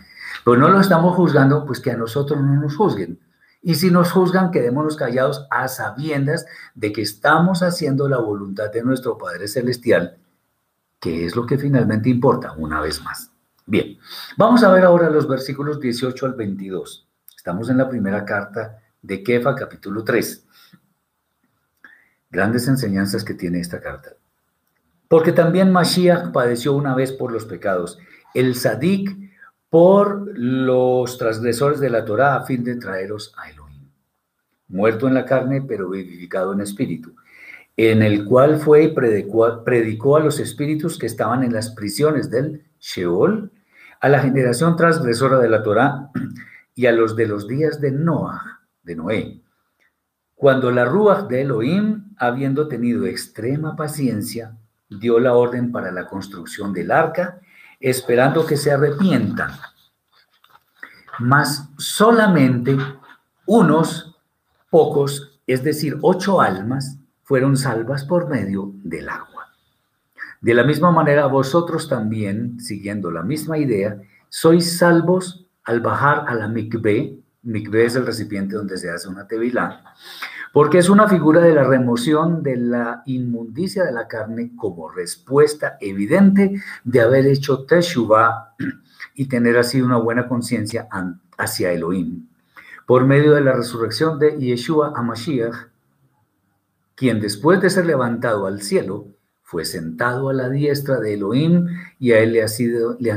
pero 0.44 0.58
no 0.58 0.68
lo 0.68 0.80
estamos 0.80 1.14
juzgando, 1.14 1.64
pues 1.64 1.80
que 1.80 1.92
a 1.92 1.96
nosotros 1.96 2.40
no 2.40 2.60
nos 2.60 2.76
juzguen. 2.76 3.18
Y 3.62 3.74
si 3.74 3.90
nos 3.90 4.10
juzgan, 4.12 4.50
quedémonos 4.50 4.96
callados 4.96 5.46
a 5.50 5.68
sabiendas 5.68 6.46
de 6.74 6.92
que 6.92 7.02
estamos 7.02 7.62
haciendo 7.62 8.08
la 8.08 8.18
voluntad 8.18 8.72
de 8.72 8.82
nuestro 8.82 9.18
Padre 9.18 9.48
Celestial, 9.48 10.18
que 10.98 11.26
es 11.26 11.36
lo 11.36 11.46
que 11.46 11.58
finalmente 11.58 12.08
importa, 12.08 12.52
una 12.52 12.80
vez 12.80 13.02
más. 13.02 13.32
Bien, 13.66 13.98
vamos 14.36 14.64
a 14.64 14.72
ver 14.72 14.84
ahora 14.84 15.10
los 15.10 15.28
versículos 15.28 15.78
18 15.78 16.26
al 16.26 16.34
22. 16.34 17.06
Estamos 17.36 17.68
en 17.68 17.78
la 17.78 17.88
primera 17.88 18.24
carta 18.24 18.82
de 19.02 19.22
Kefa, 19.22 19.54
capítulo 19.54 20.04
3. 20.04 20.46
Grandes 22.30 22.66
enseñanzas 22.68 23.24
que 23.24 23.34
tiene 23.34 23.60
esta 23.60 23.80
carta. 23.80 24.10
Porque 25.08 25.32
también 25.32 25.72
Mashiach 25.72 26.32
padeció 26.32 26.72
una 26.72 26.94
vez 26.94 27.12
por 27.12 27.32
los 27.32 27.44
pecados. 27.44 27.98
El 28.34 28.54
Sadik 28.54 29.29
por 29.70 30.36
los 30.36 31.16
transgresores 31.16 31.78
de 31.78 31.90
la 31.90 32.04
Torá 32.04 32.36
a 32.36 32.44
fin 32.44 32.64
de 32.64 32.74
traeros 32.74 33.32
a 33.38 33.48
Elohim, 33.50 33.88
muerto 34.68 35.06
en 35.06 35.14
la 35.14 35.24
carne, 35.24 35.62
pero 35.62 35.88
vivificado 35.88 36.52
en 36.52 36.60
espíritu, 36.60 37.14
en 37.76 38.02
el 38.02 38.24
cual 38.24 38.58
fue 38.58 38.84
y 38.84 38.88
predicó, 38.88 40.16
a 40.16 40.20
los 40.20 40.40
espíritus 40.40 40.98
que 40.98 41.06
estaban 41.06 41.44
en 41.44 41.52
las 41.52 41.70
prisiones 41.70 42.30
del 42.30 42.64
Sheol, 42.80 43.52
a 44.00 44.08
la 44.08 44.18
generación 44.20 44.76
transgresora 44.76 45.38
de 45.38 45.48
la 45.48 45.62
Torá 45.62 46.10
y 46.74 46.86
a 46.86 46.92
los 46.92 47.14
de 47.14 47.28
los 47.28 47.46
días 47.46 47.80
de 47.80 47.92
Noah, 47.92 48.60
de 48.82 48.96
Noé, 48.96 49.40
cuando 50.34 50.72
la 50.72 50.84
Ruach 50.84 51.28
de 51.28 51.42
Elohim, 51.42 52.14
habiendo 52.16 52.66
tenido 52.66 53.06
extrema 53.06 53.76
paciencia, 53.76 54.56
dio 54.88 55.20
la 55.20 55.34
orden 55.34 55.70
para 55.70 55.92
la 55.92 56.06
construcción 56.06 56.72
del 56.72 56.90
arca, 56.90 57.40
esperando 57.80 58.46
que 58.46 58.56
se 58.56 58.70
arrepientan. 58.70 59.52
Mas 61.18 61.68
solamente 61.78 62.76
unos 63.46 64.16
pocos, 64.70 65.40
es 65.46 65.64
decir, 65.64 65.98
ocho 66.02 66.40
almas, 66.40 66.98
fueron 67.22 67.56
salvas 67.56 68.04
por 68.04 68.28
medio 68.28 68.72
del 68.84 69.08
agua. 69.08 69.48
De 70.40 70.54
la 70.54 70.64
misma 70.64 70.90
manera, 70.90 71.26
vosotros 71.26 71.88
también, 71.88 72.60
siguiendo 72.60 73.10
la 73.10 73.22
misma 73.22 73.58
idea, 73.58 74.00
sois 74.28 74.78
salvos 74.78 75.46
al 75.64 75.80
bajar 75.80 76.24
a 76.28 76.34
la 76.34 76.48
mikveh. 76.48 77.18
Mikveh 77.42 77.84
es 77.84 77.96
el 77.96 78.06
recipiente 78.06 78.56
donde 78.56 78.78
se 78.78 78.90
hace 78.90 79.08
una 79.08 79.26
tevilá. 79.26 79.82
Porque 80.52 80.78
es 80.78 80.88
una 80.88 81.08
figura 81.08 81.40
de 81.40 81.54
la 81.54 81.64
remoción 81.64 82.42
de 82.42 82.56
la 82.56 83.02
inmundicia 83.06 83.84
de 83.84 83.92
la 83.92 84.08
carne 84.08 84.52
como 84.56 84.88
respuesta 84.88 85.76
evidente 85.80 86.60
de 86.84 87.00
haber 87.00 87.26
hecho 87.26 87.64
Teshuvah 87.64 88.54
y 89.14 89.26
tener 89.26 89.56
así 89.58 89.80
una 89.80 89.96
buena 89.96 90.28
conciencia 90.28 90.88
hacia 91.38 91.72
Elohim. 91.72 92.26
Por 92.86 93.04
medio 93.04 93.34
de 93.34 93.42
la 93.42 93.52
resurrección 93.52 94.18
de 94.18 94.36
Yeshua 94.38 94.92
Amashiach, 94.96 95.68
quien 96.96 97.20
después 97.20 97.60
de 97.60 97.70
ser 97.70 97.86
levantado 97.86 98.46
al 98.46 98.62
cielo, 98.62 99.06
fue 99.42 99.64
sentado 99.64 100.28
a 100.28 100.32
la 100.32 100.48
diestra 100.48 101.00
de 101.00 101.14
Elohim 101.14 101.66
y 101.98 102.12
a 102.12 102.20
él 102.20 102.32
le, 102.32 102.42
han 102.42 102.48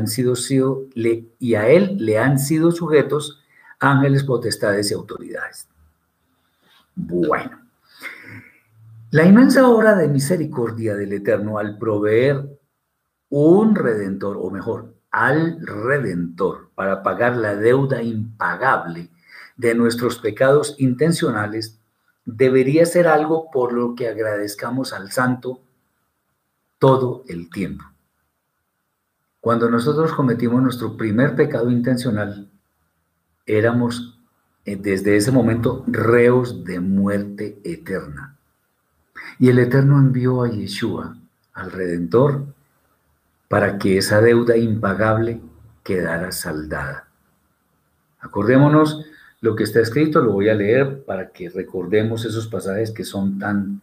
sido, 0.08 0.88
y 0.96 1.54
a 1.54 1.68
él 1.70 1.98
le 2.00 2.18
han 2.18 2.40
sido 2.40 2.72
sujetos 2.72 3.44
ángeles, 3.80 4.24
potestades 4.24 4.90
y 4.90 4.94
autoridades. 4.96 5.68
Bueno, 6.96 7.60
la 9.12 9.26
inmensa 9.26 9.68
obra 9.68 9.96
de 9.96 10.08
misericordia 10.08 10.96
del 10.96 11.14
Eterno 11.14 11.58
al 11.58 11.78
proveer 11.78 12.60
un 13.30 13.76
redentor, 13.76 14.38
o 14.40 14.50
mejor, 14.50 14.94
al 15.12 15.60
redentor, 15.66 16.70
para 16.76 17.04
pagar 17.04 17.38
la 17.38 17.56
deuda 17.56 18.02
impagable 18.02 19.10
de 19.58 19.76
nuestros 19.76 20.18
pecados 20.18 20.76
intencionales, 20.80 21.80
debería 22.26 22.86
ser 22.86 23.08
algo 23.08 23.50
por 23.52 23.74
lo 23.74 23.96
que 23.96 24.08
agradezcamos 24.08 24.94
al 24.94 25.12
Santo 25.12 25.62
todo 26.80 27.24
el 27.28 27.50
tiempo. 27.50 27.86
Cuando 29.40 29.70
nosotros 29.70 30.14
cometimos 30.14 30.62
nuestro 30.62 30.96
primer 30.96 31.36
pecado 31.36 31.70
intencional, 31.70 32.50
éramos 33.46 34.20
desde 34.66 35.18
ese 35.18 35.32
momento 35.32 35.84
reos 35.88 36.64
de 36.64 36.80
muerte 36.80 37.60
eterna. 37.64 38.38
Y 39.40 39.50
el 39.50 39.60
Eterno 39.60 40.00
envió 40.00 40.44
a 40.44 40.50
Yeshua, 40.50 41.18
al 41.54 41.72
Redentor, 41.72 42.46
para 43.50 43.78
que 43.78 43.98
esa 43.98 44.22
deuda 44.22 44.58
impagable 44.58 45.42
quedara 45.84 46.32
saldada. 46.32 47.08
Acordémonos 48.20 49.06
lo 49.42 49.56
que 49.56 49.66
está 49.66 49.82
escrito, 49.82 50.22
lo 50.22 50.32
voy 50.32 50.48
a 50.48 50.56
leer 50.56 51.04
para 51.04 51.30
que 51.30 51.50
recordemos 51.50 52.24
esos 52.24 52.48
pasajes 52.48 52.92
que 52.92 53.04
son 53.04 53.38
tan 53.40 53.82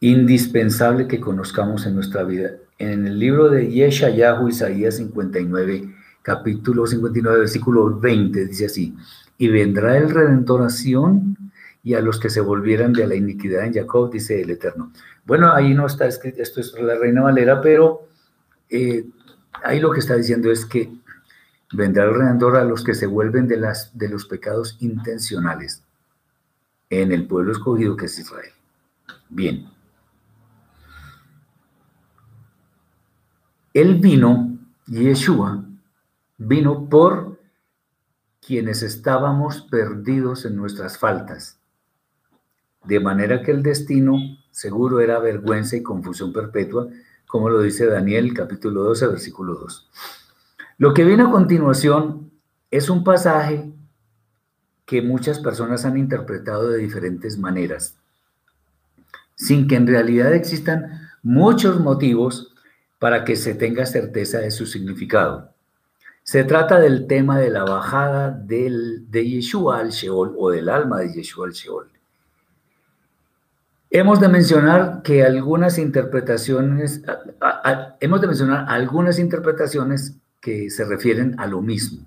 indispensables 0.00 1.06
que 1.06 1.20
conozcamos 1.20 1.86
en 1.86 1.94
nuestra 1.94 2.24
vida. 2.24 2.52
En 2.78 3.06
el 3.06 3.18
libro 3.18 3.50
de 3.50 3.70
Yeshayahu, 3.70 4.48
Isaías 4.48 4.96
59, 4.96 5.93
capítulo 6.24 6.86
59, 6.86 7.40
versículo 7.40 8.00
20, 8.00 8.46
dice 8.46 8.64
así, 8.64 8.96
y 9.36 9.48
vendrá 9.48 9.98
el 9.98 10.08
Redentor 10.08 10.62
a 10.62 10.70
Sion 10.70 11.36
y 11.82 11.92
a 11.92 12.00
los 12.00 12.18
que 12.18 12.30
se 12.30 12.40
volvieran 12.40 12.94
de 12.94 13.06
la 13.06 13.14
iniquidad 13.14 13.66
en 13.66 13.74
Jacob, 13.74 14.10
dice 14.10 14.40
el 14.40 14.48
Eterno. 14.48 14.90
Bueno, 15.26 15.52
ahí 15.52 15.74
no 15.74 15.86
está 15.86 16.06
escrito, 16.06 16.40
esto 16.40 16.62
es 16.62 16.72
la 16.80 16.94
Reina 16.96 17.20
Valera, 17.20 17.60
pero 17.60 18.08
eh, 18.70 19.04
ahí 19.62 19.80
lo 19.80 19.90
que 19.90 20.00
está 20.00 20.16
diciendo 20.16 20.50
es 20.50 20.64
que 20.64 20.90
vendrá 21.74 22.04
el 22.04 22.14
Redentor 22.14 22.56
a 22.56 22.64
los 22.64 22.82
que 22.82 22.94
se 22.94 23.06
vuelven 23.06 23.46
de, 23.46 23.58
las, 23.58 23.96
de 23.96 24.08
los 24.08 24.24
pecados 24.24 24.78
intencionales 24.80 25.82
en 26.88 27.12
el 27.12 27.26
pueblo 27.26 27.52
escogido 27.52 27.96
que 27.96 28.06
es 28.06 28.18
Israel. 28.18 28.52
Bien. 29.28 29.68
Él 33.74 33.96
vino, 33.96 34.56
Yeshua, 34.86 35.63
vino 36.46 36.88
por 36.88 37.38
quienes 38.46 38.82
estábamos 38.82 39.62
perdidos 39.62 40.44
en 40.44 40.56
nuestras 40.56 40.98
faltas, 40.98 41.58
de 42.84 43.00
manera 43.00 43.42
que 43.42 43.50
el 43.50 43.62
destino 43.62 44.18
seguro 44.50 45.00
era 45.00 45.18
vergüenza 45.18 45.76
y 45.76 45.82
confusión 45.82 46.32
perpetua, 46.32 46.88
como 47.26 47.48
lo 47.48 47.62
dice 47.62 47.86
Daniel 47.86 48.34
capítulo 48.34 48.82
12, 48.84 49.06
versículo 49.06 49.54
2. 49.54 49.90
Lo 50.78 50.92
que 50.92 51.04
viene 51.04 51.22
a 51.22 51.30
continuación 51.30 52.30
es 52.70 52.90
un 52.90 53.02
pasaje 53.02 53.72
que 54.84 55.00
muchas 55.00 55.38
personas 55.38 55.86
han 55.86 55.96
interpretado 55.96 56.68
de 56.68 56.78
diferentes 56.78 57.38
maneras, 57.38 57.96
sin 59.34 59.66
que 59.66 59.76
en 59.76 59.86
realidad 59.86 60.34
existan 60.34 61.08
muchos 61.22 61.80
motivos 61.80 62.54
para 62.98 63.24
que 63.24 63.36
se 63.36 63.54
tenga 63.54 63.86
certeza 63.86 64.38
de 64.38 64.50
su 64.50 64.66
significado. 64.66 65.53
Se 66.24 66.42
trata 66.42 66.80
del 66.80 67.06
tema 67.06 67.38
de 67.38 67.50
la 67.50 67.64
bajada 67.64 68.30
del, 68.30 69.10
de 69.10 69.28
Yeshua 69.28 69.78
al 69.78 69.90
Sheol 69.90 70.34
o 70.38 70.50
del 70.50 70.70
alma 70.70 71.00
de 71.00 71.12
Yeshua 71.12 71.46
al 71.46 71.52
Sheol. 71.52 71.90
Hemos 73.90 74.20
de 74.20 74.28
mencionar 74.28 75.02
que 75.02 75.22
algunas 75.22 75.76
interpretaciones, 75.76 77.02
hemos 78.00 78.22
de 78.22 78.26
mencionar 78.26 78.64
algunas 78.68 79.18
interpretaciones 79.18 80.16
que 80.40 80.70
se 80.70 80.86
refieren 80.86 81.38
a 81.38 81.46
lo 81.46 81.60
mismo. 81.60 82.06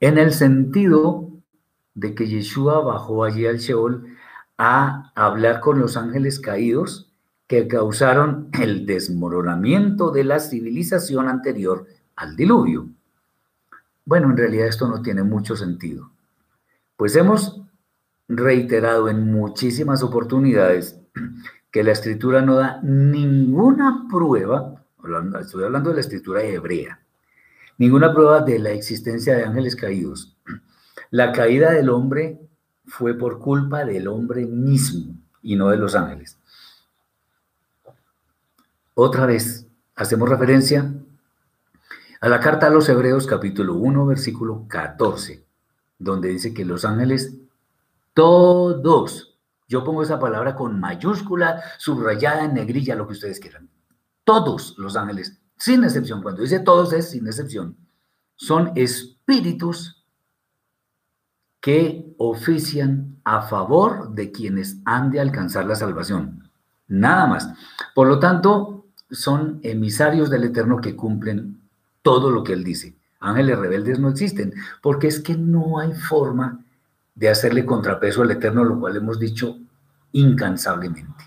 En 0.00 0.16
el 0.16 0.32
sentido 0.32 1.28
de 1.92 2.14
que 2.14 2.26
Yeshua 2.26 2.80
bajó 2.80 3.24
allí 3.24 3.46
al 3.46 3.58
Sheol 3.58 4.06
a 4.56 5.12
hablar 5.14 5.60
con 5.60 5.78
los 5.78 5.98
ángeles 5.98 6.40
caídos 6.40 7.12
que 7.46 7.68
causaron 7.68 8.48
el 8.58 8.86
desmoronamiento 8.86 10.10
de 10.10 10.24
la 10.24 10.40
civilización 10.40 11.28
anterior 11.28 11.86
al 12.16 12.36
diluvio. 12.36 12.88
Bueno, 14.04 14.30
en 14.30 14.36
realidad 14.36 14.68
esto 14.68 14.88
no 14.88 15.02
tiene 15.02 15.22
mucho 15.22 15.56
sentido, 15.56 16.10
pues 16.96 17.16
hemos 17.16 17.62
reiterado 18.28 19.08
en 19.08 19.32
muchísimas 19.32 20.02
oportunidades 20.02 20.98
que 21.70 21.82
la 21.82 21.92
escritura 21.92 22.42
no 22.42 22.56
da 22.56 22.80
ninguna 22.82 24.06
prueba, 24.10 24.84
estoy 25.40 25.64
hablando 25.64 25.90
de 25.90 25.96
la 25.96 26.00
escritura 26.00 26.42
hebrea, 26.42 27.00
ninguna 27.78 28.12
prueba 28.12 28.40
de 28.40 28.58
la 28.58 28.70
existencia 28.70 29.36
de 29.36 29.44
ángeles 29.44 29.74
caídos. 29.74 30.36
La 31.10 31.32
caída 31.32 31.72
del 31.72 31.90
hombre 31.90 32.40
fue 32.86 33.14
por 33.14 33.38
culpa 33.38 33.84
del 33.84 34.08
hombre 34.08 34.46
mismo 34.46 35.14
y 35.42 35.56
no 35.56 35.70
de 35.70 35.76
los 35.76 35.94
ángeles. 35.94 36.38
Otra 38.94 39.26
vez, 39.26 39.66
hacemos 39.96 40.28
referencia 40.28 40.92
a 42.24 42.28
la 42.30 42.40
carta 42.40 42.68
a 42.68 42.70
los 42.70 42.88
Hebreos 42.88 43.26
capítulo 43.26 43.74
1, 43.74 44.06
versículo 44.06 44.64
14, 44.66 45.46
donde 45.98 46.30
dice 46.30 46.54
que 46.54 46.64
los 46.64 46.86
ángeles, 46.86 47.36
todos, 48.14 49.38
yo 49.68 49.84
pongo 49.84 50.02
esa 50.02 50.18
palabra 50.18 50.54
con 50.56 50.80
mayúscula, 50.80 51.62
subrayada 51.76 52.46
en 52.46 52.54
negrilla, 52.54 52.96
lo 52.96 53.06
que 53.06 53.12
ustedes 53.12 53.38
quieran, 53.40 53.68
todos 54.24 54.74
los 54.78 54.96
ángeles, 54.96 55.38
sin 55.58 55.84
excepción, 55.84 56.22
cuando 56.22 56.40
dice 56.40 56.60
todos 56.60 56.94
es 56.94 57.10
sin 57.10 57.26
excepción, 57.26 57.76
son 58.36 58.72
espíritus 58.74 60.06
que 61.60 62.14
ofician 62.16 63.20
a 63.24 63.42
favor 63.42 64.14
de 64.14 64.32
quienes 64.32 64.78
han 64.86 65.10
de 65.10 65.20
alcanzar 65.20 65.66
la 65.66 65.76
salvación. 65.76 66.50
Nada 66.88 67.26
más. 67.26 67.50
Por 67.94 68.08
lo 68.08 68.18
tanto, 68.18 68.86
son 69.10 69.60
emisarios 69.62 70.30
del 70.30 70.44
Eterno 70.44 70.80
que 70.80 70.96
cumplen 70.96 71.63
todo 72.04 72.30
lo 72.30 72.44
que 72.44 72.52
él 72.52 72.62
dice. 72.62 72.94
Ángeles 73.18 73.58
rebeldes 73.58 73.98
no 73.98 74.10
existen, 74.10 74.52
porque 74.82 75.08
es 75.08 75.20
que 75.20 75.34
no 75.36 75.78
hay 75.78 75.94
forma 75.94 76.62
de 77.14 77.30
hacerle 77.30 77.64
contrapeso 77.64 78.22
al 78.22 78.30
Eterno, 78.30 78.62
lo 78.62 78.78
cual 78.78 78.96
hemos 78.96 79.18
dicho 79.18 79.58
incansablemente. 80.12 81.24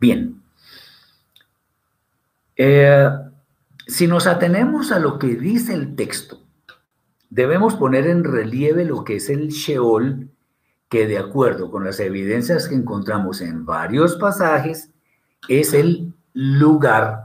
Bien. 0.00 0.42
Eh, 2.56 3.08
si 3.86 4.08
nos 4.08 4.26
atenemos 4.26 4.90
a 4.90 4.98
lo 4.98 5.20
que 5.20 5.28
dice 5.36 5.74
el 5.74 5.94
texto, 5.94 6.40
debemos 7.30 7.76
poner 7.76 8.08
en 8.08 8.24
relieve 8.24 8.84
lo 8.84 9.04
que 9.04 9.16
es 9.16 9.30
el 9.30 9.48
Sheol, 9.48 10.28
que 10.88 11.06
de 11.06 11.18
acuerdo 11.18 11.70
con 11.70 11.84
las 11.84 12.00
evidencias 12.00 12.66
que 12.66 12.74
encontramos 12.74 13.40
en 13.40 13.64
varios 13.64 14.16
pasajes, 14.16 14.90
es 15.48 15.72
el 15.72 16.12
lugar 16.32 17.23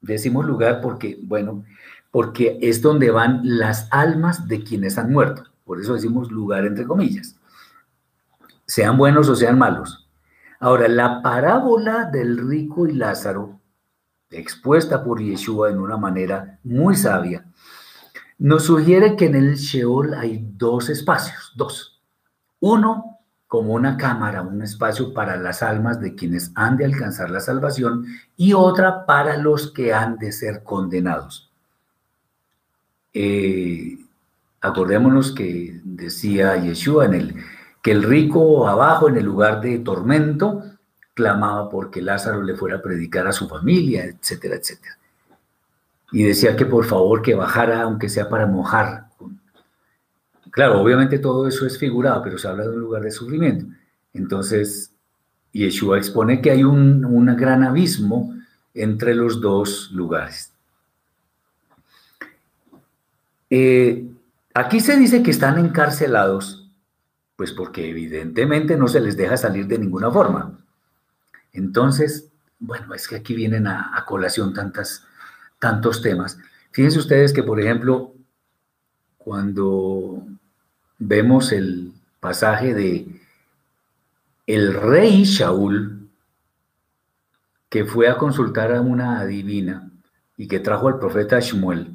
Decimos 0.00 0.46
lugar 0.46 0.80
porque, 0.80 1.18
bueno, 1.22 1.64
porque 2.10 2.58
es 2.62 2.82
donde 2.82 3.10
van 3.10 3.40
las 3.42 3.88
almas 3.90 4.48
de 4.48 4.62
quienes 4.62 4.98
han 4.98 5.12
muerto. 5.12 5.44
Por 5.64 5.80
eso 5.80 5.94
decimos 5.94 6.30
lugar 6.30 6.64
entre 6.64 6.86
comillas. 6.86 7.36
Sean 8.66 8.96
buenos 8.96 9.28
o 9.28 9.36
sean 9.36 9.58
malos. 9.58 10.08
Ahora, 10.60 10.88
la 10.88 11.22
parábola 11.22 12.04
del 12.04 12.48
rico 12.48 12.86
y 12.86 12.92
Lázaro, 12.92 13.60
expuesta 14.30 15.04
por 15.04 15.20
Yeshua 15.20 15.70
en 15.70 15.78
una 15.78 15.96
manera 15.96 16.58
muy 16.64 16.96
sabia, 16.96 17.46
nos 18.38 18.64
sugiere 18.64 19.16
que 19.16 19.26
en 19.26 19.34
el 19.34 19.56
Sheol 19.56 20.14
hay 20.14 20.44
dos 20.56 20.88
espacios, 20.90 21.52
dos. 21.56 22.00
Uno 22.60 23.17
como 23.48 23.72
una 23.72 23.96
cámara, 23.96 24.42
un 24.42 24.62
espacio 24.62 25.12
para 25.12 25.36
las 25.36 25.62
almas 25.62 26.00
de 26.00 26.14
quienes 26.14 26.52
han 26.54 26.76
de 26.76 26.84
alcanzar 26.84 27.30
la 27.30 27.40
salvación 27.40 28.06
y 28.36 28.52
otra 28.52 29.06
para 29.06 29.36
los 29.38 29.72
que 29.72 29.92
han 29.92 30.18
de 30.18 30.30
ser 30.30 30.62
condenados. 30.62 31.50
Eh, 33.12 33.98
Acordémonos 34.60 35.32
que 35.32 35.80
decía 35.84 36.56
Yeshua 36.56 37.06
en 37.06 37.14
el, 37.14 37.34
que 37.80 37.92
el 37.92 38.02
rico 38.02 38.66
abajo 38.66 39.08
en 39.08 39.16
el 39.16 39.24
lugar 39.24 39.60
de 39.60 39.78
tormento 39.78 40.64
clamaba 41.14 41.68
porque 41.68 42.02
Lázaro 42.02 42.42
le 42.42 42.56
fuera 42.56 42.76
a 42.76 42.82
predicar 42.82 43.26
a 43.26 43.32
su 43.32 43.48
familia, 43.48 44.04
etcétera, 44.04 44.56
etcétera. 44.56 44.98
Y 46.10 46.24
decía 46.24 46.56
que 46.56 46.66
por 46.66 46.86
favor 46.86 47.22
que 47.22 47.34
bajara, 47.34 47.82
aunque 47.82 48.08
sea 48.08 48.28
para 48.28 48.46
mojar. 48.46 49.07
Claro, 50.50 50.80
obviamente 50.80 51.18
todo 51.18 51.46
eso 51.46 51.66
es 51.66 51.78
figurado, 51.78 52.22
pero 52.22 52.38
se 52.38 52.48
habla 52.48 52.64
de 52.64 52.70
un 52.70 52.80
lugar 52.80 53.02
de 53.02 53.10
sufrimiento. 53.10 53.66
Entonces, 54.12 54.92
Yeshua 55.52 55.98
expone 55.98 56.40
que 56.40 56.50
hay 56.50 56.64
un, 56.64 57.02
gran 57.36 57.62
abismo 57.64 58.34
entre 58.74 59.14
los 59.14 59.40
dos 59.40 59.90
lugares. 59.92 60.52
Eh, 63.50 64.06
aquí 64.54 64.80
se 64.80 64.96
dice 64.96 65.22
que 65.22 65.30
están 65.30 65.58
encarcelados, 65.58 66.70
pues 67.36 67.52
porque 67.52 67.88
evidentemente 67.88 68.76
no 68.76 68.88
se 68.88 69.00
les 69.00 69.16
deja 69.16 69.36
salir 69.36 69.66
de 69.66 69.78
ninguna 69.78 70.10
forma. 70.10 70.58
Entonces, 71.52 72.30
bueno, 72.58 72.94
es 72.94 73.08
que 73.08 73.16
aquí 73.16 73.34
vienen 73.34 73.66
a, 73.66 74.04
colación 74.06 74.52
tantas, 74.52 75.04
tantos 75.58 76.02
temas. 76.02 76.38
Fíjense 76.72 76.98
ustedes 76.98 77.32
que, 77.32 77.42
por 77.42 77.60
ejemplo, 77.60 78.14
cuando 79.28 80.22
vemos 80.98 81.52
el 81.52 81.92
pasaje 82.18 82.72
de 82.72 83.20
el 84.46 84.72
rey 84.72 85.24
Shaul, 85.24 86.08
que 87.68 87.84
fue 87.84 88.08
a 88.08 88.16
consultar 88.16 88.72
a 88.72 88.80
una 88.80 89.20
adivina 89.20 89.90
y 90.38 90.48
que 90.48 90.60
trajo 90.60 90.88
al 90.88 90.98
profeta 90.98 91.40
Shmuel. 91.40 91.94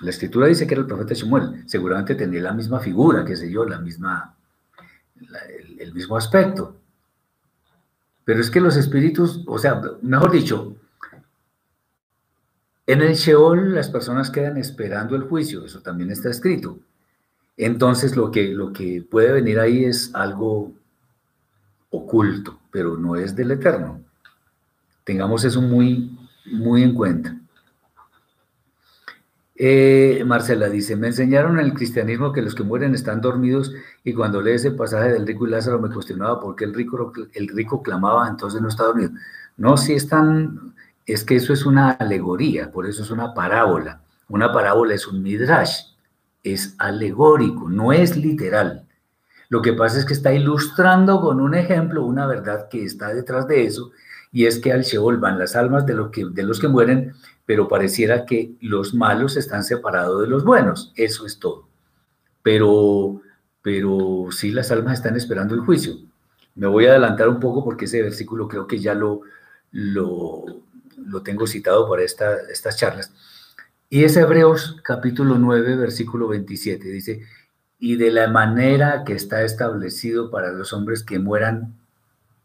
La 0.00 0.08
escritura 0.08 0.46
dice 0.46 0.66
que 0.66 0.72
era 0.72 0.80
el 0.80 0.86
profeta 0.86 1.12
Shmuel. 1.12 1.68
Seguramente 1.68 2.14
tenía 2.14 2.40
la 2.40 2.54
misma 2.54 2.80
figura, 2.80 3.22
qué 3.22 3.36
sé 3.36 3.50
yo, 3.50 3.66
la 3.66 3.78
misma, 3.78 4.34
el 5.78 5.92
mismo 5.92 6.16
aspecto. 6.16 6.74
Pero 8.24 8.40
es 8.40 8.50
que 8.50 8.62
los 8.62 8.78
espíritus, 8.78 9.44
o 9.46 9.58
sea, 9.58 9.82
mejor 10.00 10.30
dicho, 10.30 10.74
en 12.86 13.02
el 13.02 13.14
Sheol 13.14 13.74
las 13.74 13.88
personas 13.88 14.30
quedan 14.30 14.56
esperando 14.56 15.16
el 15.16 15.22
juicio, 15.22 15.64
eso 15.64 15.80
también 15.80 16.10
está 16.10 16.30
escrito. 16.30 16.78
Entonces 17.56 18.16
lo 18.16 18.30
que, 18.30 18.48
lo 18.48 18.72
que 18.72 19.04
puede 19.08 19.32
venir 19.32 19.58
ahí 19.58 19.84
es 19.84 20.14
algo 20.14 20.72
oculto, 21.90 22.58
pero 22.70 22.96
no 22.96 23.16
es 23.16 23.34
del 23.34 23.52
eterno. 23.52 24.00
Tengamos 25.04 25.44
eso 25.44 25.62
muy, 25.62 26.16
muy 26.46 26.82
en 26.82 26.94
cuenta. 26.94 27.36
Eh, 29.58 30.22
Marcela 30.26 30.68
dice, 30.68 30.96
me 30.96 31.06
enseñaron 31.06 31.58
en 31.58 31.64
el 31.64 31.72
cristianismo 31.72 32.30
que 32.30 32.42
los 32.42 32.54
que 32.54 32.62
mueren 32.62 32.94
están 32.94 33.22
dormidos 33.22 33.72
y 34.04 34.12
cuando 34.12 34.42
lees 34.42 34.66
el 34.66 34.76
pasaje 34.76 35.12
del 35.12 35.26
rico 35.26 35.46
y 35.46 35.50
Lázaro 35.50 35.80
me 35.80 35.88
cuestionaba 35.88 36.38
por 36.38 36.56
qué 36.56 36.64
el 36.64 36.74
rico, 36.74 37.10
el 37.32 37.48
rico 37.48 37.82
clamaba, 37.82 38.28
entonces 38.28 38.60
no 38.60 38.68
está 38.68 38.84
dormido. 38.84 39.12
No, 39.56 39.78
si 39.78 39.94
están, 39.94 40.74
es 41.06 41.24
que 41.24 41.36
eso 41.36 41.52
es 41.52 41.64
una 41.64 41.92
alegoría, 41.92 42.70
por 42.70 42.86
eso 42.86 43.02
es 43.02 43.10
una 43.10 43.32
parábola. 43.32 44.02
Una 44.28 44.52
parábola 44.52 44.94
es 44.94 45.06
un 45.06 45.22
midrash, 45.22 45.82
es 46.42 46.74
alegórico, 46.78 47.68
no 47.70 47.92
es 47.92 48.16
literal. 48.16 48.86
Lo 49.48 49.62
que 49.62 49.72
pasa 49.72 49.98
es 49.98 50.04
que 50.04 50.14
está 50.14 50.32
ilustrando 50.32 51.20
con 51.20 51.40
un 51.40 51.54
ejemplo 51.54 52.04
una 52.04 52.26
verdad 52.26 52.68
que 52.68 52.84
está 52.84 53.14
detrás 53.14 53.46
de 53.46 53.64
eso, 53.64 53.92
y 54.32 54.46
es 54.46 54.58
que 54.58 54.72
al 54.72 54.82
Sheol 54.82 55.18
van 55.18 55.38
las 55.38 55.54
almas 55.54 55.86
de, 55.86 55.94
lo 55.94 56.10
que, 56.10 56.24
de 56.26 56.42
los 56.42 56.58
que 56.58 56.66
mueren, 56.66 57.14
pero 57.46 57.68
pareciera 57.68 58.26
que 58.26 58.56
los 58.60 58.92
malos 58.92 59.36
están 59.36 59.62
separados 59.62 60.22
de 60.22 60.28
los 60.28 60.44
buenos, 60.44 60.92
eso 60.96 61.24
es 61.24 61.38
todo. 61.38 61.68
Pero, 62.42 63.22
pero 63.62 64.26
sí 64.30 64.50
las 64.50 64.72
almas 64.72 64.94
están 64.94 65.16
esperando 65.16 65.54
el 65.54 65.60
juicio. 65.60 65.94
Me 66.56 66.66
voy 66.66 66.86
a 66.86 66.90
adelantar 66.90 67.28
un 67.28 67.38
poco 67.38 67.62
porque 67.64 67.84
ese 67.84 68.02
versículo 68.02 68.48
creo 68.48 68.66
que 68.66 68.78
ya 68.80 68.94
lo, 68.94 69.20
lo, 69.70 70.44
lo 70.96 71.22
tengo 71.22 71.46
citado 71.46 71.88
para 71.88 72.02
esta, 72.02 72.36
estas 72.50 72.76
charlas. 72.76 73.12
Y 73.88 74.04
es 74.04 74.16
Hebreos 74.16 74.76
capítulo 74.82 75.36
9, 75.38 75.76
versículo 75.76 76.28
27. 76.28 76.88
Dice, 76.88 77.22
y 77.78 77.96
de 77.96 78.10
la 78.10 78.28
manera 78.28 79.04
que 79.04 79.12
está 79.12 79.42
establecido 79.42 80.30
para 80.30 80.50
los 80.50 80.72
hombres 80.72 81.02
que 81.02 81.18
mueran 81.18 81.74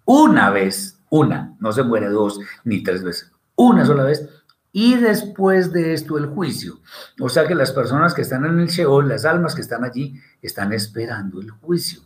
una 0.05 0.49
vez, 0.49 0.97
una, 1.09 1.55
no 1.59 1.71
se 1.71 1.83
muere 1.83 2.09
dos 2.09 2.39
ni 2.63 2.83
tres 2.83 3.03
veces, 3.03 3.31
una 3.55 3.85
sola 3.85 4.03
vez, 4.03 4.27
y 4.73 4.95
después 4.95 5.71
de 5.71 5.93
esto 5.93 6.17
el 6.17 6.27
juicio. 6.27 6.79
O 7.19 7.29
sea 7.29 7.47
que 7.47 7.55
las 7.55 7.71
personas 7.71 8.13
que 8.13 8.21
están 8.21 8.45
en 8.45 8.59
el 8.59 8.67
Sheol, 8.67 9.07
las 9.07 9.25
almas 9.25 9.55
que 9.55 9.61
están 9.61 9.83
allí, 9.83 10.19
están 10.41 10.73
esperando 10.73 11.41
el 11.41 11.49
juicio. 11.49 12.01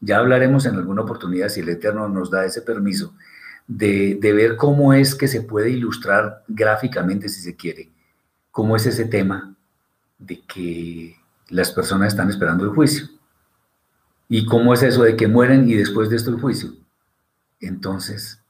Ya 0.00 0.18
hablaremos 0.18 0.64
en 0.66 0.76
alguna 0.76 1.02
oportunidad, 1.02 1.48
si 1.48 1.60
el 1.60 1.68
Eterno 1.68 2.08
nos 2.08 2.30
da 2.30 2.44
ese 2.44 2.62
permiso, 2.62 3.14
de, 3.70 4.32
ver 4.32 4.56
cómo 4.56 4.92
es 4.92 5.14
que 5.14 5.28
se 5.28 5.42
puede 5.42 5.70
ilustrar 5.70 6.42
gráficamente, 6.48 7.28
si 7.28 7.40
se 7.40 7.54
quiere, 7.54 7.88
cómo 8.50 8.74
es 8.74 8.84
ese 8.86 9.04
tema 9.04 9.54
de 10.18 10.42
que 10.42 11.16
las 11.48 11.70
personas 11.70 12.08
están 12.08 12.28
esperando 12.28 12.64
el 12.64 12.70
juicio. 12.70 13.06
¿Y 14.28 14.44
cómo 14.44 14.74
es 14.74 14.82
eso 14.82 15.04
de 15.04 15.16
que 15.16 15.28
mueren 15.28 15.68
y 15.68 15.74
después 15.74 16.10
de 16.10 16.16
esto 16.16 16.30
el 16.30 16.40
juicio? 16.40 16.72
Entonces, 17.60 18.42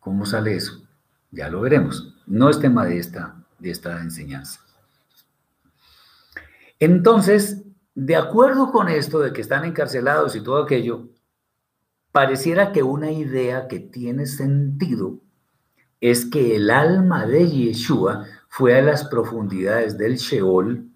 ¿cómo 0.00 0.24
sale 0.24 0.56
eso? 0.56 0.82
Ya 1.30 1.48
lo 1.50 1.60
veremos. 1.60 2.14
No 2.26 2.48
es 2.48 2.58
tema 2.58 2.86
de 2.86 2.98
esta, 2.98 3.34
de 3.58 3.70
esta 3.70 4.00
enseñanza. 4.00 4.60
Entonces, 6.78 7.62
de 7.94 8.16
acuerdo 8.16 8.72
con 8.72 8.88
esto 8.88 9.20
de 9.20 9.32
que 9.32 9.42
están 9.42 9.64
encarcelados 9.64 10.34
y 10.34 10.40
todo 10.40 10.62
aquello, 10.62 11.08
pareciera 12.12 12.72
que 12.72 12.82
una 12.82 13.10
idea 13.10 13.66
que 13.68 13.80
tiene 13.80 14.26
sentido 14.26 15.18
es 16.00 16.26
que 16.26 16.56
el 16.56 16.70
alma 16.70 17.26
de 17.26 17.48
Yeshua 17.48 18.26
fue 18.48 18.76
a 18.76 18.82
las 18.82 19.04
profundidades 19.04 19.96
del 19.96 20.16
Sheol 20.16 20.88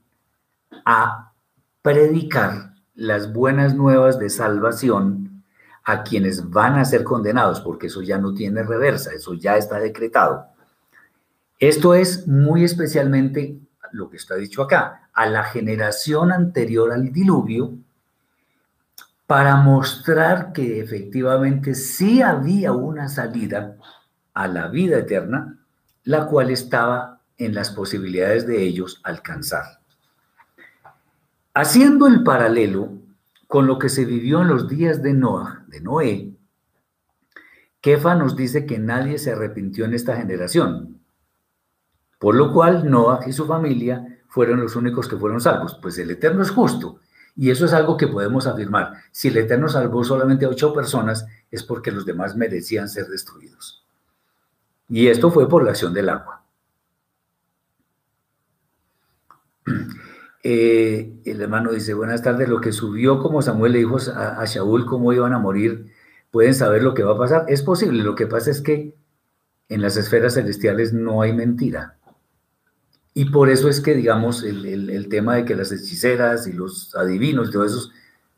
a 0.85 1.33
predicar 1.81 2.75
las 2.95 3.33
buenas 3.33 3.75
nuevas 3.75 4.19
de 4.19 4.31
salvación 4.31 5.45
a 5.85 6.03
quienes 6.03 6.51
van 6.51 6.75
a 6.75 6.85
ser 6.85 7.05
condenados, 7.05 7.61
porque 7.61 7.87
eso 7.87 8.03
ya 8.03 8.19
no 8.19 8.35
tiene 8.35 8.63
reversa, 8.65 9.13
eso 9.13 9.35
ya 9.35 9.57
está 9.57 9.79
decretado. 9.79 10.47
Esto 11.59 11.95
es 11.95 12.27
muy 12.27 12.65
especialmente 12.65 13.61
lo 13.93 14.11
que 14.11 14.17
está 14.17 14.35
dicho 14.35 14.63
acá, 14.63 15.09
a 15.13 15.27
la 15.27 15.45
generación 15.45 16.33
anterior 16.33 16.93
al 16.93 17.13
diluvio, 17.13 17.79
para 19.27 19.57
mostrar 19.57 20.53
que 20.53 20.81
efectivamente 20.81 21.75
sí 21.75 22.23
había 22.23 22.73
una 22.73 23.09
salida 23.09 23.77
a 24.35 24.47
la 24.47 24.69
vida 24.69 24.99
eterna, 24.99 25.59
la 26.05 26.27
cual 26.27 26.51
estaba 26.51 27.21
en 27.37 27.55
las 27.55 27.71
posibilidades 27.71 28.47
de 28.47 28.63
ellos 28.63 29.01
alcanzar. 29.03 29.81
Haciendo 31.55 32.07
el 32.07 32.23
paralelo 32.23 32.93
con 33.49 33.67
lo 33.67 33.79
que 33.79 33.89
se 33.89 34.05
vivió 34.05 34.43
en 34.43 34.49
los 34.49 34.69
días 34.69 35.03
de 35.03 35.15
Noah, 35.15 35.65
de 35.67 35.81
Noé, 35.81 36.33
Kefa 37.81 38.15
nos 38.15 38.37
dice 38.37 38.67
que 38.67 38.79
nadie 38.79 39.19
se 39.19 39.33
arrepintió 39.33 39.85
en 39.85 39.95
esta 39.95 40.17
generación, 40.17 41.01
por 42.19 42.35
lo 42.35 42.53
cual 42.53 42.91
Noah 42.91 43.21
y 43.27 43.33
su 43.33 43.47
familia 43.47 44.21
fueron 44.29 44.61
los 44.61 44.77
únicos 44.77 45.09
que 45.09 45.17
fueron 45.17 45.41
salvos. 45.41 45.79
Pues 45.81 45.99
el 45.99 46.11
Eterno 46.11 46.43
es 46.43 46.51
justo, 46.51 47.01
y 47.37 47.51
eso 47.51 47.67
es 47.67 47.73
algo 47.75 47.97
que 47.97 48.09
podemos 48.09 48.47
afirmar. 48.47 48.95
Si 49.13 49.29
el 49.29 49.37
Eterno 49.37 49.69
salvó 49.69 50.03
solamente 50.03 50.47
a 50.47 50.49
ocho 50.49 50.73
personas, 50.73 51.27
es 51.51 51.63
porque 51.63 51.93
los 51.93 52.07
demás 52.07 52.35
merecían 52.35 52.89
ser 52.89 53.09
destruidos. 53.09 53.85
Y 54.89 55.09
esto 55.09 55.31
fue 55.31 55.49
por 55.49 55.63
la 55.63 55.71
acción 55.71 55.93
del 55.93 56.09
agua. 56.09 56.43
Eh, 60.49 61.13
el 61.25 61.41
hermano 61.41 61.73
dice, 61.73 61.93
buenas 61.93 62.23
tardes, 62.23 62.49
lo 62.49 62.61
que 62.61 62.71
subió 62.71 63.19
como 63.19 63.43
Samuel 63.43 63.73
le 63.73 63.79
dijo 63.79 63.97
a, 64.15 64.41
a 64.41 64.45
Shaul 64.45 64.87
cómo 64.87 65.13
iban 65.13 65.33
a 65.33 65.41
morir, 65.41 65.93
pueden 66.31 66.55
saber 66.55 66.85
lo 66.85 66.95
que 66.95 67.03
va 67.03 67.15
a 67.15 67.19
pasar. 67.19 67.47
Es 67.49 67.63
posible, 67.63 68.05
lo 68.05 68.15
que 68.15 68.29
pasa 68.29 68.53
es 68.53 68.61
que 68.61 68.95
en 69.69 69.83
las 69.83 69.97
esferas 69.97 70.35
celestiales 70.35 70.93
no 70.93 71.21
hay 71.21 71.33
mentira. 71.33 71.97
Y 73.19 73.25
por 73.31 73.49
eso 73.49 73.71
es 73.71 73.81
que, 73.81 73.95
digamos, 73.95 74.43
el, 74.43 75.09
tema 75.09 75.37
de 75.37 75.47
que 75.47 75.57
las 75.57 75.73
hechiceras 75.73 76.47
y 76.47 76.53
los 76.53 76.95
adivinos 76.95 77.49
y 77.49 77.51
todos 77.51 77.73
esos 77.73 77.93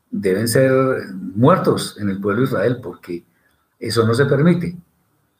deben 0.09 0.47
ser 0.47 0.71
muertos 1.11 1.97
en 1.99 2.09
el 2.09 2.21
pueblo 2.21 2.43
de 2.43 2.47
Israel, 2.47 2.77
porque 2.81 3.25
eso 3.77 4.07
no 4.07 4.13
se 4.13 4.25
permite. 4.25 4.77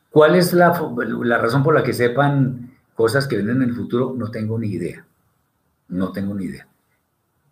¿Cuál 0.10 0.36
es 0.36 0.52
la, 0.52 0.78
la 1.24 1.38
razón 1.38 1.64
por 1.64 1.74
la 1.74 1.84
que 1.84 1.94
sepan 1.94 2.70
cosas 2.94 3.28
que 3.28 3.38
vienen 3.38 3.62
en 3.62 3.70
el 3.70 3.76
futuro? 3.76 4.14
No 4.14 4.30
tengo 4.30 4.60
ni 4.60 4.72
idea. 4.72 5.06
No 5.88 6.12
tengo 6.12 6.36
ni 6.36 6.44
idea. 6.44 6.68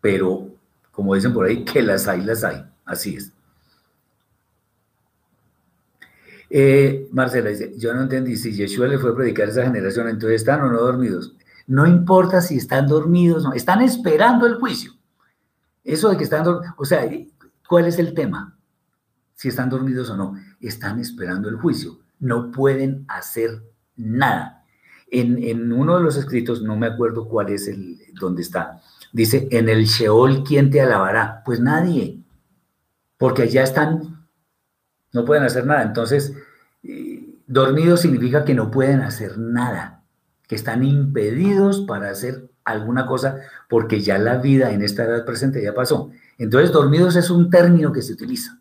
Pero, 0.02 0.50
como 0.92 1.16
dicen 1.16 1.32
por 1.32 1.46
ahí, 1.46 1.64
que 1.64 1.82
las 1.82 2.06
hay, 2.10 2.22
las 2.22 2.44
hay. 2.44 2.66
Así 2.84 3.16
es. 3.16 3.32
Eh, 6.50 7.08
Marcela 7.14 7.50
yo 7.78 7.94
no 7.94 8.02
entendí, 8.02 8.36
si 8.36 8.52
Yeshua 8.52 8.88
le 8.88 9.00
fue 9.00 9.12
a 9.12 9.16
predicar 9.16 9.48
a 9.48 9.52
esa 9.52 9.64
generación, 9.64 10.10
entonces 10.10 10.42
están 10.42 10.60
o 10.64 10.70
no 10.70 10.82
dormidos. 10.82 11.34
No 11.68 11.86
importa 11.86 12.42
si 12.42 12.58
están 12.58 12.88
dormidos, 12.88 13.44
no, 13.44 13.54
están 13.54 13.82
esperando 13.82 14.46
el 14.46 14.56
juicio. 14.56 14.94
Eso 15.84 16.10
de 16.10 16.18
que 16.18 16.24
están, 16.24 16.46
o 16.78 16.86
sea, 16.86 17.08
¿cuál 17.68 17.86
es 17.86 18.00
el 18.00 18.14
tema? 18.14 18.58
Si 19.36 19.50
están 19.50 19.70
dormidos 19.70 20.10
o 20.10 20.18
no, 20.18 20.36
están 20.60 21.00
esperando 21.00 21.50
el 21.50 21.58
juicio, 21.58 22.00
no 22.20 22.52
pueden 22.52 23.06
hacer 23.08 23.64
nada. 23.96 24.66
En, 25.10 25.42
en 25.44 25.72
uno 25.72 25.98
de 25.98 26.04
los 26.04 26.18
escritos, 26.18 26.62
no 26.62 26.76
me 26.76 26.88
acuerdo 26.88 27.28
cuál 27.28 27.50
es 27.50 27.68
el, 27.68 28.00
dónde 28.20 28.42
está, 28.42 28.82
dice, 29.14 29.48
en 29.52 29.70
el 29.70 29.86
Sheol, 29.86 30.44
¿quién 30.44 30.70
te 30.70 30.82
alabará? 30.82 31.42
Pues 31.46 31.60
nadie, 31.60 32.20
porque 33.18 33.44
allá 33.44 33.64
están, 33.64 34.28
no 35.14 35.26
pueden 35.26 35.44
hacer 35.44 35.66
nada. 35.66 35.84
Entonces, 35.84 36.34
eh, 36.84 37.40
dormidos 37.48 38.02
significa 38.02 38.46
que 38.46 38.54
no 38.54 38.70
pueden 38.72 39.02
hacer 39.02 39.38
nada, 39.38 39.97
que 40.48 40.56
están 40.56 40.84
impedidos 40.84 41.82
para 41.82 42.10
hacer 42.10 42.50
alguna 42.64 43.06
cosa 43.06 43.42
porque 43.70 44.02
ya 44.02 44.18
la 44.18 44.38
vida 44.38 44.72
en 44.72 44.82
esta 44.82 45.04
edad 45.04 45.26
presente 45.26 45.62
ya 45.62 45.74
pasó. 45.74 46.12
Entonces, 46.38 46.72
dormidos 46.72 47.16
es 47.16 47.30
un 47.30 47.50
término 47.50 47.92
que 47.92 48.02
se 48.02 48.14
utiliza, 48.14 48.60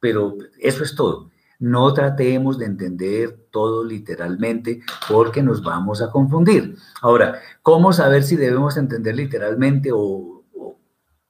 pero 0.00 0.36
eso 0.58 0.82
es 0.82 0.94
todo. 0.94 1.30
No 1.58 1.94
tratemos 1.94 2.58
de 2.58 2.66
entender 2.66 3.46
todo 3.50 3.84
literalmente 3.84 4.80
porque 5.08 5.42
nos 5.42 5.62
vamos 5.62 6.02
a 6.02 6.10
confundir. 6.10 6.76
Ahora, 7.00 7.40
¿cómo 7.62 7.92
saber 7.92 8.24
si 8.24 8.36
debemos 8.36 8.76
entender 8.76 9.14
literalmente 9.14 9.90
o, 9.92 10.42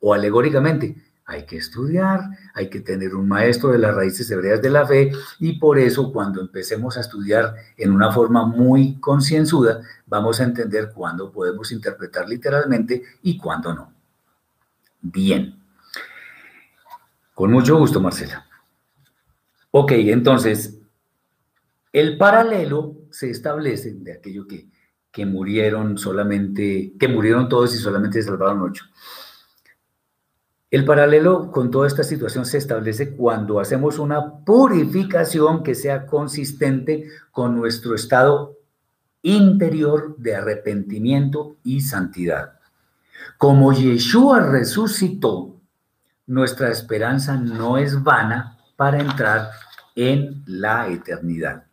o 0.00 0.14
alegóricamente? 0.14 0.96
Hay 1.32 1.46
que 1.46 1.56
estudiar, 1.56 2.28
hay 2.52 2.68
que 2.68 2.80
tener 2.80 3.14
un 3.14 3.26
maestro 3.26 3.70
de 3.70 3.78
las 3.78 3.94
raíces 3.94 4.30
hebreas 4.30 4.60
de 4.60 4.68
la 4.68 4.86
fe 4.86 5.12
y 5.38 5.58
por 5.58 5.78
eso 5.78 6.12
cuando 6.12 6.42
empecemos 6.42 6.98
a 6.98 7.00
estudiar 7.00 7.54
en 7.78 7.90
una 7.90 8.12
forma 8.12 8.44
muy 8.44 9.00
concienzuda, 9.00 9.80
vamos 10.04 10.40
a 10.40 10.44
entender 10.44 10.92
cuándo 10.94 11.32
podemos 11.32 11.72
interpretar 11.72 12.28
literalmente 12.28 13.02
y 13.22 13.38
cuándo 13.38 13.72
no. 13.72 13.94
Bien. 15.00 15.58
Con 17.32 17.50
mucho 17.50 17.78
gusto, 17.78 17.98
Marcela. 17.98 18.46
Ok, 19.70 19.92
entonces, 19.92 20.78
el 21.94 22.18
paralelo 22.18 22.98
se 23.10 23.30
establece 23.30 23.94
de 23.94 24.12
aquello 24.12 24.46
que, 24.46 24.68
que 25.10 25.24
murieron 25.24 25.96
solamente, 25.96 26.92
que 27.00 27.08
murieron 27.08 27.48
todos 27.48 27.74
y 27.74 27.78
solamente 27.78 28.20
se 28.20 28.28
salvaron 28.28 28.60
ocho. 28.60 28.84
El 30.72 30.86
paralelo 30.86 31.52
con 31.52 31.70
toda 31.70 31.86
esta 31.86 32.02
situación 32.02 32.46
se 32.46 32.56
establece 32.56 33.14
cuando 33.14 33.60
hacemos 33.60 33.98
una 33.98 34.38
purificación 34.38 35.62
que 35.62 35.74
sea 35.74 36.06
consistente 36.06 37.10
con 37.30 37.54
nuestro 37.54 37.94
estado 37.94 38.56
interior 39.20 40.16
de 40.16 40.34
arrepentimiento 40.34 41.56
y 41.62 41.82
santidad. 41.82 42.58
Como 43.36 43.74
Yeshua 43.74 44.40
resucitó, 44.40 45.60
nuestra 46.26 46.70
esperanza 46.70 47.36
no 47.36 47.76
es 47.76 48.02
vana 48.02 48.56
para 48.74 48.98
entrar 48.98 49.50
en 49.94 50.42
la 50.46 50.88
eternidad. 50.88 51.66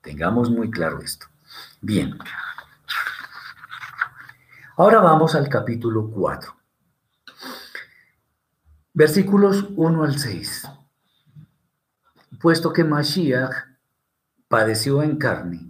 Tengamos 0.00 0.50
muy 0.50 0.68
claro 0.68 1.00
esto. 1.00 1.26
Bien. 1.80 2.18
Ahora 4.76 4.98
vamos 4.98 5.36
al 5.36 5.48
capítulo 5.48 6.10
4. 6.10 6.63
Versículos 8.96 9.70
1 9.74 10.04
al 10.04 10.18
6. 10.20 10.68
Puesto 12.40 12.72
que 12.72 12.84
Mashiach 12.84 13.50
padeció 14.46 15.02
en 15.02 15.16
carne, 15.16 15.66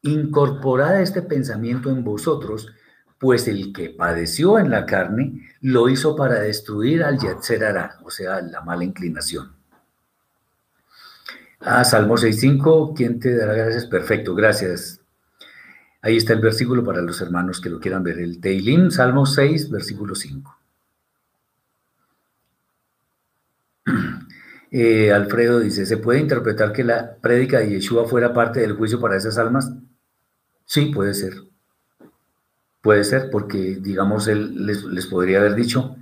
incorporad 0.00 1.02
este 1.02 1.20
pensamiento 1.20 1.90
en 1.90 2.02
vosotros, 2.02 2.72
pues 3.18 3.46
el 3.46 3.74
que 3.74 3.90
padeció 3.90 4.58
en 4.58 4.70
la 4.70 4.86
carne 4.86 5.50
lo 5.60 5.90
hizo 5.90 6.16
para 6.16 6.40
destruir 6.40 7.04
al 7.04 7.18
Yetzerara, 7.18 7.98
o 8.04 8.10
sea, 8.10 8.40
la 8.40 8.62
mala 8.62 8.84
inclinación. 8.84 9.54
Ah, 11.60 11.84
Salmo 11.84 12.16
6.5, 12.16 12.94
¿quién 12.96 13.20
te 13.20 13.36
dará 13.36 13.52
gracias? 13.52 13.84
Perfecto, 13.84 14.34
gracias. 14.34 15.02
Ahí 16.00 16.16
está 16.16 16.32
el 16.32 16.40
versículo 16.40 16.82
para 16.82 17.02
los 17.02 17.20
hermanos 17.20 17.60
que 17.60 17.68
lo 17.68 17.78
quieran 17.78 18.02
ver. 18.02 18.18
El 18.18 18.40
Teilim, 18.40 18.90
Salmo 18.90 19.26
6, 19.26 19.68
versículo 19.68 20.14
5. 20.14 20.59
Eh, 24.70 25.12
Alfredo 25.12 25.58
dice, 25.58 25.84
¿se 25.84 25.96
puede 25.96 26.20
interpretar 26.20 26.72
que 26.72 26.84
la 26.84 27.16
prédica 27.16 27.58
de 27.58 27.70
Yeshua 27.70 28.06
fuera 28.06 28.32
parte 28.32 28.60
del 28.60 28.74
juicio 28.74 29.00
para 29.00 29.16
esas 29.16 29.36
almas? 29.36 29.72
Sí, 30.64 30.86
puede 30.86 31.14
ser. 31.14 31.34
Puede 32.80 33.04
ser 33.04 33.30
porque, 33.30 33.78
digamos, 33.80 34.28
él 34.28 34.66
les, 34.66 34.84
les 34.84 35.06
podría 35.06 35.38
haber 35.38 35.54
dicho, 35.54 35.96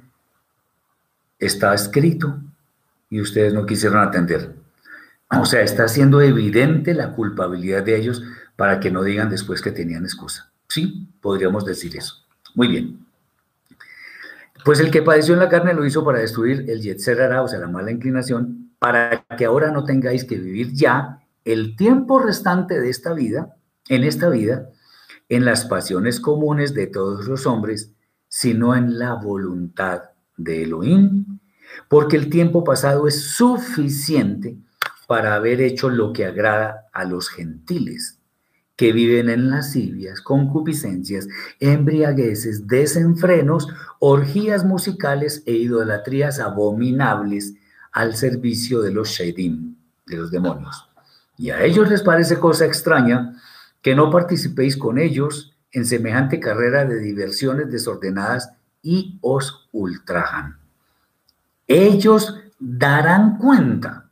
está 1.39 1.75
escrito 1.75 2.39
y 3.11 3.21
ustedes 3.21 3.55
no 3.55 3.66
quisieron 3.66 4.01
atender. 4.01 4.55
O 5.39 5.45
sea, 5.45 5.62
está 5.62 5.89
siendo 5.89 6.21
evidente 6.21 6.95
la 6.95 7.12
culpabilidad 7.12 7.83
de 7.83 7.97
ellos 7.97 8.23
para 8.57 8.81
que 8.81 8.91
no 8.91 9.03
digan 9.03 9.31
después 9.31 9.61
que 9.61 9.73
tenían 9.73 10.05
excusa. 10.05 10.51
Sí, 10.69 11.09
podríamos 11.21 11.64
decir 11.64 11.97
eso. 11.97 12.25
Muy 12.55 12.69
bien. 12.69 13.07
Pues 14.64 14.80
el 14.80 14.90
que 14.90 15.02
padeció 15.02 15.34
en 15.34 15.40
la 15.40 15.48
carne 15.48 15.74
lo 15.74 15.84
hizo 15.84 16.04
para 16.04 16.18
destruir 16.18 16.64
el 16.68 16.82
Yetzerara, 16.82 17.42
o 17.42 17.48
sea, 17.48 17.59
la 17.59 17.68
mala 17.68 17.90
inclinación, 17.90 18.72
para 18.78 19.24
que 19.36 19.44
ahora 19.44 19.70
no 19.70 19.84
tengáis 19.84 20.24
que 20.24 20.36
vivir 20.36 20.72
ya 20.72 21.20
el 21.44 21.76
tiempo 21.76 22.18
restante 22.18 22.80
de 22.80 22.90
esta 22.90 23.12
vida, 23.12 23.56
en 23.88 24.04
esta 24.04 24.28
vida, 24.28 24.70
en 25.28 25.44
las 25.44 25.64
pasiones 25.64 26.20
comunes 26.20 26.74
de 26.74 26.86
todos 26.86 27.26
los 27.26 27.46
hombres, 27.46 27.92
sino 28.28 28.74
en 28.74 28.98
la 28.98 29.14
voluntad 29.14 30.02
de 30.36 30.64
Elohim, 30.64 31.38
porque 31.88 32.16
el 32.16 32.28
tiempo 32.28 32.64
pasado 32.64 33.09
es 33.09 33.22
suficiente 33.22 34.56
para 35.06 35.34
haber 35.34 35.61
hecho 35.61 35.88
lo 35.88 36.12
que 36.12 36.26
agrada 36.26 36.88
a 36.92 37.04
los 37.04 37.28
gentiles 37.30 38.18
que 38.79 38.93
viven 38.93 39.29
en 39.29 39.51
lascivias, 39.51 40.20
concupiscencias, 40.20 41.26
embriagueces, 41.59 42.68
desenfrenos, 42.68 43.66
orgías 43.99 44.64
musicales 44.64 45.43
e 45.47 45.55
idolatrías 45.55 46.39
abominables 46.39 47.55
al 47.91 48.14
servicio 48.14 48.81
de 48.81 48.93
los 48.93 49.09
Shedim, 49.09 49.74
de 50.07 50.16
los 50.16 50.31
demonios. 50.31 50.89
Y 51.37 51.51
a 51.51 51.64
ellos 51.64 51.91
les 51.91 52.03
parece 52.03 52.39
cosa 52.39 52.66
extraña 52.66 53.35
que 53.83 53.97
no 53.97 54.12
participéis 54.12 54.76
con 54.76 54.99
ellos 54.99 55.57
en 55.72 55.85
semejante 55.85 56.39
carrera 56.39 56.85
de 56.85 57.01
diversiones 57.01 57.72
desordenadas 57.72 58.53
y 58.81 59.18
os 59.22 59.68
ultrajan. 59.72 60.57
Ellos 61.66 62.39
darán 62.61 63.39
cuenta 63.39 64.09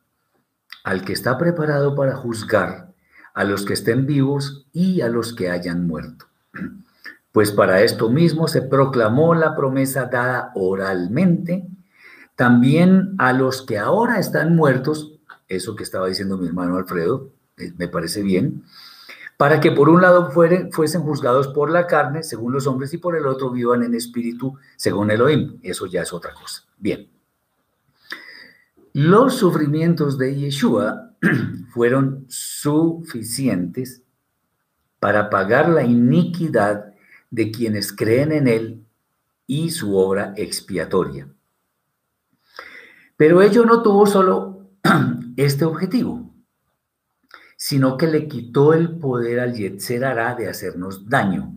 al 0.82 1.04
que 1.04 1.12
está 1.12 1.38
preparado 1.38 1.94
para 1.94 2.16
juzgar 2.16 2.85
a 3.36 3.44
los 3.44 3.66
que 3.66 3.74
estén 3.74 4.06
vivos 4.06 4.66
y 4.72 5.02
a 5.02 5.08
los 5.08 5.34
que 5.34 5.50
hayan 5.50 5.86
muerto. 5.86 6.24
Pues 7.32 7.52
para 7.52 7.82
esto 7.82 8.08
mismo 8.08 8.48
se 8.48 8.62
proclamó 8.62 9.34
la 9.34 9.54
promesa 9.54 10.06
dada 10.06 10.52
oralmente, 10.54 11.66
también 12.34 13.14
a 13.18 13.34
los 13.34 13.60
que 13.60 13.76
ahora 13.76 14.18
están 14.18 14.56
muertos, 14.56 15.18
eso 15.48 15.76
que 15.76 15.82
estaba 15.82 16.06
diciendo 16.06 16.38
mi 16.38 16.46
hermano 16.46 16.78
Alfredo, 16.78 17.28
eh, 17.58 17.74
me 17.76 17.88
parece 17.88 18.22
bien, 18.22 18.64
para 19.36 19.60
que 19.60 19.70
por 19.70 19.90
un 19.90 20.00
lado 20.00 20.30
fuesen 20.30 21.02
juzgados 21.02 21.48
por 21.48 21.70
la 21.70 21.86
carne, 21.86 22.22
según 22.22 22.54
los 22.54 22.66
hombres, 22.66 22.94
y 22.94 22.98
por 22.98 23.16
el 23.16 23.26
otro 23.26 23.50
vivan 23.50 23.82
en 23.82 23.94
espíritu, 23.94 24.56
según 24.76 25.10
Elohim. 25.10 25.58
Eso 25.62 25.84
ya 25.84 26.00
es 26.00 26.12
otra 26.14 26.32
cosa. 26.32 26.62
Bien. 26.78 27.10
Los 28.94 29.34
sufrimientos 29.34 30.16
de 30.16 30.34
Yeshua 30.34 31.05
fueron 31.72 32.24
suficientes 32.28 34.02
para 34.98 35.30
pagar 35.30 35.68
la 35.68 35.84
iniquidad 35.84 36.94
de 37.30 37.50
quienes 37.50 37.92
creen 37.92 38.32
en 38.32 38.48
Él 38.48 38.86
y 39.46 39.70
su 39.70 39.96
obra 39.96 40.34
expiatoria. 40.36 41.28
Pero 43.16 43.42
ello 43.42 43.64
no 43.64 43.82
tuvo 43.82 44.06
solo 44.06 44.70
este 45.36 45.64
objetivo, 45.64 46.34
sino 47.56 47.96
que 47.96 48.06
le 48.06 48.28
quitó 48.28 48.74
el 48.74 48.98
poder 48.98 49.40
al 49.40 49.54
Yetzer 49.54 50.36
de 50.36 50.48
hacernos 50.48 51.08
daño 51.08 51.54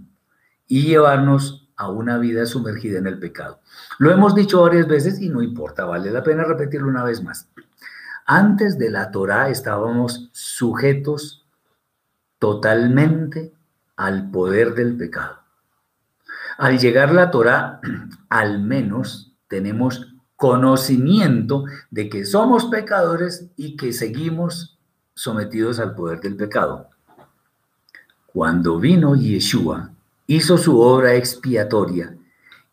y 0.68 0.84
llevarnos 0.84 1.70
a 1.76 1.90
una 1.90 2.18
vida 2.18 2.46
sumergida 2.46 3.00
en 3.00 3.08
el 3.08 3.20
pecado. 3.20 3.62
Lo 4.00 4.12
hemos 4.12 4.36
dicho 4.36 4.62
varias 4.62 4.88
veces 4.88 5.22
y 5.22 5.30
no 5.30 5.42
importa, 5.42 5.86
vale 5.86 6.12
la 6.12 6.24
pena 6.24 6.44
repetirlo 6.44 6.88
una 6.88 7.04
vez 7.04 7.24
más. 7.24 7.50
Antes 8.32 8.78
de 8.78 8.92
la 8.92 9.10
Torá 9.10 9.50
estábamos 9.50 10.30
sujetos 10.34 11.48
totalmente 12.38 13.52
al 13.96 14.30
poder 14.30 14.76
del 14.76 14.96
pecado. 14.96 15.40
Al 16.60 16.78
llegar 16.78 17.12
la 17.12 17.32
Torá, 17.32 17.82
al 18.30 18.62
menos 18.62 19.34
tenemos 19.48 20.14
conocimiento 20.36 21.66
de 21.90 22.08
que 22.08 22.24
somos 22.24 22.66
pecadores 22.66 23.48
y 23.58 23.76
que 23.76 23.94
seguimos 23.94 24.78
sometidos 25.16 25.80
al 25.80 25.96
poder 25.96 26.20
del 26.22 26.36
pecado. 26.36 26.88
Cuando 28.28 28.78
vino 28.78 29.16
Yeshua, 29.16 29.90
hizo 30.28 30.60
su 30.60 30.80
obra 30.80 31.16
expiatoria 31.16 32.16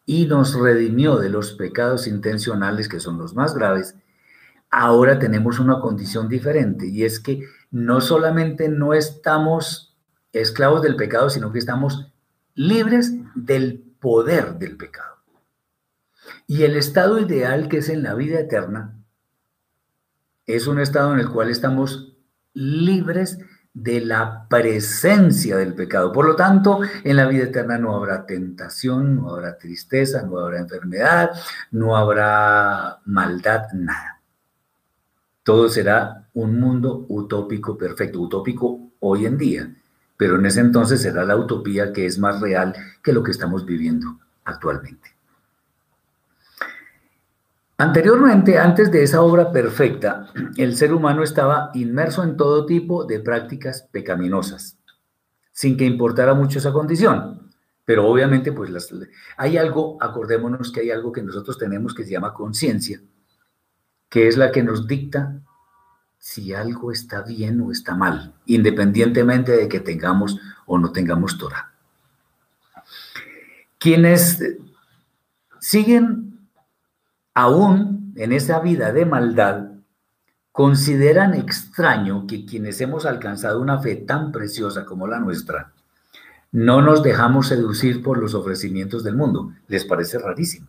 y 0.05 0.27
nos 0.27 0.53
redimió 0.53 1.17
de 1.17 1.31
los 1.31 1.55
pecados 1.55 2.07
intencionales, 2.07 2.91
que 2.91 3.01
son 3.01 3.17
los 3.17 3.35
más 3.35 3.55
graves, 3.55 3.95
ahora 4.71 5.19
tenemos 5.19 5.59
una 5.59 5.81
condición 5.81 6.29
diferente 6.29 6.87
y 6.87 7.05
es 7.05 7.21
que 7.21 7.43
no 7.71 8.01
solamente 8.01 8.69
no 8.69 8.95
estamos 8.95 9.97
esclavos 10.33 10.83
del 10.83 10.97
pecado, 10.97 11.31
sino 11.31 11.53
que 11.53 11.59
estamos 11.59 12.13
libres 12.55 13.13
del 13.35 13.85
poder 14.01 14.59
del 14.59 14.77
pecado. 14.77 15.17
Y 16.47 16.63
el 16.63 16.77
estado 16.77 17.19
ideal 17.19 17.69
que 17.69 17.79
es 17.79 17.89
en 17.89 18.03
la 18.03 18.15
vida 18.15 18.41
eterna 18.41 18.97
es 20.47 20.67
un 20.67 20.79
estado 20.79 21.13
en 21.13 21.21
el 21.21 21.31
cual 21.31 21.51
estamos 21.51 22.17
libres 22.53 23.39
de 23.75 24.01
la 24.01 24.47
presencia 24.49 25.57
del 25.57 25.75
pecado. 25.75 26.13
Por 26.13 26.25
lo 26.25 26.35
tanto, 26.35 26.81
en 27.05 27.17
la 27.17 27.27
vida 27.27 27.45
eterna 27.45 27.77
no 27.77 27.95
habrá 27.95 28.25
tentación, 28.25 29.17
no 29.17 29.31
habrá 29.31 29.59
tristeza, 29.59 30.23
no 30.23 30.39
habrá 30.39 30.61
enfermedad, 30.61 31.31
no 31.73 31.97
habrá 31.97 33.01
maldad, 33.05 33.65
nada. 33.75 34.16
Todo 35.47 35.69
será 35.69 36.27
un 36.35 36.59
mundo 36.59 37.07
utópico 37.09 37.79
perfecto, 37.79 38.21
utópico 38.21 38.91
hoy 38.99 39.27
en 39.27 39.39
día, 39.39 39.77
pero 40.17 40.41
en 40.41 40.47
ese 40.47 40.59
entonces 40.59 41.01
será 41.01 41.25
la 41.25 41.37
utopía 41.37 41.93
que 41.93 42.05
es 42.05 42.19
más 42.19 42.41
real 42.41 42.75
que 43.01 43.13
lo 43.13 43.23
que 43.23 43.31
estamos 43.31 43.65
viviendo 43.65 44.19
actualmente. 44.45 45.15
Anteriormente, 47.79 48.59
antes 48.59 48.91
de 48.91 49.05
esa 49.05 49.23
obra 49.23 49.53
perfecta, 49.53 50.33
el 50.57 50.75
ser 50.75 50.93
humano 50.93 51.23
estaba 51.23 51.71
inmerso 51.75 52.25
en 52.25 52.37
todo 52.37 52.67
tipo 52.67 53.05
de 53.05 53.21
prácticas 53.21 53.83
pecaminosas, 53.93 54.77
sin 55.53 55.77
que 55.77 55.85
importara 55.85 56.35
mucho 56.35 56.59
esa 56.59 56.73
condición. 56.73 57.53
Pero 57.85 58.09
obviamente, 58.09 58.51
pues 58.51 58.73
hay 59.37 59.59
algo, 59.59 59.97
acordémonos 60.01 60.73
que 60.73 60.81
hay 60.81 60.91
algo 60.91 61.13
que 61.13 61.23
nosotros 61.23 61.57
tenemos 61.57 61.95
que 61.95 62.03
se 62.03 62.11
llama 62.11 62.35
conciencia, 62.35 63.01
que 64.09 64.29
es 64.29 64.37
la 64.37 64.53
que 64.53 64.63
nos 64.63 64.87
dicta 64.87 65.41
si 66.19 66.55
algo 66.55 66.91
está 66.91 67.23
bien 67.23 67.61
o 67.61 67.71
está 67.71 67.95
mal, 67.95 68.35
independientemente 68.47 69.53
de 69.53 69.69
que 69.69 69.81
tengamos 69.81 70.39
o 70.67 70.79
no 70.79 70.93
tengamos 70.93 71.39
Torah. 71.39 71.73
Quienes 73.79 74.43
siguen 75.61 76.49
aún 77.35 78.13
en 78.17 78.33
esa 78.33 78.61
vida 78.61 78.93
de 78.93 79.05
maldad, 79.05 79.69
consideran 80.51 81.35
extraño 81.35 82.27
que 82.27 82.47
quienes 82.47 82.81
hemos 82.81 83.05
alcanzado 83.05 83.61
una 83.61 83.79
fe 83.79 83.95
tan 83.95 84.33
preciosa 84.33 84.87
como 84.87 85.07
la 85.07 85.21
nuestra, 85.21 85.73
no 86.51 86.81
nos 86.81 87.03
dejamos 87.03 87.49
seducir 87.49 88.03
por 88.03 88.17
los 88.17 88.33
ofrecimientos 88.33 89.05
del 89.05 89.17
mundo. 89.17 89.53
Les 89.69 89.85
parece 89.85 90.19
rarísimo. 90.19 90.67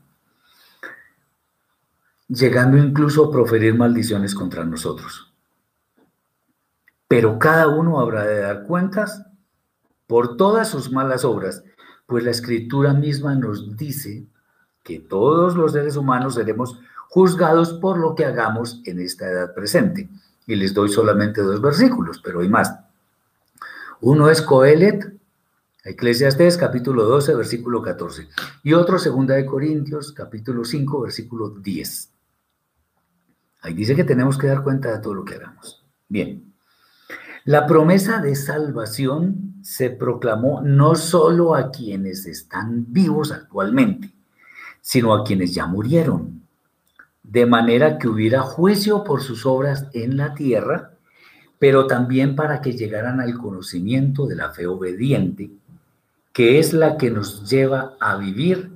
Llegando 2.29 2.77
incluso 2.77 3.25
a 3.25 3.31
proferir 3.31 3.75
maldiciones 3.75 4.35
contra 4.35 4.65
nosotros. 4.65 5.33
Pero 7.07 7.39
cada 7.39 7.67
uno 7.67 7.99
habrá 7.99 8.25
de 8.25 8.41
dar 8.41 8.63
cuentas 8.63 9.25
por 10.07 10.37
todas 10.37 10.69
sus 10.69 10.91
malas 10.91 11.23
obras, 11.23 11.63
pues 12.05 12.23
la 12.23 12.31
escritura 12.31 12.93
misma 12.93 13.35
nos 13.35 13.77
dice 13.77 14.25
que 14.83 14.99
todos 14.99 15.55
los 15.55 15.73
seres 15.73 15.97
humanos 15.97 16.35
seremos 16.35 16.79
juzgados 17.09 17.73
por 17.73 17.97
lo 17.97 18.15
que 18.15 18.25
hagamos 18.25 18.81
en 18.85 18.99
esta 18.99 19.27
edad 19.27 19.53
presente. 19.53 20.09
Y 20.45 20.55
les 20.55 20.73
doy 20.73 20.89
solamente 20.89 21.41
dos 21.41 21.61
versículos, 21.61 22.21
pero 22.23 22.39
hay 22.39 22.49
más. 22.49 22.73
Uno 23.99 24.29
es 24.29 24.41
Coelet, 24.41 25.13
Eclesiastes 25.83 26.57
capítulo 26.57 27.05
12, 27.05 27.35
versículo 27.35 27.81
14. 27.81 28.27
Y 28.63 28.73
otro, 28.73 28.99
segunda 28.99 29.35
de 29.35 29.45
Corintios, 29.45 30.11
capítulo 30.11 30.63
5, 30.63 31.01
versículo 31.01 31.49
10. 31.49 32.16
Ahí 33.67 33.73
dice 33.73 33.97
que 33.97 34.05
tenemos 34.05 34.37
que 34.37 34.47
dar 34.47 34.63
cuenta 34.63 34.93
de 34.93 34.99
todo 34.99 35.13
lo 35.13 35.25
que 35.25 35.35
hagamos. 35.35 35.83
Bien. 36.07 36.53
La 37.43 37.67
promesa 37.67 38.21
de 38.21 38.33
salvación 38.33 39.55
se 39.61 39.89
proclamó 39.89 40.61
no 40.61 40.95
solo 40.95 41.53
a 41.53 41.69
quienes 41.69 42.25
están 42.25 42.85
vivos 42.93 43.33
actualmente, 43.33 44.13
sino 44.79 45.13
a 45.13 45.25
quienes 45.25 45.53
ya 45.53 45.65
murieron, 45.65 46.43
de 47.23 47.45
manera 47.45 47.97
que 47.97 48.07
hubiera 48.07 48.41
juicio 48.41 49.03
por 49.03 49.21
sus 49.21 49.45
obras 49.45 49.87
en 49.91 50.15
la 50.15 50.33
tierra, 50.33 50.91
pero 51.59 51.87
también 51.87 52.37
para 52.37 52.61
que 52.61 52.71
llegaran 52.71 53.19
al 53.19 53.37
conocimiento 53.37 54.27
de 54.27 54.37
la 54.37 54.51
fe 54.51 54.65
obediente, 54.65 55.51
que 56.31 56.59
es 56.59 56.71
la 56.71 56.95
que 56.95 57.11
nos 57.11 57.49
lleva 57.49 57.95
a 57.99 58.15
vivir 58.15 58.71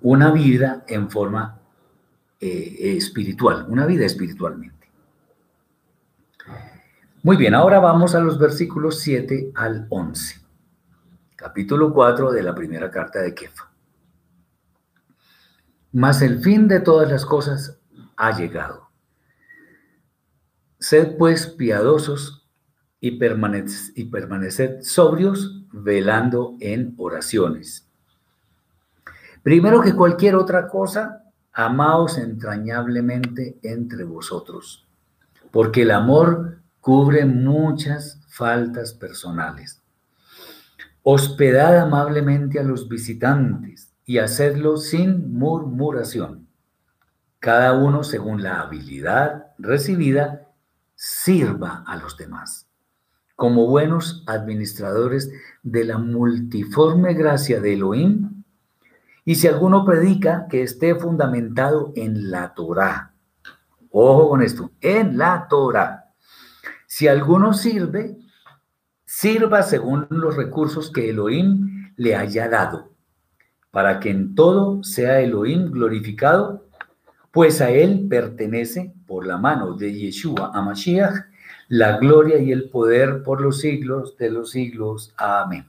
una 0.00 0.30
vida 0.30 0.84
en 0.86 1.10
forma 1.10 1.55
eh, 2.40 2.96
espiritual, 2.96 3.66
una 3.68 3.86
vida 3.86 4.04
espiritualmente. 4.04 4.76
Muy 7.22 7.36
bien, 7.36 7.54
ahora 7.54 7.80
vamos 7.80 8.14
a 8.14 8.20
los 8.20 8.38
versículos 8.38 9.00
7 9.00 9.52
al 9.54 9.86
11, 9.88 10.40
capítulo 11.34 11.92
4 11.92 12.30
de 12.30 12.42
la 12.42 12.54
primera 12.54 12.90
carta 12.90 13.20
de 13.20 13.34
Kefa. 13.34 13.70
Mas 15.92 16.22
el 16.22 16.40
fin 16.40 16.68
de 16.68 16.80
todas 16.80 17.10
las 17.10 17.26
cosas 17.26 17.80
ha 18.16 18.36
llegado. 18.36 18.90
Sed 20.78 21.16
pues 21.16 21.46
piadosos 21.46 22.46
y, 23.00 23.18
permaneced, 23.18 23.92
y 23.96 24.04
permaneced 24.04 24.82
sobrios, 24.82 25.64
velando 25.72 26.56
en 26.60 26.94
oraciones. 26.96 27.88
Primero 29.42 29.80
que 29.80 29.94
cualquier 29.94 30.36
otra 30.36 30.68
cosa, 30.68 31.24
amaos 31.56 32.18
entrañablemente 32.18 33.58
entre 33.62 34.04
vosotros, 34.04 34.86
porque 35.50 35.82
el 35.82 35.90
amor 35.90 36.58
cubre 36.82 37.24
muchas 37.24 38.20
faltas 38.28 38.92
personales. 38.92 39.82
Hospedad 41.02 41.78
amablemente 41.78 42.60
a 42.60 42.62
los 42.62 42.90
visitantes 42.90 43.90
y 44.04 44.18
hacedlo 44.18 44.76
sin 44.76 45.32
murmuración. 45.32 46.46
Cada 47.38 47.72
uno, 47.72 48.04
según 48.04 48.42
la 48.42 48.60
habilidad 48.60 49.46
recibida, 49.56 50.48
sirva 50.94 51.84
a 51.86 51.96
los 51.96 52.18
demás, 52.18 52.68
como 53.34 53.66
buenos 53.66 54.24
administradores 54.26 55.32
de 55.62 55.84
la 55.84 55.96
multiforme 55.96 57.14
gracia 57.14 57.60
de 57.62 57.72
Elohim. 57.72 58.35
Y 59.26 59.34
si 59.34 59.46
alguno 59.46 59.84
predica, 59.84 60.46
que 60.48 60.62
esté 60.62 60.94
fundamentado 60.94 61.92
en 61.96 62.30
la 62.30 62.54
Torah. 62.54 63.12
Ojo 63.90 64.30
con 64.30 64.40
esto, 64.40 64.70
en 64.80 65.18
la 65.18 65.46
Torah. 65.50 66.14
Si 66.86 67.08
alguno 67.08 67.52
sirve, 67.52 68.16
sirva 69.04 69.62
según 69.62 70.06
los 70.08 70.34
recursos 70.34 70.90
que 70.90 71.10
Elohim 71.10 71.92
le 71.96 72.16
haya 72.16 72.48
dado 72.48 72.96
para 73.76 74.00
que 74.00 74.08
en 74.08 74.34
todo 74.34 74.82
sea 74.82 75.20
Elohim 75.20 75.70
glorificado, 75.70 76.64
pues 77.30 77.60
a 77.60 77.68
él 77.68 78.06
pertenece 78.08 78.94
por 79.06 79.26
la 79.26 79.36
mano 79.36 79.74
de 79.74 79.92
Yeshua 79.92 80.50
a 80.54 80.62
Mashiach 80.62 81.26
la 81.68 81.98
gloria 81.98 82.38
y 82.38 82.52
el 82.52 82.70
poder 82.70 83.22
por 83.22 83.42
los 83.42 83.60
siglos 83.60 84.16
de 84.16 84.30
los 84.30 84.52
siglos. 84.52 85.12
Amén. 85.18 85.66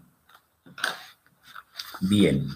Bien. 2.00 2.48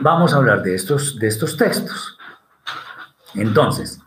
Vamos 0.00 0.32
a 0.32 0.36
hablar 0.36 0.62
de 0.62 0.74
estos, 0.74 1.18
de 1.18 1.28
estos 1.28 1.56
textos. 1.56 2.18
Entonces, 3.34 4.00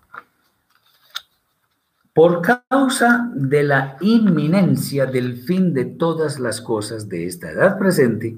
por 2.14 2.42
causa 2.42 3.30
de 3.34 3.64
la 3.64 3.98
inminencia 4.02 5.06
del 5.06 5.38
fin 5.44 5.74
de 5.74 5.86
todas 5.86 6.40
las 6.40 6.62
cosas 6.62 7.08
de 7.08 7.26
esta 7.26 7.52
edad 7.52 7.78
presente, 7.78 8.38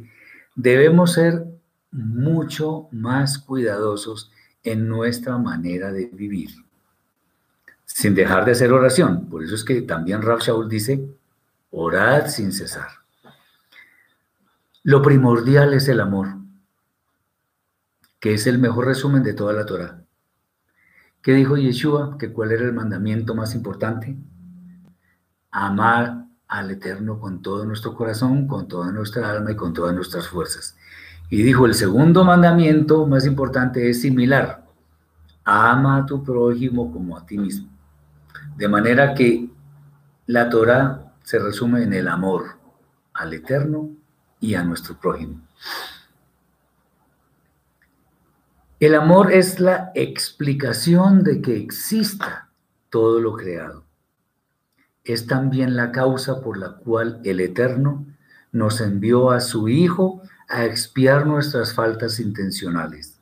debemos 0.55 1.13
ser 1.13 1.45
mucho 1.91 2.87
más 2.91 3.39
cuidadosos 3.39 4.31
en 4.63 4.87
nuestra 4.87 5.37
manera 5.37 5.91
de 5.91 6.05
vivir, 6.05 6.49
sin 7.85 8.15
dejar 8.15 8.45
de 8.45 8.51
hacer 8.51 8.71
oración. 8.71 9.27
Por 9.29 9.43
eso 9.43 9.55
es 9.55 9.63
que 9.63 9.81
también 9.81 10.21
Rav 10.21 10.39
Shaul 10.39 10.69
dice, 10.69 11.07
orad 11.71 12.27
sin 12.27 12.51
cesar. 12.51 12.89
Lo 14.83 15.01
primordial 15.01 15.73
es 15.73 15.87
el 15.87 15.99
amor, 15.99 16.42
que 18.23 18.33
es 18.33 18.47
el 18.47 18.57
mejor 18.57 18.85
resumen 18.85 19.21
de 19.21 19.33
toda 19.33 19.51
la 19.51 19.65
Torah. 19.65 20.01
¿Qué 21.21 21.33
dijo 21.33 21.57
Yeshua? 21.57 22.17
Que 22.17 22.31
cuál 22.31 22.53
era 22.53 22.63
el 22.63 22.71
mandamiento 22.71 23.35
más 23.35 23.53
importante. 23.53 24.15
Amar 25.51 26.27
al 26.47 26.71
Eterno 26.71 27.19
con 27.19 27.41
todo 27.41 27.65
nuestro 27.65 27.93
corazón, 27.93 28.47
con 28.47 28.69
toda 28.69 28.93
nuestra 28.93 29.29
alma 29.29 29.51
y 29.51 29.57
con 29.57 29.73
todas 29.73 29.93
nuestras 29.93 30.29
fuerzas. 30.29 30.77
Y 31.29 31.43
dijo, 31.43 31.65
el 31.65 31.73
segundo 31.73 32.23
mandamiento 32.23 33.05
más 33.05 33.25
importante 33.25 33.89
es 33.89 33.99
similar. 33.99 34.67
Ama 35.43 35.97
a 35.97 36.05
tu 36.05 36.23
prójimo 36.23 36.93
como 36.93 37.17
a 37.17 37.25
ti 37.25 37.37
mismo. 37.37 37.67
De 38.55 38.69
manera 38.69 39.13
que 39.13 39.49
la 40.27 40.49
Torah 40.49 41.13
se 41.23 41.39
resume 41.39 41.83
en 41.83 41.91
el 41.91 42.07
amor. 42.07 42.57
al 43.15 43.33
Eterno 43.33 43.89
y 44.39 44.55
a 44.55 44.63
nuestro 44.63 44.97
prójimo. 44.97 45.41
El 48.83 48.95
amor 48.95 49.31
es 49.31 49.61
la 49.61 49.93
explicación 49.95 51.23
de 51.23 51.41
que 51.41 51.55
exista 51.55 52.49
todo 52.89 53.21
lo 53.21 53.31
creado. 53.31 53.85
Es 55.05 55.25
también 55.25 55.77
la 55.77 55.93
causa 55.93 56.41
por 56.41 56.57
la 56.57 56.73
cual 56.73 57.21
el 57.23 57.39
Eterno 57.39 58.05
nos 58.51 58.81
envió 58.81 59.31
a 59.31 59.39
su 59.39 59.69
Hijo 59.69 60.21
a 60.49 60.65
expiar 60.65 61.25
nuestras 61.25 61.73
faltas 61.73 62.19
intencionales. 62.19 63.21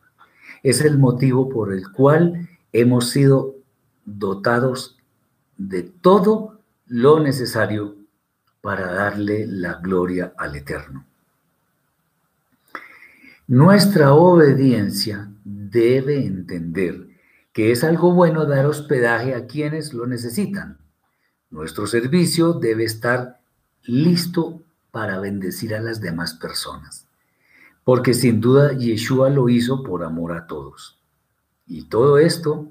Es 0.63 0.81
el 0.81 0.97
motivo 0.97 1.47
por 1.47 1.71
el 1.71 1.91
cual 1.91 2.49
hemos 2.73 3.11
sido 3.11 3.53
dotados 4.03 4.97
de 5.57 5.83
todo 5.83 6.59
lo 6.87 7.19
necesario 7.19 7.97
para 8.61 8.91
darle 8.91 9.45
la 9.45 9.75
gloria 9.75 10.33
al 10.39 10.55
Eterno. 10.55 11.05
Nuestra 13.51 14.13
obediencia 14.13 15.29
debe 15.43 16.25
entender 16.25 17.09
que 17.51 17.73
es 17.73 17.83
algo 17.83 18.13
bueno 18.13 18.45
dar 18.45 18.65
hospedaje 18.65 19.35
a 19.35 19.45
quienes 19.45 19.93
lo 19.93 20.07
necesitan. 20.07 20.77
Nuestro 21.49 21.85
servicio 21.85 22.53
debe 22.53 22.85
estar 22.85 23.41
listo 23.83 24.63
para 24.91 25.19
bendecir 25.19 25.75
a 25.75 25.81
las 25.81 25.99
demás 25.99 26.35
personas, 26.35 27.09
porque 27.83 28.13
sin 28.13 28.39
duda 28.39 28.71
Yeshua 28.71 29.29
lo 29.29 29.49
hizo 29.49 29.83
por 29.83 30.05
amor 30.05 30.31
a 30.31 30.47
todos. 30.47 31.01
Y 31.67 31.89
todo 31.89 32.19
esto, 32.19 32.69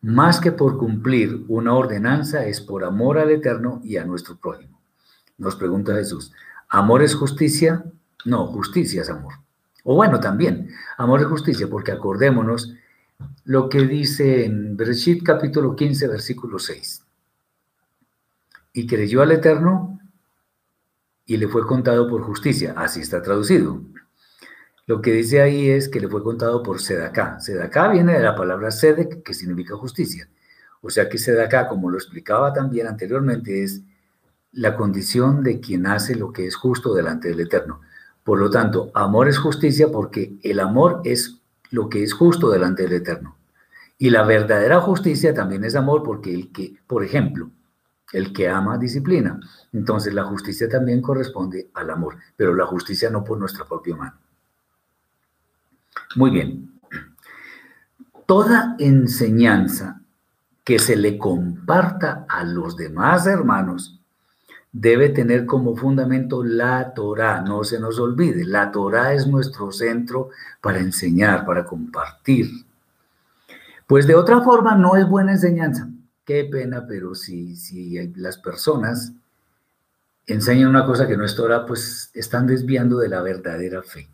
más 0.00 0.40
que 0.40 0.50
por 0.50 0.76
cumplir 0.76 1.44
una 1.46 1.72
ordenanza, 1.74 2.46
es 2.46 2.60
por 2.60 2.82
amor 2.82 3.16
al 3.16 3.30
Eterno 3.30 3.80
y 3.84 3.96
a 3.96 4.04
nuestro 4.04 4.36
prójimo. 4.38 4.80
Nos 5.38 5.54
pregunta 5.54 5.94
Jesús, 5.94 6.32
¿amor 6.68 7.04
es 7.04 7.14
justicia? 7.14 7.84
No, 8.24 8.48
justicia 8.48 9.02
es 9.02 9.08
amor. 9.08 9.34
O 9.84 9.94
bueno, 9.96 10.20
también, 10.20 10.68
amor 10.96 11.20
es 11.20 11.26
justicia, 11.26 11.68
porque 11.68 11.92
acordémonos 11.92 12.74
lo 13.44 13.68
que 13.68 13.80
dice 13.82 14.44
en 14.44 14.76
Bereshit 14.76 15.22
capítulo 15.24 15.74
15, 15.74 16.08
versículo 16.08 16.58
6. 16.58 17.04
Y 18.74 18.86
creyó 18.86 19.22
al 19.22 19.32
Eterno 19.32 19.98
y 21.26 21.36
le 21.36 21.48
fue 21.48 21.66
contado 21.66 22.08
por 22.08 22.22
justicia. 22.22 22.74
Así 22.76 23.00
está 23.00 23.22
traducido. 23.22 23.82
Lo 24.86 25.00
que 25.00 25.12
dice 25.12 25.40
ahí 25.40 25.70
es 25.70 25.88
que 25.88 26.00
le 26.00 26.08
fue 26.08 26.22
contado 26.22 26.62
por 26.62 26.80
Sedaká. 26.80 27.40
Sedaká 27.40 27.88
viene 27.88 28.14
de 28.14 28.20
la 28.20 28.34
palabra 28.34 28.70
Sedek, 28.70 29.22
que 29.22 29.34
significa 29.34 29.76
justicia. 29.76 30.28
O 30.80 30.90
sea 30.90 31.08
que 31.08 31.18
Sedaká, 31.18 31.68
como 31.68 31.90
lo 31.90 31.96
explicaba 31.96 32.52
también 32.52 32.88
anteriormente, 32.88 33.62
es 33.62 33.82
la 34.52 34.76
condición 34.76 35.42
de 35.42 35.60
quien 35.60 35.86
hace 35.86 36.16
lo 36.16 36.32
que 36.32 36.46
es 36.46 36.56
justo 36.56 36.94
delante 36.94 37.28
del 37.28 37.40
Eterno. 37.40 37.80
Por 38.24 38.38
lo 38.38 38.50
tanto, 38.50 38.90
amor 38.94 39.28
es 39.28 39.38
justicia 39.38 39.90
porque 39.90 40.36
el 40.42 40.60
amor 40.60 41.00
es 41.04 41.40
lo 41.70 41.88
que 41.88 42.02
es 42.02 42.12
justo 42.12 42.50
delante 42.50 42.84
del 42.84 42.94
Eterno. 42.94 43.36
Y 43.98 44.10
la 44.10 44.24
verdadera 44.24 44.80
justicia 44.80 45.34
también 45.34 45.64
es 45.64 45.74
amor 45.74 46.02
porque 46.02 46.34
el 46.34 46.52
que, 46.52 46.76
por 46.86 47.04
ejemplo, 47.04 47.50
el 48.12 48.32
que 48.32 48.48
ama 48.48 48.78
disciplina. 48.78 49.40
Entonces 49.72 50.12
la 50.14 50.24
justicia 50.24 50.68
también 50.68 51.00
corresponde 51.00 51.70
al 51.74 51.90
amor, 51.90 52.16
pero 52.36 52.54
la 52.54 52.66
justicia 52.66 53.10
no 53.10 53.24
por 53.24 53.38
nuestra 53.38 53.64
propia 53.64 53.96
mano. 53.96 54.18
Muy 56.16 56.30
bien. 56.30 56.80
Toda 58.26 58.76
enseñanza 58.78 60.00
que 60.64 60.78
se 60.78 60.96
le 60.96 61.18
comparta 61.18 62.24
a 62.28 62.44
los 62.44 62.76
demás 62.76 63.26
hermanos 63.26 64.01
debe 64.72 65.10
tener 65.10 65.44
como 65.44 65.76
fundamento 65.76 66.42
la 66.42 66.94
Torah, 66.94 67.42
no 67.42 67.62
se 67.62 67.78
nos 67.78 67.98
olvide, 67.98 68.44
la 68.46 68.70
Torah 68.70 69.12
es 69.12 69.26
nuestro 69.26 69.70
centro 69.70 70.30
para 70.62 70.78
enseñar, 70.78 71.44
para 71.44 71.64
compartir. 71.64 72.50
Pues 73.86 74.06
de 74.06 74.14
otra 74.14 74.40
forma 74.40 74.74
no 74.74 74.96
es 74.96 75.06
buena 75.06 75.32
enseñanza. 75.32 75.88
Qué 76.24 76.44
pena, 76.50 76.86
pero 76.88 77.14
si, 77.14 77.56
si 77.56 78.12
las 78.14 78.38
personas 78.38 79.12
enseñan 80.26 80.68
una 80.68 80.86
cosa 80.86 81.06
que 81.06 81.16
no 81.16 81.24
es 81.26 81.34
Torah, 81.34 81.66
pues 81.66 82.10
están 82.14 82.46
desviando 82.46 82.98
de 82.98 83.08
la 83.08 83.20
verdadera 83.20 83.82
fe. 83.82 84.08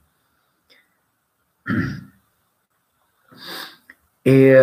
Eh, 4.30 4.61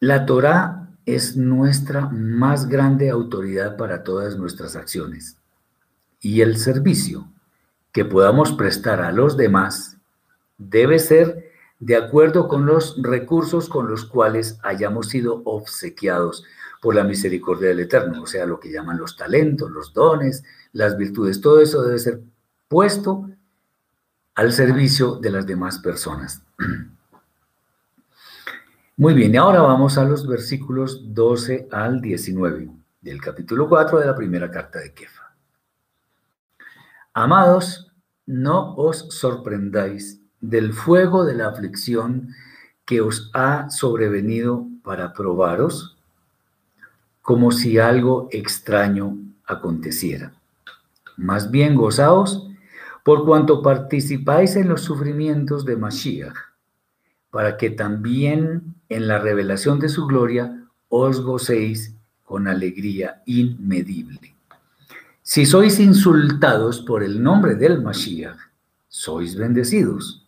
la 0.00 0.26
Torah 0.26 0.81
es 1.06 1.36
nuestra 1.36 2.08
más 2.08 2.68
grande 2.68 3.10
autoridad 3.10 3.76
para 3.76 4.02
todas 4.02 4.36
nuestras 4.36 4.76
acciones. 4.76 5.36
Y 6.20 6.40
el 6.40 6.56
servicio 6.56 7.28
que 7.92 8.04
podamos 8.04 8.52
prestar 8.52 9.00
a 9.00 9.12
los 9.12 9.36
demás 9.36 9.96
debe 10.58 10.98
ser 10.98 11.50
de 11.78 11.96
acuerdo 11.96 12.46
con 12.46 12.64
los 12.64 12.96
recursos 13.02 13.68
con 13.68 13.88
los 13.88 14.04
cuales 14.04 14.58
hayamos 14.62 15.08
sido 15.08 15.42
obsequiados 15.44 16.44
por 16.80 16.94
la 16.94 17.04
misericordia 17.04 17.68
del 17.68 17.80
Eterno, 17.80 18.22
o 18.22 18.26
sea, 18.26 18.46
lo 18.46 18.60
que 18.60 18.70
llaman 18.70 18.98
los 18.98 19.16
talentos, 19.16 19.70
los 19.70 19.92
dones, 19.92 20.44
las 20.72 20.96
virtudes, 20.96 21.40
todo 21.40 21.60
eso 21.60 21.82
debe 21.82 21.98
ser 21.98 22.20
puesto 22.68 23.28
al 24.34 24.52
servicio 24.52 25.16
de 25.16 25.30
las 25.30 25.46
demás 25.46 25.78
personas. 25.78 26.42
Muy 28.98 29.14
bien, 29.14 29.32
y 29.32 29.38
ahora 29.38 29.62
vamos 29.62 29.96
a 29.96 30.04
los 30.04 30.26
versículos 30.26 31.14
12 31.14 31.66
al 31.72 32.02
19 32.02 32.68
del 33.00 33.22
capítulo 33.22 33.66
4 33.66 33.98
de 33.98 34.04
la 34.04 34.14
primera 34.14 34.50
carta 34.50 34.80
de 34.80 34.92
Kefa. 34.92 35.34
Amados, 37.14 37.90
no 38.26 38.74
os 38.74 39.06
sorprendáis 39.08 40.20
del 40.42 40.74
fuego 40.74 41.24
de 41.24 41.34
la 41.34 41.48
aflicción 41.48 42.34
que 42.84 43.00
os 43.00 43.30
ha 43.32 43.70
sobrevenido 43.70 44.66
para 44.84 45.14
probaros, 45.14 45.96
como 47.22 47.50
si 47.50 47.78
algo 47.78 48.28
extraño 48.30 49.16
aconteciera. 49.46 50.34
Más 51.16 51.50
bien 51.50 51.76
gozaos 51.76 52.46
por 53.04 53.24
cuanto 53.24 53.62
participáis 53.62 54.54
en 54.54 54.68
los 54.68 54.82
sufrimientos 54.82 55.64
de 55.64 55.76
Mashiach 55.76 56.52
para 57.32 57.56
que 57.56 57.70
también 57.70 58.74
en 58.94 59.08
la 59.08 59.18
revelación 59.18 59.78
de 59.78 59.88
su 59.88 60.06
gloria 60.06 60.66
os 60.88 61.20
gocéis 61.20 61.94
con 62.24 62.48
alegría 62.48 63.22
inmedible. 63.26 64.34
Si 65.22 65.46
sois 65.46 65.78
insultados 65.78 66.80
por 66.80 67.02
el 67.02 67.22
nombre 67.22 67.54
del 67.54 67.80
Mashiach, 67.80 68.38
sois 68.88 69.36
bendecidos, 69.36 70.26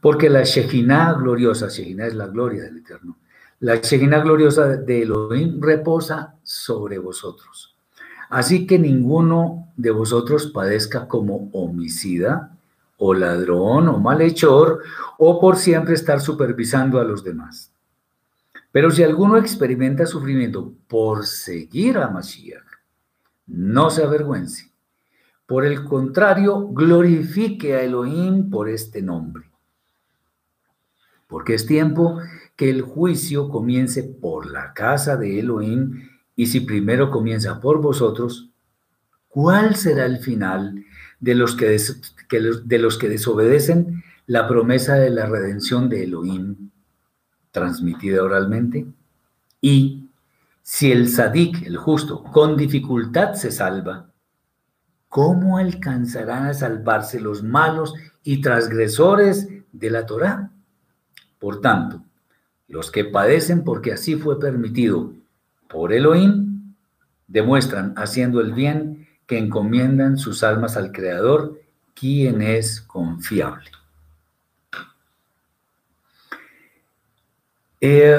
porque 0.00 0.30
la 0.30 0.42
Shejinah 0.42 1.14
gloriosa, 1.14 1.68
Shejinah 1.68 2.06
es 2.06 2.14
la 2.14 2.26
gloria 2.26 2.64
del 2.64 2.78
Eterno, 2.78 3.16
la 3.60 3.76
Shejinah 3.76 4.20
gloriosa 4.20 4.76
de 4.76 5.02
Elohim 5.02 5.60
reposa 5.60 6.34
sobre 6.42 6.98
vosotros. 6.98 7.76
Así 8.30 8.66
que 8.66 8.78
ninguno 8.78 9.72
de 9.76 9.90
vosotros 9.90 10.46
padezca 10.48 11.06
como 11.06 11.48
homicida, 11.52 12.56
o 12.98 13.14
ladrón 13.14 13.88
o 13.88 13.98
malhechor, 13.98 14.82
o 15.18 15.40
por 15.40 15.56
siempre 15.56 15.94
estar 15.94 16.20
supervisando 16.20 16.98
a 16.98 17.04
los 17.04 17.22
demás. 17.22 17.70
Pero 18.76 18.90
si 18.90 19.02
alguno 19.02 19.38
experimenta 19.38 20.04
sufrimiento 20.04 20.74
por 20.86 21.24
seguir 21.24 21.96
a 21.96 22.10
Mashiach, 22.10 22.62
no 23.46 23.88
se 23.88 24.02
avergüence. 24.02 24.70
Por 25.46 25.64
el 25.64 25.82
contrario, 25.82 26.68
glorifique 26.68 27.74
a 27.74 27.82
Elohim 27.82 28.50
por 28.50 28.68
este 28.68 29.00
nombre. 29.00 29.46
Porque 31.26 31.54
es 31.54 31.64
tiempo 31.64 32.20
que 32.54 32.68
el 32.68 32.82
juicio 32.82 33.48
comience 33.48 34.02
por 34.02 34.50
la 34.50 34.74
casa 34.74 35.16
de 35.16 35.40
Elohim, 35.40 36.10
y 36.36 36.48
si 36.48 36.60
primero 36.60 37.10
comienza 37.10 37.62
por 37.62 37.80
vosotros, 37.80 38.50
¿cuál 39.26 39.76
será 39.76 40.04
el 40.04 40.18
final 40.18 40.84
de 41.18 41.34
los 41.34 41.56
que, 41.56 41.80
de 42.64 42.78
los 42.78 42.98
que 42.98 43.08
desobedecen 43.08 44.04
la 44.26 44.46
promesa 44.46 44.96
de 44.96 45.08
la 45.08 45.24
redención 45.24 45.88
de 45.88 46.04
Elohim 46.04 46.72
transmitida 47.56 48.22
oralmente. 48.22 48.86
Y 49.62 50.10
si 50.60 50.92
el 50.92 51.08
sadik, 51.08 51.66
el 51.66 51.78
justo, 51.78 52.22
con 52.22 52.54
dificultad 52.54 53.32
se 53.32 53.50
salva, 53.50 54.10
¿cómo 55.08 55.56
alcanzarán 55.56 56.48
a 56.48 56.52
salvarse 56.52 57.18
los 57.18 57.42
malos 57.42 57.94
y 58.22 58.42
transgresores 58.42 59.48
de 59.72 59.90
la 59.90 60.04
Torá? 60.04 60.50
Por 61.38 61.62
tanto, 61.62 62.04
los 62.68 62.90
que 62.90 63.06
padecen 63.06 63.64
porque 63.64 63.94
así 63.94 64.16
fue 64.16 64.38
permitido 64.38 65.14
por 65.66 65.94
Elohim, 65.94 66.74
demuestran 67.26 67.94
haciendo 67.96 68.42
el 68.42 68.52
bien 68.52 69.08
que 69.26 69.38
encomiendan 69.38 70.18
sus 70.18 70.44
almas 70.44 70.76
al 70.76 70.92
Creador, 70.92 71.58
quien 71.94 72.42
es 72.42 72.82
confiable. 72.82 73.75
Eh, 77.88 78.18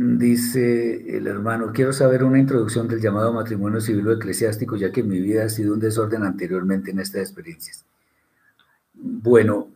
Dice 0.00 1.16
el 1.16 1.26
hermano, 1.26 1.72
quiero 1.74 1.92
saber 1.92 2.22
una 2.22 2.38
introducción 2.38 2.86
del 2.86 3.00
llamado 3.00 3.32
matrimonio 3.32 3.80
civil 3.80 4.06
o 4.06 4.12
eclesiástico, 4.12 4.76
ya 4.76 4.92
que 4.92 5.02
mi 5.02 5.20
vida 5.20 5.44
ha 5.44 5.48
sido 5.48 5.74
un 5.74 5.80
desorden 5.80 6.22
anteriormente 6.22 6.92
en 6.92 7.00
estas 7.00 7.22
experiencias. 7.22 7.84
Bueno, 8.94 9.68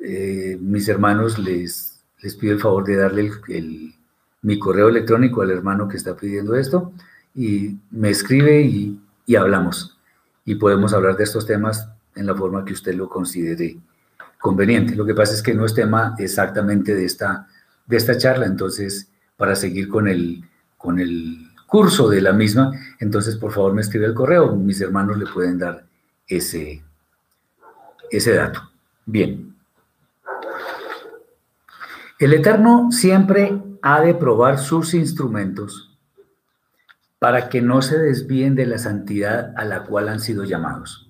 eh, 0.00 0.58
mis 0.60 0.88
hermanos, 0.88 1.38
les, 1.38 2.02
les 2.20 2.34
pido 2.34 2.54
el 2.54 2.58
favor 2.60 2.84
de 2.84 2.96
darle 2.96 3.30
mi 4.42 4.58
correo 4.58 4.88
electrónico 4.88 5.42
al 5.42 5.52
hermano 5.52 5.86
que 5.86 5.98
está 5.98 6.16
pidiendo 6.16 6.56
esto 6.56 6.92
y 7.32 7.78
me 7.92 8.10
escribe 8.10 8.62
y, 8.62 9.00
y 9.24 9.36
hablamos. 9.36 9.96
Y 10.44 10.56
podemos 10.56 10.92
hablar 10.92 11.16
de 11.16 11.24
estos 11.24 11.46
temas 11.46 11.88
en 12.16 12.26
la 12.26 12.34
forma 12.34 12.64
que 12.64 12.72
usted 12.72 12.94
lo 12.94 13.08
considere 13.08 13.78
conveniente. 14.40 14.96
Lo 14.96 15.06
que 15.06 15.14
pasa 15.14 15.34
es 15.34 15.42
que 15.42 15.54
no 15.54 15.64
es 15.64 15.74
tema 15.74 16.14
exactamente 16.18 16.94
de 16.94 17.04
esta, 17.04 17.46
de 17.86 17.96
esta 17.96 18.16
charla, 18.16 18.46
entonces 18.46 19.08
para 19.36 19.54
seguir 19.54 19.88
con 19.88 20.08
el, 20.08 20.42
con 20.76 20.98
el 20.98 21.48
curso 21.66 22.08
de 22.08 22.20
la 22.20 22.32
misma, 22.32 22.72
entonces 22.98 23.36
por 23.36 23.52
favor 23.52 23.74
me 23.74 23.82
escribe 23.82 24.06
el 24.06 24.14
correo, 24.14 24.56
mis 24.56 24.80
hermanos 24.80 25.18
le 25.18 25.26
pueden 25.26 25.58
dar 25.58 25.84
ese, 26.26 26.82
ese 28.10 28.34
dato. 28.34 28.62
Bien. 29.06 29.54
El 32.18 32.34
Eterno 32.34 32.90
siempre 32.90 33.62
ha 33.82 34.00
de 34.00 34.14
probar 34.14 34.58
sus 34.58 34.94
instrumentos 34.94 35.96
para 37.18 37.48
que 37.48 37.60
no 37.60 37.82
se 37.82 37.98
desvíen 37.98 38.54
de 38.54 38.66
la 38.66 38.78
santidad 38.78 39.52
a 39.56 39.64
la 39.64 39.84
cual 39.84 40.08
han 40.08 40.20
sido 40.20 40.44
llamados. 40.44 41.09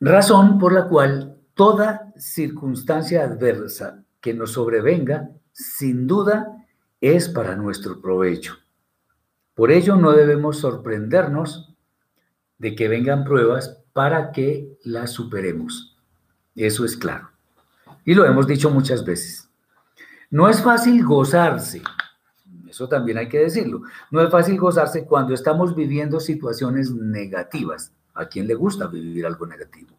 Razón 0.00 0.58
por 0.58 0.72
la 0.72 0.88
cual 0.88 1.36
toda 1.52 2.12
circunstancia 2.16 3.22
adversa 3.22 4.02
que 4.20 4.32
nos 4.32 4.52
sobrevenga, 4.52 5.28
sin 5.52 6.06
duda, 6.06 6.66
es 7.02 7.28
para 7.28 7.54
nuestro 7.54 8.00
provecho. 8.00 8.54
Por 9.54 9.70
ello 9.70 9.96
no 9.96 10.12
debemos 10.12 10.58
sorprendernos 10.58 11.74
de 12.56 12.74
que 12.74 12.88
vengan 12.88 13.24
pruebas 13.24 13.82
para 13.92 14.32
que 14.32 14.78
las 14.84 15.10
superemos. 15.10 15.98
Eso 16.54 16.86
es 16.86 16.96
claro. 16.96 17.30
Y 18.06 18.14
lo 18.14 18.24
hemos 18.24 18.46
dicho 18.46 18.70
muchas 18.70 19.04
veces. 19.04 19.50
No 20.30 20.48
es 20.48 20.62
fácil 20.62 21.04
gozarse, 21.04 21.82
eso 22.70 22.88
también 22.88 23.18
hay 23.18 23.28
que 23.28 23.38
decirlo, 23.38 23.82
no 24.10 24.22
es 24.22 24.30
fácil 24.30 24.58
gozarse 24.58 25.04
cuando 25.04 25.34
estamos 25.34 25.74
viviendo 25.74 26.20
situaciones 26.20 26.90
negativas. 26.90 27.92
¿A 28.20 28.28
quién 28.28 28.46
le 28.46 28.54
gusta 28.54 28.86
vivir 28.86 29.24
algo 29.26 29.46
negativo? 29.46 29.96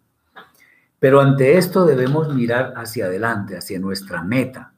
Pero 0.99 1.19
ante 1.19 1.57
esto 1.57 1.85
debemos 1.85 2.33
mirar 2.33 2.73
hacia 2.75 3.05
adelante, 3.05 3.57
hacia 3.57 3.79
nuestra 3.79 4.21
meta, 4.23 4.73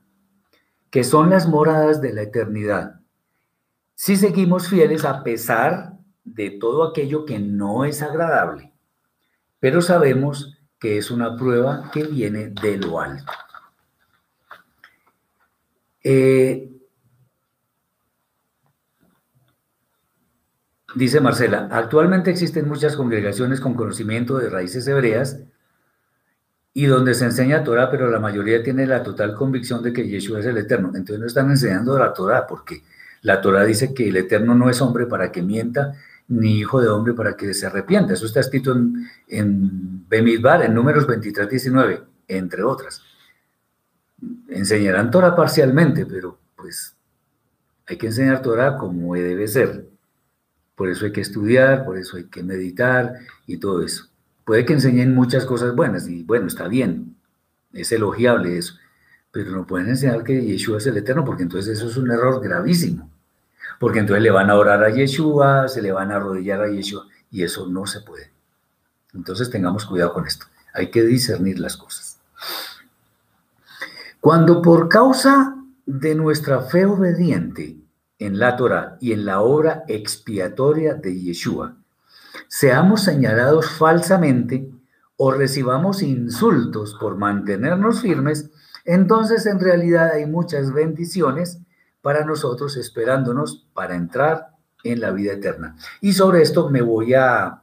que 0.89 1.03
son 1.03 1.29
las 1.29 1.47
moradas 1.47 2.01
de 2.01 2.13
la 2.13 2.21
eternidad. 2.21 3.01
Si 3.95 4.15
seguimos 4.15 4.69
fieles 4.69 5.03
a 5.03 5.23
pesar 5.23 5.93
de 6.23 6.51
todo 6.51 6.83
aquello 6.83 7.25
que 7.25 7.39
no 7.39 7.83
es 7.83 8.01
agradable, 8.01 8.71
pero 9.59 9.81
sabemos 9.81 10.57
que 10.79 10.97
es 10.97 11.11
una 11.11 11.35
prueba 11.35 11.91
que 11.91 12.03
viene 12.03 12.49
de 12.49 12.77
lo 12.77 12.99
alto. 12.99 13.31
Eh, 16.03 16.72
dice 20.95 21.19
Marcela, 21.21 21.67
actualmente 21.71 22.31
existen 22.31 22.67
muchas 22.67 22.95
congregaciones 22.95 23.59
con 23.59 23.73
conocimiento 23.73 24.37
de 24.37 24.49
raíces 24.49 24.87
hebreas 24.87 25.39
y 26.73 26.85
donde 26.85 27.13
se 27.13 27.25
enseña 27.25 27.63
Torah, 27.63 27.91
pero 27.91 28.09
la 28.09 28.19
mayoría 28.19 28.63
tiene 28.63 28.87
la 28.87 29.03
total 29.03 29.35
convicción 29.35 29.83
de 29.83 29.93
que 29.93 30.07
Yeshua 30.07 30.39
es 30.39 30.45
el 30.47 30.57
Eterno. 30.57 30.87
Entonces 30.95 31.19
no 31.19 31.27
están 31.27 31.51
enseñando 31.51 31.97
la 31.97 32.13
Torah, 32.13 32.47
porque 32.47 32.83
la 33.21 33.41
Torah 33.41 33.63
dice 33.63 33.93
que 33.93 34.09
el 34.09 34.17
Eterno 34.17 34.55
no 34.55 34.69
es 34.69 34.81
hombre 34.81 35.05
para 35.05 35.31
que 35.31 35.43
mienta, 35.43 35.93
ni 36.27 36.59
hijo 36.59 36.81
de 36.81 36.87
hombre 36.87 37.13
para 37.13 37.35
que 37.35 37.53
se 37.53 37.67
arrepienta. 37.67 38.13
Eso 38.13 38.25
está 38.25 38.39
escrito 38.39 38.71
en, 38.71 39.07
en 39.27 40.07
Bemidbar, 40.09 40.63
en 40.63 40.73
números 40.73 41.05
23, 41.05 41.47
19, 41.47 42.01
entre 42.27 42.63
otras. 42.63 43.03
Enseñarán 44.47 45.11
Torah 45.11 45.35
parcialmente, 45.35 46.05
pero 46.07 46.39
pues 46.55 46.95
hay 47.85 47.97
que 47.97 48.07
enseñar 48.07 48.41
Torah 48.41 48.77
como 48.77 49.13
debe 49.13 49.47
ser. 49.47 49.92
Por 50.75 50.89
eso 50.89 51.05
hay 51.05 51.11
que 51.11 51.21
estudiar, 51.21 51.85
por 51.85 51.97
eso 51.97 52.17
hay 52.17 52.25
que 52.25 52.43
meditar 52.43 53.13
y 53.45 53.57
todo 53.57 53.83
eso. 53.83 54.05
Puede 54.45 54.65
que 54.65 54.73
enseñen 54.73 55.13
muchas 55.13 55.45
cosas 55.45 55.75
buenas 55.75 56.07
y 56.07 56.23
bueno, 56.23 56.47
está 56.47 56.67
bien, 56.67 57.15
es 57.71 57.91
elogiable 57.91 58.57
eso, 58.57 58.75
pero 59.31 59.51
no 59.51 59.65
pueden 59.65 59.89
enseñar 59.89 60.23
que 60.23 60.43
Yeshua 60.43 60.77
es 60.77 60.87
el 60.87 60.97
Eterno 60.97 61.23
porque 61.23 61.43
entonces 61.43 61.77
eso 61.77 61.89
es 61.89 61.97
un 61.97 62.11
error 62.11 62.41
gravísimo, 62.43 63.09
porque 63.79 63.99
entonces 63.99 64.23
le 64.23 64.31
van 64.31 64.49
a 64.49 64.55
orar 64.55 64.83
a 64.83 64.89
Yeshua, 64.89 65.67
se 65.67 65.81
le 65.81 65.91
van 65.91 66.11
a 66.11 66.17
arrodillar 66.17 66.61
a 66.61 66.69
Yeshua 66.69 67.07
y 67.31 67.43
eso 67.43 67.67
no 67.67 67.85
se 67.85 68.01
puede. 68.01 68.31
Entonces 69.13 69.49
tengamos 69.49 69.85
cuidado 69.85 70.13
con 70.13 70.27
esto, 70.27 70.47
hay 70.73 70.89
que 70.89 71.03
discernir 71.03 71.59
las 71.59 71.77
cosas. 71.77 72.19
Cuando 74.19 74.61
por 74.61 74.89
causa 74.89 75.55
de 75.85 76.15
nuestra 76.15 76.61
fe 76.61 76.85
obediente 76.85 77.77
en 78.19 78.39
la 78.39 78.55
Torah 78.55 78.97
y 78.99 79.11
en 79.11 79.25
la 79.25 79.41
obra 79.41 79.83
expiatoria 79.87 80.93
de 80.95 81.19
Yeshua, 81.19 81.75
seamos 82.47 83.03
señalados 83.03 83.69
falsamente 83.69 84.69
o 85.17 85.31
recibamos 85.31 86.01
insultos 86.01 86.95
por 86.99 87.17
mantenernos 87.17 88.01
firmes, 88.01 88.49
entonces 88.85 89.45
en 89.45 89.59
realidad 89.59 90.11
hay 90.13 90.25
muchas 90.25 90.73
bendiciones 90.73 91.59
para 92.01 92.25
nosotros 92.25 92.75
esperándonos 92.75 93.65
para 93.73 93.95
entrar 93.95 94.49
en 94.83 94.99
la 94.99 95.11
vida 95.11 95.33
eterna. 95.33 95.77
Y 96.01 96.13
sobre 96.13 96.41
esto 96.41 96.69
me 96.69 96.81
voy 96.81 97.13
a, 97.13 97.61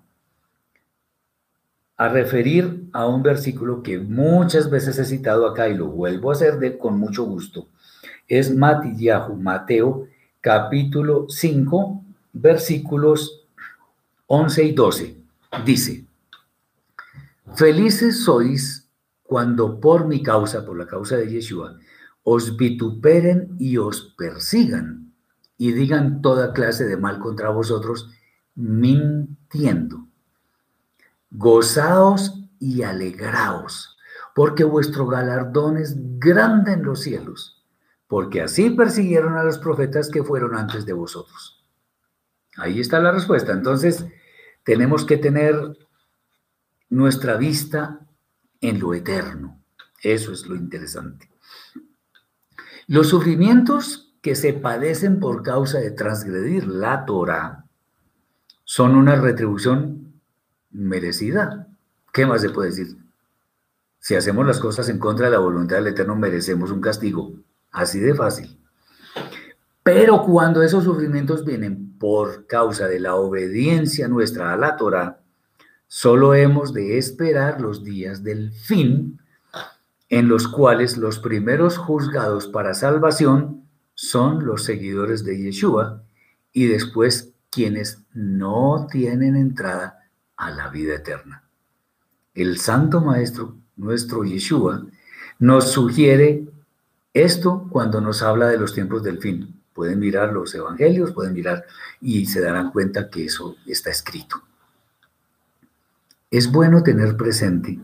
a 1.96 2.08
referir 2.08 2.88
a 2.94 3.06
un 3.06 3.22
versículo 3.22 3.82
que 3.82 3.98
muchas 3.98 4.70
veces 4.70 4.98
he 4.98 5.04
citado 5.04 5.46
acá 5.46 5.68
y 5.68 5.76
lo 5.76 5.88
vuelvo 5.88 6.30
a 6.30 6.32
hacer 6.32 6.58
de, 6.58 6.78
con 6.78 6.98
mucho 6.98 7.24
gusto. 7.24 7.68
Es 8.26 8.56
Matillahu, 8.56 9.36
Mateo 9.36 10.06
capítulo 10.40 11.26
5, 11.28 12.04
versículos 12.32 13.46
11 14.26 14.64
y 14.64 14.72
12. 14.72 15.16
Dice, 15.64 16.06
felices 17.54 18.24
sois 18.24 18.88
cuando 19.22 19.80
por 19.80 20.06
mi 20.06 20.22
causa, 20.22 20.64
por 20.64 20.78
la 20.78 20.86
causa 20.86 21.16
de 21.16 21.30
Yeshua, 21.30 21.78
os 22.22 22.56
vituperen 22.56 23.54
y 23.58 23.76
os 23.76 24.14
persigan 24.16 25.12
y 25.58 25.72
digan 25.72 26.22
toda 26.22 26.52
clase 26.52 26.86
de 26.86 26.96
mal 26.96 27.18
contra 27.18 27.50
vosotros, 27.50 28.08
mintiendo. 28.54 30.06
Gozaos 31.30 32.40
y 32.58 32.82
alegraos, 32.82 33.96
porque 34.34 34.64
vuestro 34.64 35.06
galardón 35.06 35.76
es 35.76 35.94
grande 36.18 36.72
en 36.72 36.84
los 36.84 37.00
cielos, 37.00 37.59
porque 38.10 38.42
así 38.42 38.70
persiguieron 38.70 39.36
a 39.36 39.44
los 39.44 39.58
profetas 39.58 40.08
que 40.08 40.24
fueron 40.24 40.56
antes 40.56 40.84
de 40.84 40.92
vosotros. 40.92 41.64
Ahí 42.56 42.80
está 42.80 42.98
la 42.98 43.12
respuesta. 43.12 43.52
Entonces, 43.52 44.04
tenemos 44.64 45.04
que 45.04 45.16
tener 45.16 45.78
nuestra 46.88 47.36
vista 47.36 48.00
en 48.60 48.80
lo 48.80 48.94
eterno. 48.94 49.62
Eso 50.02 50.32
es 50.32 50.44
lo 50.48 50.56
interesante. 50.56 51.30
Los 52.88 53.10
sufrimientos 53.10 54.12
que 54.22 54.34
se 54.34 54.54
padecen 54.54 55.20
por 55.20 55.44
causa 55.44 55.78
de 55.78 55.92
transgredir 55.92 56.66
la 56.66 57.04
Torah 57.04 57.66
son 58.64 58.96
una 58.96 59.14
retribución 59.14 60.20
merecida. 60.72 61.68
¿Qué 62.12 62.26
más 62.26 62.40
se 62.40 62.50
puede 62.50 62.70
decir? 62.70 62.88
Si 64.00 64.16
hacemos 64.16 64.44
las 64.44 64.58
cosas 64.58 64.88
en 64.88 64.98
contra 64.98 65.26
de 65.26 65.32
la 65.32 65.38
voluntad 65.38 65.76
del 65.76 65.86
Eterno, 65.86 66.16
merecemos 66.16 66.72
un 66.72 66.80
castigo. 66.80 67.34
Así 67.70 68.00
de 68.00 68.14
fácil. 68.14 68.58
Pero 69.82 70.22
cuando 70.22 70.62
esos 70.62 70.84
sufrimientos 70.84 71.44
vienen 71.44 71.98
por 71.98 72.46
causa 72.46 72.86
de 72.86 73.00
la 73.00 73.14
obediencia 73.14 74.08
nuestra 74.08 74.52
a 74.52 74.56
la 74.56 74.76
Torah, 74.76 75.20
solo 75.86 76.34
hemos 76.34 76.72
de 76.72 76.98
esperar 76.98 77.60
los 77.60 77.82
días 77.82 78.22
del 78.22 78.52
fin 78.52 79.18
en 80.10 80.28
los 80.28 80.48
cuales 80.48 80.96
los 80.96 81.20
primeros 81.20 81.78
juzgados 81.78 82.48
para 82.48 82.74
salvación 82.74 83.64
son 83.94 84.44
los 84.44 84.64
seguidores 84.64 85.24
de 85.24 85.38
Yeshua 85.40 86.02
y 86.52 86.66
después 86.66 87.32
quienes 87.48 88.02
no 88.12 88.88
tienen 88.90 89.36
entrada 89.36 90.10
a 90.36 90.50
la 90.50 90.68
vida 90.68 90.96
eterna. 90.96 91.44
El 92.34 92.58
Santo 92.58 93.00
Maestro, 93.00 93.56
nuestro 93.76 94.24
Yeshua, 94.24 94.84
nos 95.38 95.70
sugiere 95.72 96.49
esto 97.12 97.66
cuando 97.70 98.00
nos 98.00 98.22
habla 98.22 98.48
de 98.48 98.58
los 98.58 98.72
tiempos 98.74 99.02
del 99.02 99.18
fin. 99.18 99.60
Pueden 99.72 99.98
mirar 99.98 100.32
los 100.32 100.54
evangelios, 100.54 101.12
pueden 101.12 101.32
mirar 101.32 101.64
y 102.00 102.26
se 102.26 102.40
darán 102.40 102.70
cuenta 102.70 103.08
que 103.08 103.24
eso 103.24 103.56
está 103.66 103.90
escrito. 103.90 104.42
Es 106.30 106.50
bueno 106.50 106.82
tener 106.82 107.16
presente 107.16 107.80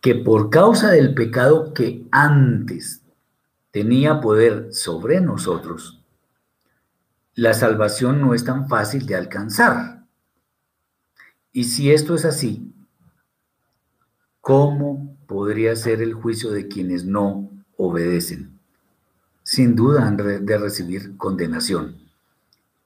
que 0.00 0.16
por 0.16 0.50
causa 0.50 0.90
del 0.90 1.14
pecado 1.14 1.72
que 1.74 2.06
antes 2.10 3.02
tenía 3.70 4.20
poder 4.20 4.72
sobre 4.72 5.20
nosotros, 5.20 6.02
la 7.34 7.54
salvación 7.54 8.20
no 8.20 8.34
es 8.34 8.44
tan 8.44 8.68
fácil 8.68 9.06
de 9.06 9.14
alcanzar. 9.14 10.04
Y 11.52 11.64
si 11.64 11.92
esto 11.92 12.14
es 12.14 12.24
así, 12.24 12.74
¿cómo 14.40 15.16
podría 15.26 15.76
ser 15.76 16.02
el 16.02 16.14
juicio 16.14 16.50
de 16.50 16.66
quienes 16.66 17.04
no 17.04 17.50
obedecen? 17.86 18.58
Sin 19.42 19.74
duda 19.74 20.06
han 20.06 20.16
de 20.16 20.58
recibir 20.58 21.16
condenación. 21.16 21.96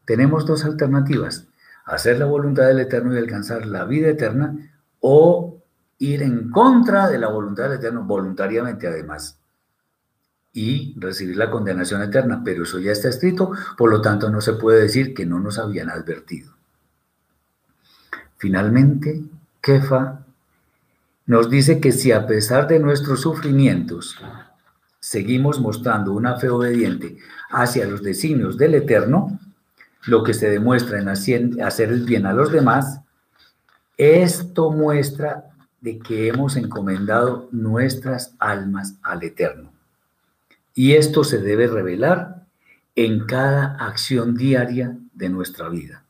Tenemos 0.05 0.47
dos 0.47 0.65
alternativas, 0.65 1.49
hacer 1.85 2.19
la 2.19 2.27
voluntad 2.27 2.67
del 2.67 2.81
Eterno 2.81 3.15
y 3.15 3.19
alcanzar 3.19 3.67
la 3.67 3.85
vida 3.85 4.09
eterna 4.09 4.57
o 5.01 5.63
ir 5.99 6.23
en 6.23 6.51
contra 6.51 7.09
de 7.09 7.19
la 7.19 7.29
voluntad 7.29 7.65
del 7.65 7.79
Eterno 7.79 8.05
voluntariamente 8.05 8.87
además 8.87 9.39
y 10.57 10.95
recibir 10.99 11.37
la 11.37 11.51
condenación 11.51 12.01
eterna, 12.01 12.41
pero 12.43 12.63
eso 12.63 12.79
ya 12.79 12.91
está 12.91 13.11
escrito, 13.11 13.53
por 13.77 13.91
lo 13.91 14.01
tanto 14.01 14.31
no 14.31 14.41
se 14.41 14.55
puede 14.55 14.81
decir 14.81 15.13
que 15.13 15.27
no 15.27 15.39
nos 15.39 15.59
habían 15.59 15.91
advertido. 15.91 16.51
Finalmente, 18.39 19.23
Kefa 19.61 20.25
nos 21.27 21.51
dice 21.51 21.79
que 21.79 21.93
si 21.93 22.11
a 22.11 22.27
pesar 22.27 22.69
de 22.69 22.79
nuestros 22.79 23.21
sufrimientos 23.21 24.17
seguimos 25.07 25.61
mostrando 25.61 26.13
una 26.13 26.35
fe 26.35 26.49
obediente 26.49 27.17
hacia 27.51 27.87
los 27.87 28.03
designios 28.03 28.59
del 28.59 28.75
Eterno, 28.75 29.39
lo 30.05 30.25
que 30.25 30.35
se 30.35 30.51
demuestra 30.51 30.99
en 30.99 31.09
hacer 31.09 31.91
el 31.91 32.05
bien 32.05 32.27
a 32.27 32.33
los 32.33 32.51
demás, 32.51 33.03
esto 33.97 34.73
muestra 34.73 35.45
de 35.81 36.01
que 36.01 36.27
hemos 36.27 36.57
encomendado 36.57 37.49
nuestras 37.53 38.35
almas 38.41 38.97
al 39.05 39.23
Eterno. 39.23 39.73
Y 40.75 40.95
esto 40.95 41.23
se 41.23 41.39
debe 41.39 41.69
revelar 41.69 42.45
en 42.97 43.27
cada 43.27 43.77
acción 43.77 44.35
diaria 44.37 44.97
de 45.15 45.29
nuestra 45.29 45.69
vida. 45.69 46.03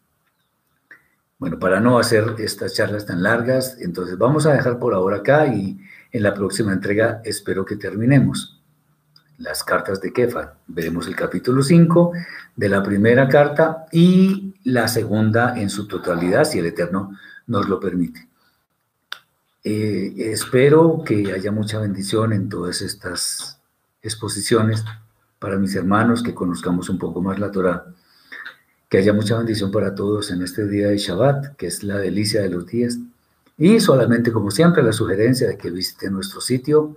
Bueno, 1.38 1.58
para 1.58 1.80
no 1.80 1.98
hacer 1.98 2.36
estas 2.38 2.72
charlas 2.72 3.04
tan 3.04 3.22
largas, 3.22 3.76
entonces 3.78 4.16
vamos 4.16 4.46
a 4.46 4.54
dejar 4.54 4.78
por 4.78 4.94
ahora 4.94 5.18
acá 5.18 5.48
y 5.48 5.78
en 6.12 6.22
la 6.22 6.32
próxima 6.32 6.72
entrega 6.72 7.20
espero 7.26 7.66
que 7.66 7.76
terminemos. 7.76 8.55
Las 9.38 9.62
cartas 9.62 10.00
de 10.00 10.12
Kefa. 10.12 10.54
Veremos 10.66 11.06
el 11.06 11.14
capítulo 11.14 11.62
5 11.62 12.12
de 12.56 12.68
la 12.68 12.82
primera 12.82 13.28
carta 13.28 13.86
y 13.92 14.54
la 14.64 14.88
segunda 14.88 15.58
en 15.58 15.68
su 15.68 15.86
totalidad, 15.86 16.44
si 16.44 16.58
el 16.58 16.66
Eterno 16.66 17.16
nos 17.46 17.68
lo 17.68 17.78
permite. 17.78 18.28
Eh, 19.62 20.14
espero 20.16 21.02
que 21.04 21.32
haya 21.32 21.52
mucha 21.52 21.78
bendición 21.80 22.32
en 22.32 22.48
todas 22.48 22.82
estas 22.82 23.60
exposiciones 24.00 24.84
para 25.38 25.58
mis 25.58 25.74
hermanos, 25.74 26.22
que 26.22 26.34
conozcamos 26.34 26.88
un 26.88 26.98
poco 26.98 27.20
más 27.20 27.38
la 27.38 27.50
Torah. 27.50 27.84
Que 28.88 28.98
haya 28.98 29.12
mucha 29.12 29.36
bendición 29.36 29.70
para 29.70 29.94
todos 29.94 30.30
en 30.30 30.42
este 30.42 30.66
día 30.66 30.88
de 30.88 30.98
Shabbat, 30.98 31.56
que 31.56 31.66
es 31.66 31.82
la 31.82 31.98
delicia 31.98 32.40
de 32.40 32.48
los 32.48 32.66
días. 32.66 32.98
Y 33.58 33.80
solamente, 33.80 34.32
como 34.32 34.50
siempre, 34.50 34.82
la 34.82 34.92
sugerencia 34.92 35.48
de 35.48 35.58
que 35.58 35.70
visiten 35.70 36.12
nuestro 36.12 36.40
sitio 36.40 36.96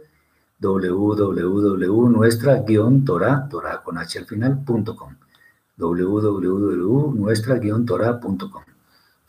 www.nuestra-torah, 0.59 3.47
torah 3.49 3.81
con 3.83 3.97
h 3.97 4.19
al 4.19 4.25
final.com 4.25 5.15
www.nuestra-torah.com 5.77 8.63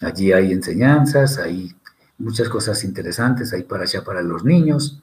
Allí 0.00 0.32
hay 0.32 0.52
enseñanzas, 0.52 1.38
hay 1.38 1.72
muchas 2.18 2.48
cosas 2.48 2.82
interesantes, 2.84 3.52
hay 3.52 3.64
para 3.64 3.82
allá 3.84 4.02
para 4.02 4.22
los 4.22 4.44
niños, 4.44 5.02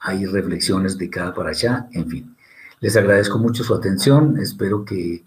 hay 0.00 0.26
reflexiones 0.26 0.98
de 0.98 1.10
cada 1.10 1.34
para 1.34 1.50
allá, 1.50 1.88
en 1.92 2.08
fin. 2.08 2.36
Les 2.80 2.96
agradezco 2.96 3.38
mucho 3.38 3.62
su 3.62 3.74
atención, 3.74 4.38
espero 4.38 4.84
que 4.84 5.22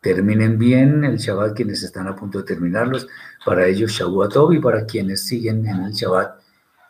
terminen 0.00 0.58
bien 0.58 1.04
el 1.04 1.16
Shabbat 1.16 1.56
quienes 1.56 1.82
están 1.82 2.06
a 2.06 2.14
punto 2.14 2.38
de 2.38 2.44
terminarlos, 2.44 3.08
para 3.44 3.66
ellos 3.66 3.92
Shavuot 3.92 4.52
y 4.52 4.58
para 4.58 4.84
quienes 4.84 5.24
siguen 5.24 5.66
en 5.66 5.84
el 5.84 5.92
Shabbat, 5.92 6.38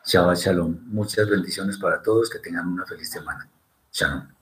Shabbat 0.09 0.39
Shalom. 0.39 0.75
Muchas 0.87 1.29
bendiciones 1.29 1.77
para 1.77 2.03
todos, 2.03 2.31
que 2.31 2.39
tengan 2.39 2.67
una 2.67 2.87
feliz 2.87 3.11
semana. 3.11 3.47
Shalom. 3.93 4.38